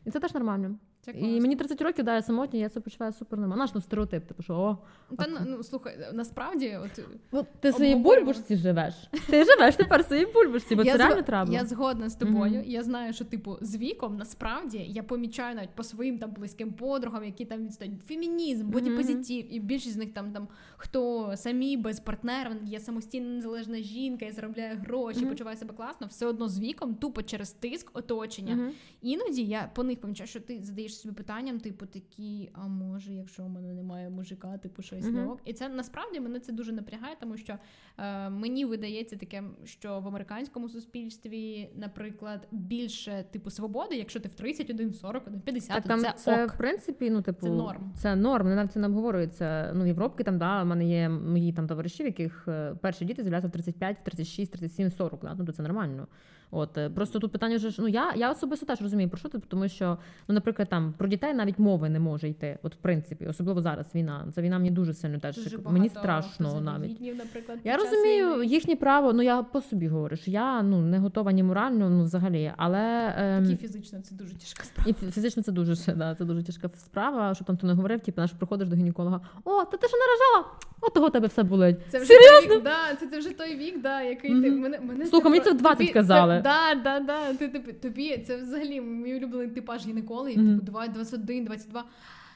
[0.05, 0.75] І це теж нормально.
[1.02, 3.64] Це І мені 30 років, да, я самотня, я це почуваю супер нормально.
[3.64, 4.78] Наш ну, стереотип, типу, що о,
[5.16, 8.93] Та ну, ну слухай, насправді, от Ну, ти в своїй бульбашці живеш.
[9.30, 11.54] Ти живеш тепер в своїй бульбашці, бо це зго- реально треба.
[11.54, 12.54] Я згодна з тобою.
[12.54, 12.64] Мгм.
[12.66, 17.24] Я знаю, що типу з віком насправді я помічаю навіть по своїм там близьким подругам,
[17.24, 20.47] які там відстоюють фемінізм, бодіпозитив, і більшість з них там там
[20.78, 25.30] хто самі без партнера, я самостійна незалежна жінка, я заробляю гроші, Мгм.
[25.30, 26.08] почуваю себе класно.
[26.08, 28.72] Все одно з віком, тупо через тиск оточення.
[29.02, 33.43] Іноді я по них помічаю, що ти задаєш собі питанням, типу такі, а може, якщо
[33.43, 35.13] у мене немає мужика, типу щось Мгм.
[35.13, 35.39] не ок.
[35.45, 37.53] І це насправді мене це дуже напрягає, тому що
[37.97, 44.33] е, мені видається таке, що в американському суспільстві, наприклад, більше типу свободи, якщо ти в
[44.33, 46.53] 31, 41, 50, Так то там це, це, ок.
[46.53, 47.93] в принципі, ну типу, Це норм.
[47.95, 48.47] Це норм.
[48.49, 49.71] Не навіть це не обговорюється.
[49.75, 53.05] Ну, в Європі там, да, в мене є мої там товариші, в яких е, перші
[53.05, 56.07] діти з'являються в 35, 36, 37, 40, да, ну то це нормально.
[56.52, 59.30] От е, просто тут питання вже ж ну я, я особисто теж розумію про що
[59.30, 59.97] ти, тому що
[60.28, 62.58] ну, наприклад, там про дітей навіть мови не може йти.
[62.64, 64.28] От в принципі, особливо зараз війна.
[64.36, 66.64] Ця війна мені дуже сильно теж Дуже мені страшно навіть.
[66.64, 68.45] завагітнів, наприклад, Я розумію війни.
[68.45, 69.14] їхнє право.
[69.14, 73.14] Ну я по собі говорю, що я ну не готова ні морально, ну взагалі, але
[73.18, 74.89] ем, Такі фізично це дуже тяжка справа.
[74.89, 77.36] і фізично це дуже да, це дуже тяжка справа.
[77.36, 79.22] Щоб там ти не говорив, типу, наш приходиш до гінеколога.
[79.43, 80.56] О, та ти що наражала?
[80.82, 81.78] От того тебе все болить.
[81.89, 82.47] Це вже Серйозно?
[82.47, 85.43] той вік, да, це, це вже той вік, да, який ти мене мене Слухай, мені
[85.43, 86.40] це в 20 казали.
[86.41, 87.33] Да, да, да.
[87.33, 91.83] Ти, тобі, тобі це взагалі мій улюблений типаж гінекологів, типу 2, 21, 22.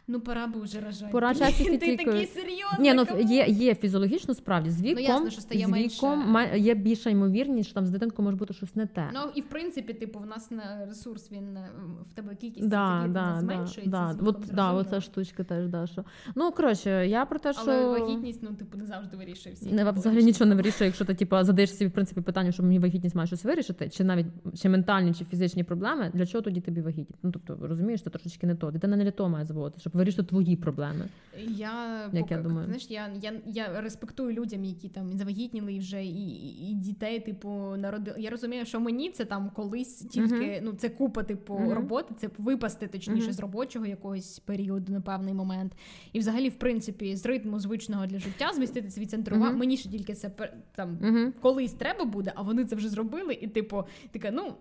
[0.07, 1.11] Ну, пора би вже рожати.
[1.11, 2.79] Пора часів Ти такий серйозний.
[2.79, 6.75] Ні, ну є, є фізіологічно справді з віком, ясно, що стає з віком ма- є
[6.75, 9.09] більша ймовірність, що там з дитинкою може бути щось не те.
[9.13, 11.69] Ну, і в принципі, типу, в нас на ресурс він е,
[12.11, 13.89] в тебе кількість Да, да, да, зменшується.
[13.91, 14.15] да.
[14.29, 16.03] От, да, оця штучка теж, да, що.
[16.35, 17.61] Ну, коротше, я про те, що...
[17.65, 19.71] Але вагітність, ну, типу, не завжди вирішує всі.
[19.71, 22.79] Не, взагалі нічого не вирішує, якщо ти типу, задаєш собі в принципі питання, що мені
[22.79, 26.81] вагітність має щось вирішити, чи навіть чи ментальні, чи фізичні проблеми, для чого тоді тобі
[26.81, 27.19] вагітність?
[27.23, 28.71] Ну тобто розумієш, це трошечки не то.
[28.71, 31.05] Дитина не для того має заводити, щоб вирішити твої проблеми.
[31.47, 32.65] Я Як я думаю.
[32.65, 37.49] знаєш, я, я, я респектую людям, які там завагітніли вже і, і, і дітей, типу,
[37.77, 38.17] народили.
[38.19, 41.73] Я розумію, що мені це там колись тільки ну це купа, типу, Мгм.
[41.73, 43.33] роботи, це випасти точніше Мгм.
[43.33, 45.73] з робочого якогось періоду на певний момент.
[46.13, 49.55] І взагалі, в принципі, з ритму звичного для життя зміститися від центру уваги.
[49.55, 50.31] Мені ще тільки це
[50.75, 50.97] там.
[51.41, 54.53] Колись треба буде, а вони це вже зробили, і типу, така, ну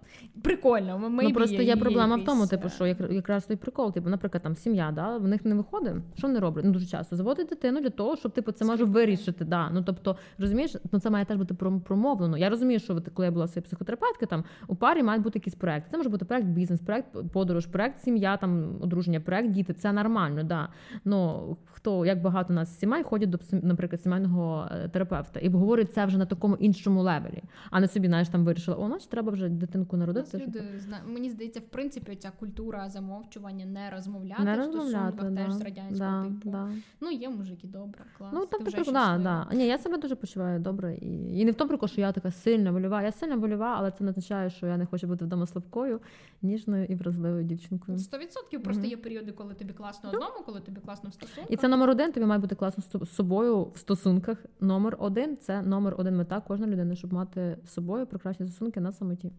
[0.43, 0.99] прикольно.
[0.99, 4.09] maybe Ну просто є проблема в тому, типу, е, що як, якраз той прикол, типу,
[4.09, 5.95] наприклад, там сім'я, да, в них не виходить.
[6.17, 6.65] Що вони роблять?
[6.65, 9.45] Ну дуже часто заводять дитину для того, щоб типу це може вирішити.
[9.45, 9.71] Да.
[9.71, 12.39] Ну тобто, розумієш, ну це має теж бути промовлено.
[12.39, 15.91] Я розумію, що коли я була своєю психотерапевткою, там у парі мають бути якісь проекти.
[15.91, 19.75] Це може бути проект бізнес, проект подорож, проект сім'я, там одруження, проект діти.
[19.75, 20.69] Це нормально, да.
[21.05, 26.07] Ну хто як багато нас сімей ходять до наприклад, сімейного е, терапевта і обговорюють це
[26.07, 29.49] вже на такому іншому левелі, а не собі, знаєш, там вирішила, о, значить, треба вже
[29.49, 30.39] дитинку народити.
[30.39, 30.63] нас щоб-
[31.07, 35.63] мені здається, в принципі, ця культура замовчування не розмовляти Не розмовляти, стосунках да, теж з
[35.63, 36.51] радянського да, типу.
[36.51, 36.69] да.
[37.01, 38.31] Ну, є мужики, добре, клас.
[38.35, 39.49] Ну, ти там вже типу, да, да.
[39.53, 40.95] Ні, я себе дуже почуваю добре.
[40.95, 43.03] І, і не в тому прикол, що я така сильна вольова.
[43.03, 46.01] Я сильна вольова, але це не означає, що я не хочу бути вдома слабкою,
[46.43, 47.99] ніжною і вразливою дівчинкою.
[47.99, 51.51] Сто відсотків просто є періоди, коли тобі класно одному, коли тобі класно в стосунках.
[51.51, 54.39] І це номер один, тобі має бути класно з собою в стосунках.
[54.61, 58.93] Номер один це номер один мета кожної людини, щоб мати з собою прекрасні стосунки на
[58.93, 59.33] самоті.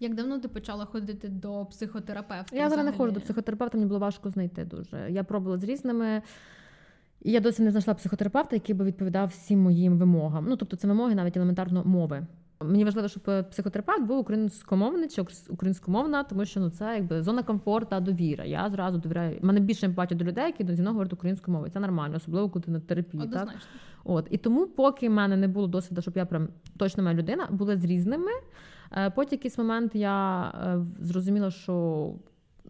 [0.00, 2.56] Як давно ти почала ходити до психотерапевта?
[2.56, 5.10] Я зараз не ходжу до психотерапевта, мені було важко знайти дуже.
[5.10, 6.22] Я пробувала з різними.
[7.22, 10.46] І я досі не знайшла психотерапевта, який би відповідав всім моїм вимогам.
[10.48, 12.26] Ну, тобто, це вимоги навіть елементарно мови.
[12.64, 17.42] Мені важливо, щоб е, психотерапевт був українськомовний чи українськомовна, тому що ну це якби зона
[17.42, 18.44] комфорту довіра.
[18.44, 19.38] Я зразу довіряю.
[19.42, 21.72] У мене більше емпатія до людей, які зі мною говорять українською мовою.
[21.72, 23.28] Це нормально, особливо коли ти на терапії.
[23.28, 23.48] Так?
[24.04, 27.48] От і тому, поки в мене не було досвіду, щоб я прям точно моя людина,
[27.50, 28.30] були з різними.
[28.92, 32.14] Е, Потім якийсь момент я е, зрозуміла, що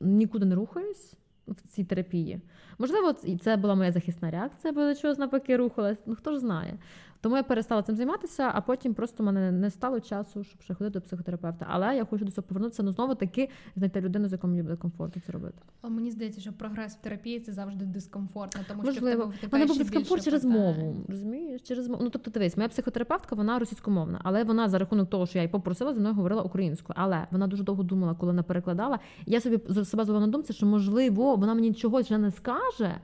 [0.00, 1.14] нікуди не рухаюсь
[1.52, 2.40] в цій терапії.
[2.78, 5.98] Можливо, і це була моя захисна реакція, бо чогось навпаки рухалась.
[6.06, 6.78] Ну хто ж знає.
[7.22, 10.98] Тому я перестала цим займатися, а потім просто мене не стало часу, щоб ще ходити
[10.98, 11.66] до психотерапевта.
[11.68, 14.76] Але я хочу до цього повернутися, ну знову таки знайти людину, з якою мені буде
[14.76, 15.54] комфортно це робити.
[15.80, 19.52] Але мені здається, що прогрес в терапії це завжди дискомфортно, тому що в тебе в
[19.52, 20.96] мене був дискомфорт через мову.
[21.08, 21.62] Розумієш?
[21.62, 22.04] Через мову.
[22.04, 25.52] Ну тобто, дивись, моя психотерапевтка, вона російськомовна, але вона за рахунок того, що я її
[25.52, 26.94] попросила, зі мною говорила українською.
[26.98, 28.98] Але вона дуже довго думала, коли вона перекладала.
[29.26, 33.00] Я собі себе зловила на думці, що можливо вона мені чогось вже не скаже.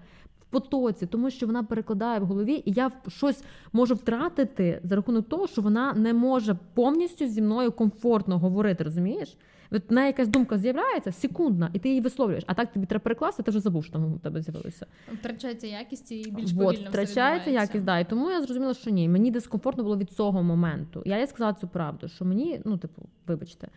[0.51, 5.47] Потоці, тому що вона перекладає в голові, і я щось можу втратити за рахунок того,
[5.47, 9.37] що вона не може повністю зі мною комфортно говорити, розумієш?
[9.71, 12.45] От неї якась думка з'являється секундна, і ти її висловлюєш.
[12.47, 14.87] А так тобі треба перекласти, ти вже забув, що там у тебе з'явилося.
[15.13, 17.99] Втрачається якість і більш повільно втрачається якість, да.
[17.99, 21.03] І тому я зрозуміла, що ні, мені дискомфортно було від цього моменту.
[21.05, 23.69] Я їй сказала цю правду, що мені, ну, типу, вибачте.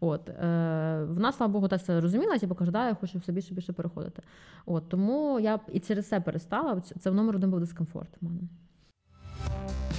[0.00, 3.54] От, е, вона, слава Богу, так це розуміла, типу, каже, да, я хочу все більше
[3.54, 4.22] більше переходити.
[4.66, 6.80] От, тому я і через це перестала.
[7.00, 8.40] Це- в номер один був дискомфорт в мене.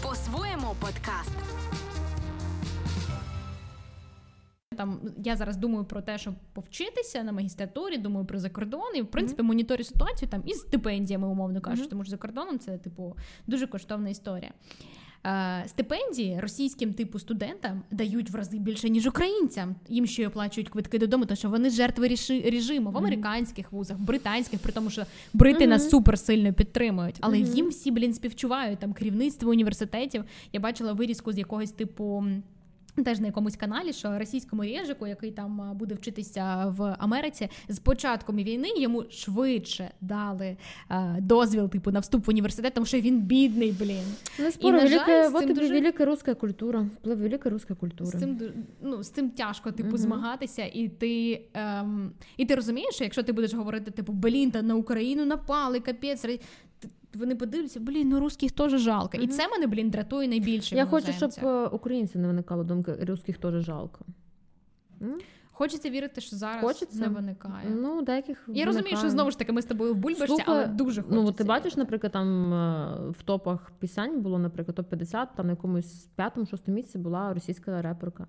[0.03, 1.35] По-своєму подкаст.
[4.77, 9.07] Там я зараз думаю про те, щоб повчитися на магістратурі, думаю про закордон, і в
[9.07, 11.89] принципі моніторю ситуацію там із стипендіями, умовно кажучи, Мгм.
[11.89, 13.15] тому що за кордоном це типу
[13.47, 14.51] дуже коштовна історія.
[15.27, 19.75] Е, стипендії російським типу студентам дають в рази більше, ніж українцям.
[19.89, 23.97] Їм ще й оплачують квитки додому, тому що вони жертви ріши- режиму в американських вузах,
[23.97, 25.03] в британських, при тому, що
[25.33, 25.69] брити Мгм.
[25.69, 27.15] нас супер сильно підтримують.
[27.21, 27.55] Але Мгм.
[27.55, 30.23] їм всі, блін, співчувають там керівництво університетів.
[30.53, 32.23] Я бачила вирізку з якогось типу.
[33.05, 38.35] Теж на якомусь каналі, що російському режику, який там буде вчитися в Америці, з початком
[38.35, 43.71] війни йому швидше дали а, дозвіл, типу, на вступ в університет, тому що він бідний,
[43.71, 44.03] блін.
[44.39, 46.85] Не на жаль, велика, з вот дуже- велика руська культура.
[47.03, 48.09] Велика руська культура.
[48.09, 48.39] З цим
[48.81, 49.97] ну, з цим тяжко типу Мгм.
[49.97, 54.61] змагатися, і ти ем, і ти розумієш, що якщо ти будеш говорити, типу, блін, та
[54.61, 56.25] на Україну напали, капець.
[57.13, 59.17] Вони подивляться, блін, ну русських теж жалко.
[59.17, 60.75] І це мене, блін, дратує найбільше.
[60.75, 61.69] Я хочу, щоб е,
[62.15, 64.05] не виникало думки, русських теж жалко.
[65.59, 66.99] Хочеться вірити, що зараз Хочеться.
[66.99, 67.69] не виникає.
[67.69, 70.67] Ну, деяких Я розумію, що знову ж таки ми з тобою в бульбашці, Слухай, але
[70.67, 71.23] дуже хочеться.
[71.23, 71.79] Ну, ти бачиш, вірити.
[71.79, 76.97] наприклад, там е, в топах пісень було, наприклад, топ-50, там на якомусь п'ятому, шостому місці
[76.97, 78.27] була російська реперка.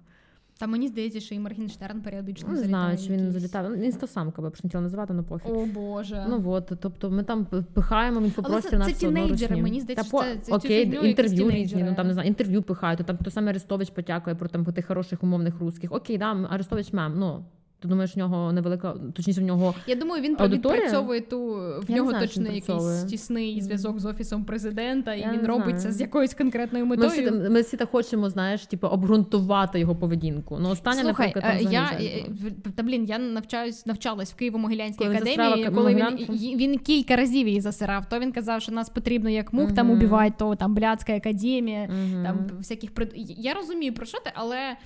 [0.60, 3.72] Та мені здається, що і Моргенштерн періодично Ну, не знаю, чи він залітав.
[3.72, 5.52] Він інстасамка, бо просто не хотіла називати, ну пофіг.
[5.52, 6.26] О Боже.
[6.28, 10.22] Ну от, тобто ми там пихаємо в інфопростір на нас це тінейджери, мені здається, що
[10.42, 14.36] це- окей, інтерв'ю різні, ну там не знаю, інтерв'ю пихають, там той самий Арестович потякує
[14.36, 15.92] про там тих хороших умовних русських.
[15.92, 17.44] Окей, да, Арестович мем, ну
[17.80, 20.80] Ти думаєш, в нього невелика, точніше, в нього Я думаю, він Аудиторія?
[20.80, 25.32] відпрацьовує ту в Я нього знаю, точно якийсь тісний зв'язок з офісом президента, і Я
[25.32, 27.50] він не робить це з якоюсь конкретною ми всі, метою.
[27.50, 30.58] ми всі так хочемо, знаєш, типу, обґрунтувати його поведінку.
[30.60, 32.26] Ну, останнє, Слухай, наприклад, там е, я взагалі
[32.66, 35.70] е, та блін, я навчаюсь, навчалась в Києво-Могилянській Коли академії.
[35.74, 36.26] Коли він,
[36.58, 38.08] він кілька разів її засирав.
[38.08, 41.86] То він казав, що нас потрібно як мух там убивати, то там блядська академія.
[41.86, 42.24] Мгм.
[42.24, 43.12] Там всяких прид...
[43.16, 44.76] Я розумію про що ти, але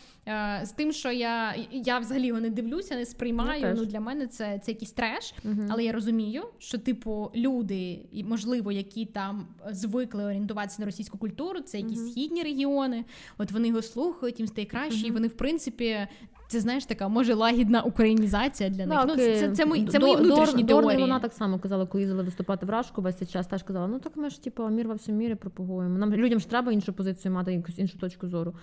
[0.63, 3.63] з тим, що я, я взагалі його не дивлюся, не сприймаю.
[3.63, 3.79] Теж.
[3.79, 5.35] Ну для мене це, це якийсь треш.
[5.45, 5.67] Мгм.
[5.71, 11.79] Але я розумію, що типу люди, можливо, які там звикли орієнтуватися на російську культуру, це
[11.79, 12.09] якісь Мгм.
[12.09, 13.05] східні регіони.
[13.39, 16.07] От вони його слухають, їм стає краще, і вони, в принципі,
[16.49, 18.99] це знаєш така може лагідна українізація для них.
[18.99, 21.01] Да, ну, це, це, це, мої, це мої внутрішні Дор- теорії.
[21.01, 23.99] Вона так само казала, коли їздила виступати в Рашку весь цей час, теж казала, ну
[23.99, 25.99] так ми ж типу, мір во всьому мірі пропагуємо.
[25.99, 28.55] Нам людям ж треба іншу позицію мати, якусь іншу точку зору.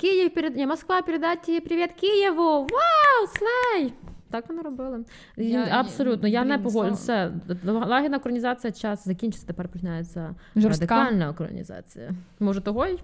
[0.00, 2.42] Київ перед Москва Москва передати привіт Києву!
[2.60, 3.92] Вау, слей!
[4.30, 5.04] Так вони робили.
[5.36, 7.32] Я- Абсолютно, я не погоджуюся.
[7.64, 10.96] Лагідна колонізація час закінчиться, тепер починається Жорстка.
[10.96, 12.10] радикальна колонізація.
[12.40, 12.98] Може, того й?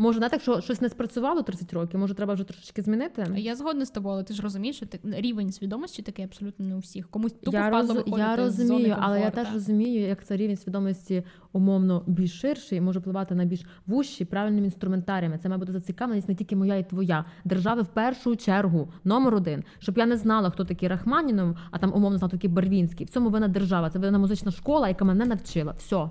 [0.00, 3.26] Може, не так, що щось не спрацювало 30 років, може, треба вже трошечки змінити.
[3.36, 6.76] Я згодна з тобою, але ти ж розумієш, що ти, рівень свідомості такий абсолютно не
[6.76, 7.08] у всіх.
[7.08, 10.24] Комусь тупо я, впадло роз- виходити я з зони розумію, але я теж розумію, як
[10.24, 11.22] це рівень свідомості
[11.52, 15.38] умовно більш ширший може впливати на більш вущі правильними інструментаріями.
[15.42, 19.64] Це має бути зацікавленість не тільки моя і твоя держави в першу чергу, номер один,
[19.78, 23.06] щоб я не знала, хто такий Рахманінов, а там умовно знав, такий Барвінський.
[23.06, 23.90] В цьому вина держава.
[23.90, 25.72] Це вина музична школа, яка мене навчила.
[25.78, 26.10] Все.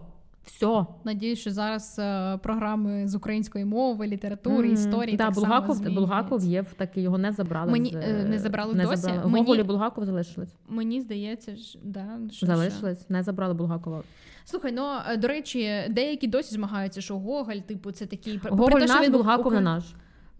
[0.55, 0.85] Все.
[1.03, 4.73] Надіюсь, що зараз е, програми з української мови, літератури, Мгм.
[4.73, 7.71] історії Да, так Булгаков, само Булгаков є, так і його не забрали.
[7.71, 8.95] Мені, з, е, не забрали не досі?
[9.01, 9.29] Забрали.
[9.29, 10.55] Мені- Гоголь і Булгаков залишились.
[10.67, 12.45] Мені здається, ж да, що, що.
[12.45, 14.03] Залишились, не забрали Булгакова.
[14.45, 18.79] Слухай, ну е, до речі, деякі досі змагаються, що Гоголь, типу, це такий Гоголь що
[18.79, 19.83] наш, він був Булгаков не наш.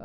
[0.00, 0.04] Е,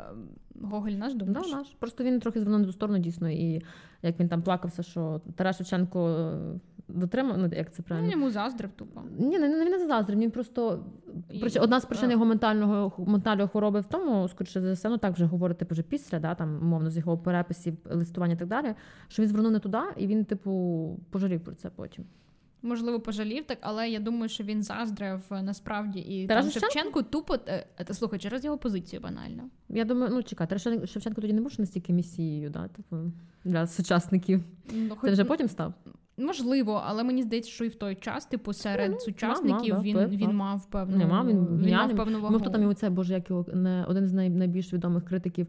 [0.62, 1.66] Гоголь наш Да, наш.
[1.78, 3.30] Просто він трохи звернув ту сторону дійсно.
[3.30, 3.62] І
[4.02, 8.10] як він там плакався, що Тарас Шевченко е, дотримав, ну як це Ну, правильно?
[8.10, 9.02] йому заздрив тупо.
[9.18, 10.18] Ні, не, не він не заздрив.
[10.18, 10.84] Він просто
[11.30, 15.14] І- одна з причин його ментального ментальної хвороби в тому, скоріше за все, ну так
[15.14, 18.74] вже говорити типу, вже після, да, там умовно з його переписів, листування і так далі,
[19.08, 22.04] що він звернув не туди, і він, типу, пожалів про це потім.
[22.62, 26.72] Можливо, пожалів так, але я думаю, що він заздрив е, насправді і Тарас там Шевченко?
[26.74, 29.42] Шевченко тупо е, е, слухай, через його позицію банально.
[29.68, 32.96] Я думаю, ну чекай, Тарас Шевченко- тоді не був настільки місією, да, типу,
[33.44, 34.44] для сучасників.
[34.74, 35.74] Ну, Це хоч- вже потім став.
[36.18, 39.96] Можливо, але мені здається, що і в той час, типу, серед Ну, сучасників мав, він,
[39.96, 40.34] вплив, він мав.
[40.34, 42.32] мав певну Нема, він він мав певну вагу.
[42.32, 45.46] Ну, хто там його це, боже, як його не один з найбільш відомих критиків.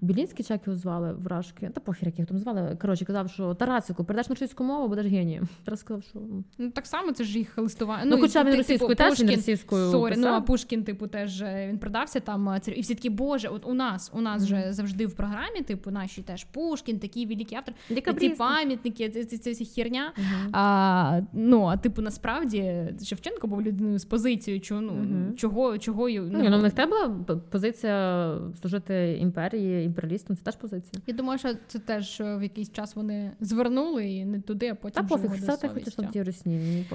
[0.00, 2.76] Бєлінський, чи його звали вражки, та похер, як його там звали.
[2.80, 5.48] Коротше, казав, що Тарасику, перейдеш на російську мову, будеш генієм.
[5.64, 6.18] Тарас сказав, що
[6.58, 8.04] Ну так само це ж їх листування.
[8.04, 11.42] Ну, і хоча він російською типу, теж, він російською Sorry, ну а Пушкін, типу, теж
[11.42, 12.48] е, він продався там.
[12.48, 15.90] е, І всі такі, боже, от у нас, у нас же завжди в програмі, типу,
[15.90, 17.74] наші теж Пушкін, такий великий автор.
[18.20, 20.12] Ці пам'ятники, це, це вся херня.
[20.16, 20.50] Мгм.
[20.52, 25.34] А, ну, а типу, насправді Шевченко був людиною з позицією, чого, ну, Мгм.
[25.36, 27.16] чого, чого й- Ну, ну, в них була
[27.50, 31.02] позиція служити імперії, імперіалістам, це теж позиція.
[31.06, 34.70] Я думаю, що це теж е, в якийсь час вони звернули і не туди, а
[34.70, 36.86] Та потім пофіг, все ти хочеш там ті росні, мені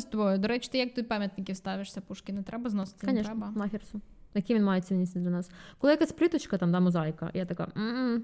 [0.00, 0.38] з тобою.
[0.38, 2.32] До речі, ти як до пам'ятників ставишся Пушки?
[2.32, 3.46] Не треба зносити, не треба.
[3.46, 4.00] Нахер нахерсу.
[4.34, 5.50] Які він має цінність для нас?
[5.78, 7.68] Коли якась пліточка, там, да, мозаїка, я така,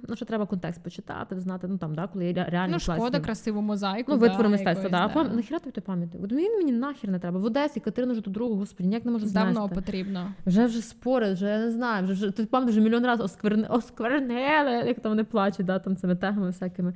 [0.09, 3.21] ну що треба контекст почитати, знати, ну там, да, коли ре- реально Ну, шкода, класні.
[3.21, 4.13] красиву мозаїку.
[4.13, 4.97] Ну, да, витвори мистецтва, да.
[4.99, 5.37] А якоїсь, пам...
[5.37, 6.25] нахіра тобі пам'ятник?
[6.25, 7.39] От Він мені нахер не треба.
[7.39, 9.53] В Одесі Катерину вже другу, господи, ніяк не можу знати.
[9.55, 10.33] Давно потрібно.
[10.47, 13.67] Вже вже спори, вже я не знаю, вже, вже ти пам'ятаєш, вже мільйон разів оскверни,
[13.69, 16.95] осквернили, як там вони плачуть, да, там цими тегами всякими.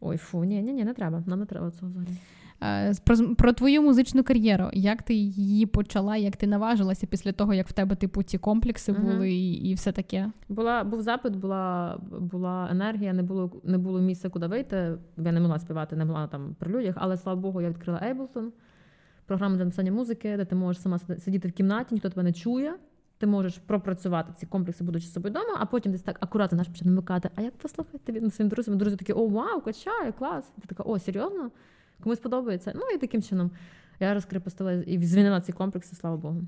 [0.00, 1.22] Ой, фу, ні, ні, ні, не треба.
[1.26, 2.10] Нам не треба цього взагалі.
[2.62, 4.70] Е, Про, про твою музичну кар'єру.
[4.72, 8.92] Як ти її почала, як ти наважилася після того, як в тебе типу ці комплекси
[8.92, 10.30] були і, і все таке?
[10.48, 14.98] Була був запит, була, була енергія, не було не було місця, куди вийти.
[15.18, 18.48] Я не могла співати, не могла там при людях, але слава Богу, я відкрила Ableton,
[19.26, 22.74] програму для написання музики, де ти можеш сама сидіти в кімнаті, ніхто тебе не чує.
[23.18, 26.68] Ти можеш пропрацювати ці комплекси, будучи з собою вдома, а потім десь так акуратно наш
[26.68, 27.30] почне намикати.
[27.36, 28.78] А як послухати від своїм друзям?
[28.78, 30.52] Друзі такі, о, вау, качає, клас.
[30.60, 31.50] Ти така, о, серйозно?
[32.02, 32.72] Комусь подобається.
[32.74, 33.50] Ну і таким чином
[34.00, 36.42] я розкрепостила і змінила ці комплекси, слава Богу.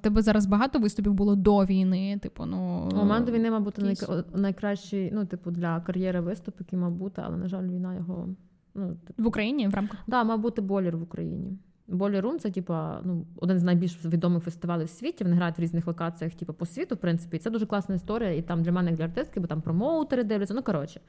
[0.00, 2.18] Тебе зараз багато виступів було до війни?
[2.22, 6.78] Типу, ну У мене до війни, мабуть, якийсь- найкращий, ну, типу, для кар'єри виступ, який
[6.78, 8.28] мав бути, але, на жаль, війна його.
[8.74, 9.98] Ну, типу, в Україні в рамках.
[10.06, 11.58] да, мав бути болір в Україні.
[11.88, 15.24] Болір Рум це типа, ну, один з найбільш відомих фестивалів в світі.
[15.24, 17.36] Вони грають в різних локаціях, типу, по світу, в принципі.
[17.36, 18.32] І це дуже класна історія.
[18.34, 20.54] І там для мене, як для артистки, бо там промоутери дивляться.
[20.54, 21.00] Ну, коротше.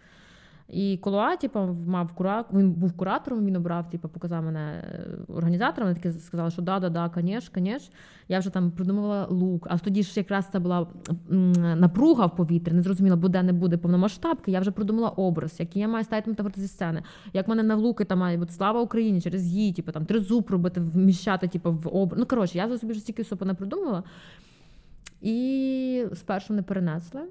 [0.72, 2.45] І Колуа, типу, мав кура...
[2.53, 5.89] він був куратором, він обрав, типу, показав мене е, організатором.
[5.89, 7.95] Вони таки сказали, що да, да, да, конечно, конечно.
[8.27, 9.68] Я вже там придумувала лук.
[9.69, 10.88] А тоді ж якраз це була
[11.76, 14.52] напруга в повітрі, не зрозуміла, буде не буде повномасштабки.
[14.52, 17.03] Я вже придумала образ, який я маю ставити зі сцени.
[17.34, 20.81] Як мене на луки там має бути слава Україні через її, типу, там тризуб робити,
[20.81, 22.19] вміщати, типу, в образ.
[22.19, 24.03] Ну коротше, я за собі вже стільки всього не придумала.
[25.22, 27.22] І спершу не перенесли.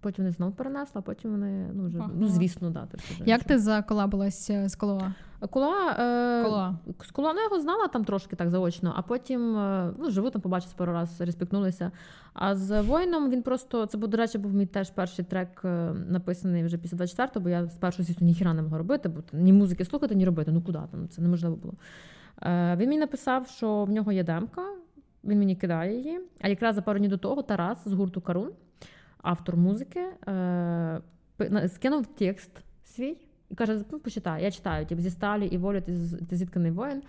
[0.00, 2.10] Потім вони знову перенесли, а потім вони ну вже ага.
[2.14, 2.86] ну звісно, да.
[2.86, 5.12] Типу, Як ти заколабилась з Колоа?
[5.50, 6.78] Кола, е, Кола.
[7.00, 10.42] З Кола ну, його знала там трошки так заочно, а потім е, ну, живу там
[10.42, 11.90] побачив пару раз, респектнулися.
[12.32, 16.64] А з воїном він просто це, до речі, був мій теж перший трек, е, написаний
[16.64, 20.14] вже після 24-го, бо я спершу, звісно, ніхіра не могла робити, бо ні музики слухати,
[20.14, 20.52] ні робити.
[20.52, 21.08] Ну куди там?
[21.08, 21.74] Це неможливо було.
[22.42, 24.62] Е, Він мені написав, що в нього є демка,
[25.24, 26.20] він мені кидає її.
[26.40, 28.50] А якраз за пару днів до того Тарас з гурту Карун
[29.22, 31.00] автор музики, е,
[31.68, 32.50] скинув текст
[32.84, 33.16] свій
[33.50, 37.02] і каже: ну, почитай, я читаю, типу, зі сталі і волі ти, зітканий воїн.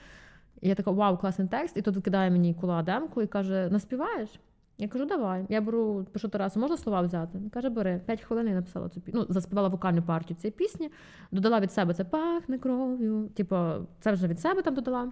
[0.61, 1.77] І я така, вау, класний текст.
[1.77, 4.29] І тут кидає мені кула демку і каже: наспіваєш?
[4.77, 5.45] Я кажу, давай.
[5.49, 7.37] Я беру, пишу Тарасу, можна слова взяти?
[7.37, 8.01] Він каже, бери.
[8.05, 9.25] П'ять хвилин я написала цю пісню.
[9.29, 10.91] Ну, заспівала вокальну партію цієї пісні,
[11.31, 13.29] додала від себе це пахне кров'ю.
[13.35, 13.55] Типу,
[13.99, 15.11] це вже від себе там додала.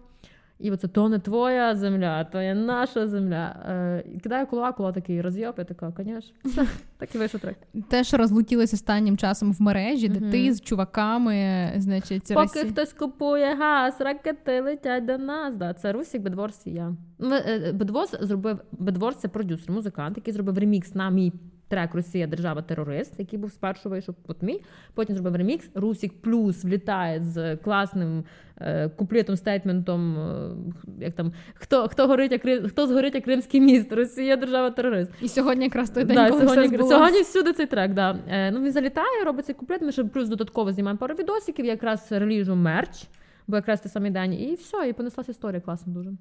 [0.59, 3.55] І оце то не твоя земля, то є наша земля.
[3.69, 6.65] Е, Кидаю кулак, кулак такий роз'єб, я така, звісно.
[6.97, 7.57] Так і вийшов трек.
[7.89, 14.01] Теж розлетілося останнім часом в мережі, де ти з чуваками, значить, Поки хтось купує газ,
[14.01, 15.57] ракети летять до нас.
[15.57, 16.95] Да, Це Русік Бедворс і я.
[17.21, 21.33] Е, Бедворс зробив Бедворс це продюсер, музикант, який зробив ремікс на мій
[21.69, 24.61] трек Росія держава терорист, який був спершу вийшов от мій.
[24.93, 25.69] Потім зробив ремікс.
[25.75, 28.23] Русік плюс влітає з класним
[28.61, 30.17] е, куплетом, стейтментом.
[30.17, 30.51] Е,
[30.99, 33.93] як там хто хто горить, як хто згорить як Кримський міст?
[33.93, 35.11] Росія держава терорист.
[35.21, 36.15] І сьогодні якраз той день.
[36.15, 37.93] Да, коли сьогодні все сьогодні всюди цей трек.
[37.93, 38.19] Да.
[38.27, 39.81] Е, ну він залітає, робить цей куплет.
[39.81, 41.65] Ми ще плюс додатково знімаємо пару відосиків.
[41.65, 43.07] Я якраз реліжу мерч,
[43.47, 46.11] бо якраз той самий день, і все, і понеслася історія класно дуже.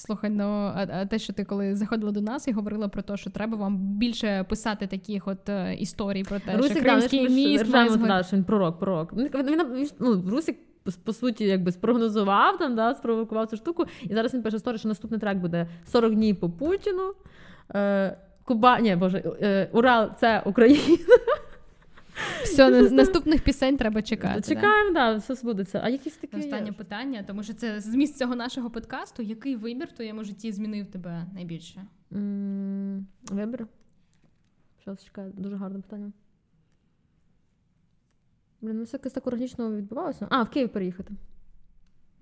[0.00, 3.30] Слухай, ну а, те, що ти коли заходила до нас і говорила про те, що
[3.30, 7.64] треба вам більше писати таких от е, історій про те, Русик, що кримський да, міст
[7.64, 9.12] ржаємо, да, що він пророк, пророк.
[9.12, 10.56] Він, він, ну, Русик
[11.04, 13.84] по суті, якби спрогнозував там, да, спровокував цю штуку.
[14.02, 17.14] І зараз він пише історію, що наступний трек буде 40 днів по Путіну.
[17.74, 20.80] Е, Куба, ні, боже, е, Урал це Україна.
[22.52, 24.54] Все, наступних пісень треба чекати.
[24.54, 25.80] Чекаємо, да, все збудеться.
[25.84, 29.22] А якісь такі останнє питання, тому що це зміст цього нашого подкасту.
[29.22, 31.86] Який вибір в твоєму житті змінив тебе найбільше?
[33.30, 33.66] Вибір?
[34.84, 36.12] Зараз чекаю, дуже гарне питання.
[38.60, 40.26] Блін, ну все якось так органічно відбувалося.
[40.30, 41.14] А, в Київ переїхати.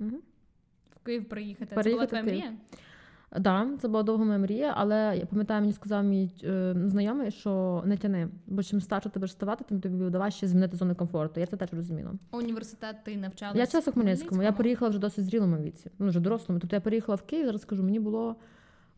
[0.01, 0.17] Угу.
[0.97, 1.83] В Київ переїхати.
[1.83, 2.53] Це була твоя мрія?
[3.37, 7.31] Так, да, це була довга моя мрія, але я пам'ятаю, мені сказав мій е, знайомий,
[7.31, 11.41] що не тяни, бо чим старше ти будеш ставати, тим тобі важче змінити зону комфорту.
[11.41, 12.13] Я це теж розуміла.
[12.31, 13.59] Університет ти навчалася?
[13.59, 14.43] Я часу Хмельницькому.
[14.43, 16.61] Я переїхала вже досить зрілому віці, ну вже дорослому.
[16.61, 18.37] Тобто я переїхала в Київ, зараз скажу, мені було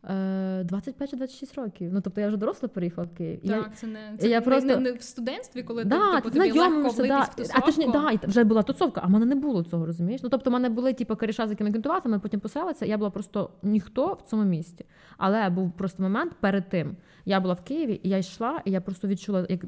[0.03, 1.93] 25 чи 26 років.
[1.93, 3.39] Ну тобто я вже доросла переїхала в Київ.
[3.41, 4.79] Так, я, це не це я не, просто...
[4.79, 7.21] не, в студентстві, коли да, ти, типу, тобі легко влитись да.
[7.21, 7.61] в тусовку.
[7.63, 10.23] А точні, да, вже була тусовка, а в мене не було цього, розумієш?
[10.23, 12.85] Ну тобто, в мене були типу, коріша, з якими кентувалися, ми потім поселилися.
[12.85, 14.85] Я була просто ніхто в цьому місті.
[15.17, 16.95] Але був просто момент перед тим.
[17.25, 19.65] Я була в Києві, і я йшла, і я просто відчула, як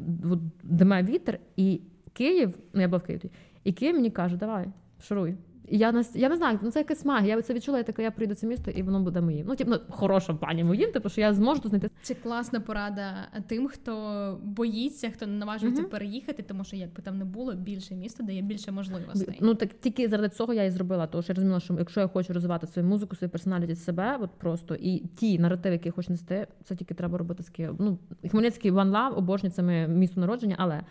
[0.64, 1.82] диме вітер, і
[2.14, 3.32] Київ, ну я була в Києві,
[3.64, 4.68] і Київ мені каже, давай,
[5.02, 5.36] шуруй
[5.78, 7.36] я я не знаю, ну це якась магія.
[7.36, 9.46] Я це відчула, я така, я прийду це місто, і воно буде моїм.
[9.48, 11.90] Ну, типу, ну, хороша плані моїм, типу, що я зможу знайти.
[12.02, 17.18] Це класна порада тим, хто боїться, хто не наважується uh переїхати, тому що якби там
[17.18, 19.38] не було більше міста, де є більше можливостей.
[19.42, 21.08] Ну так тільки заради цього я і зробила.
[21.08, 24.30] Тому що я розуміла, що якщо я хочу розвивати свою музику, свою персоналіті себе, от
[24.32, 27.76] просто і ті наративи, які я хочу нести, це тільки треба робити з Києва.
[27.80, 27.98] Ну
[28.32, 30.82] Хмельницький One Love, обожнює це моє місто народження, але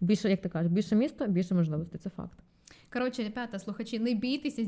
[0.00, 2.00] більше, як ти кажеш, більше місто, більше можливостей.
[2.00, 2.38] Це факт.
[2.92, 4.64] Коротше, ребята, слухачі, не бійтеся,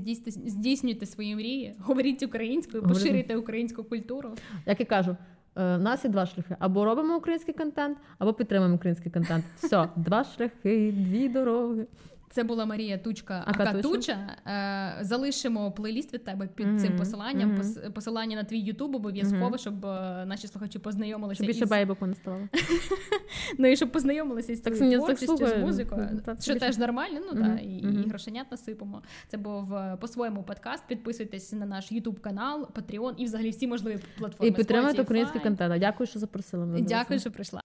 [0.47, 4.31] здійснюйте свої мрії, говоріть українською, поширюйте українську культуру.
[4.67, 5.17] Як я кажу,
[5.57, 9.45] у е, нас є два шляхи: або робимо український контент, або підтримуємо український контент.
[9.57, 11.87] Все, два шляхи, дві дороги.
[12.33, 14.37] Це була Марія Тучка Акатуча.
[14.47, 16.79] Е, залишимо плейліст від тебе під mm-hmm.
[16.79, 17.57] цим посиланням.
[17.57, 17.91] Mm-hmm.
[17.91, 19.59] Посилання на твій Ютуб обов'язково, mm-hmm.
[19.59, 21.37] щоб е, наші слухачі познайомилися.
[21.37, 21.71] Щоб більше із...
[21.71, 22.49] бейбоку не ставало.
[23.59, 26.21] Ну і щоб познайомилися із твоєю творчістю, з музикою.
[26.41, 29.03] Що теж нормально, ну так, і грошенят насипимо.
[29.29, 30.83] Це був е, по-своєму подкаст.
[30.89, 34.49] Підписуйтесь на наш Ютуб канал, Patreon і взагалі всі можливі платформи.
[34.49, 35.81] І підтримуйте український контент.
[35.81, 36.87] Дякую, що запросили мене.
[36.87, 37.61] Дякую, що прийшла.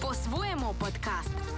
[0.00, 1.52] По-своєму подкаст.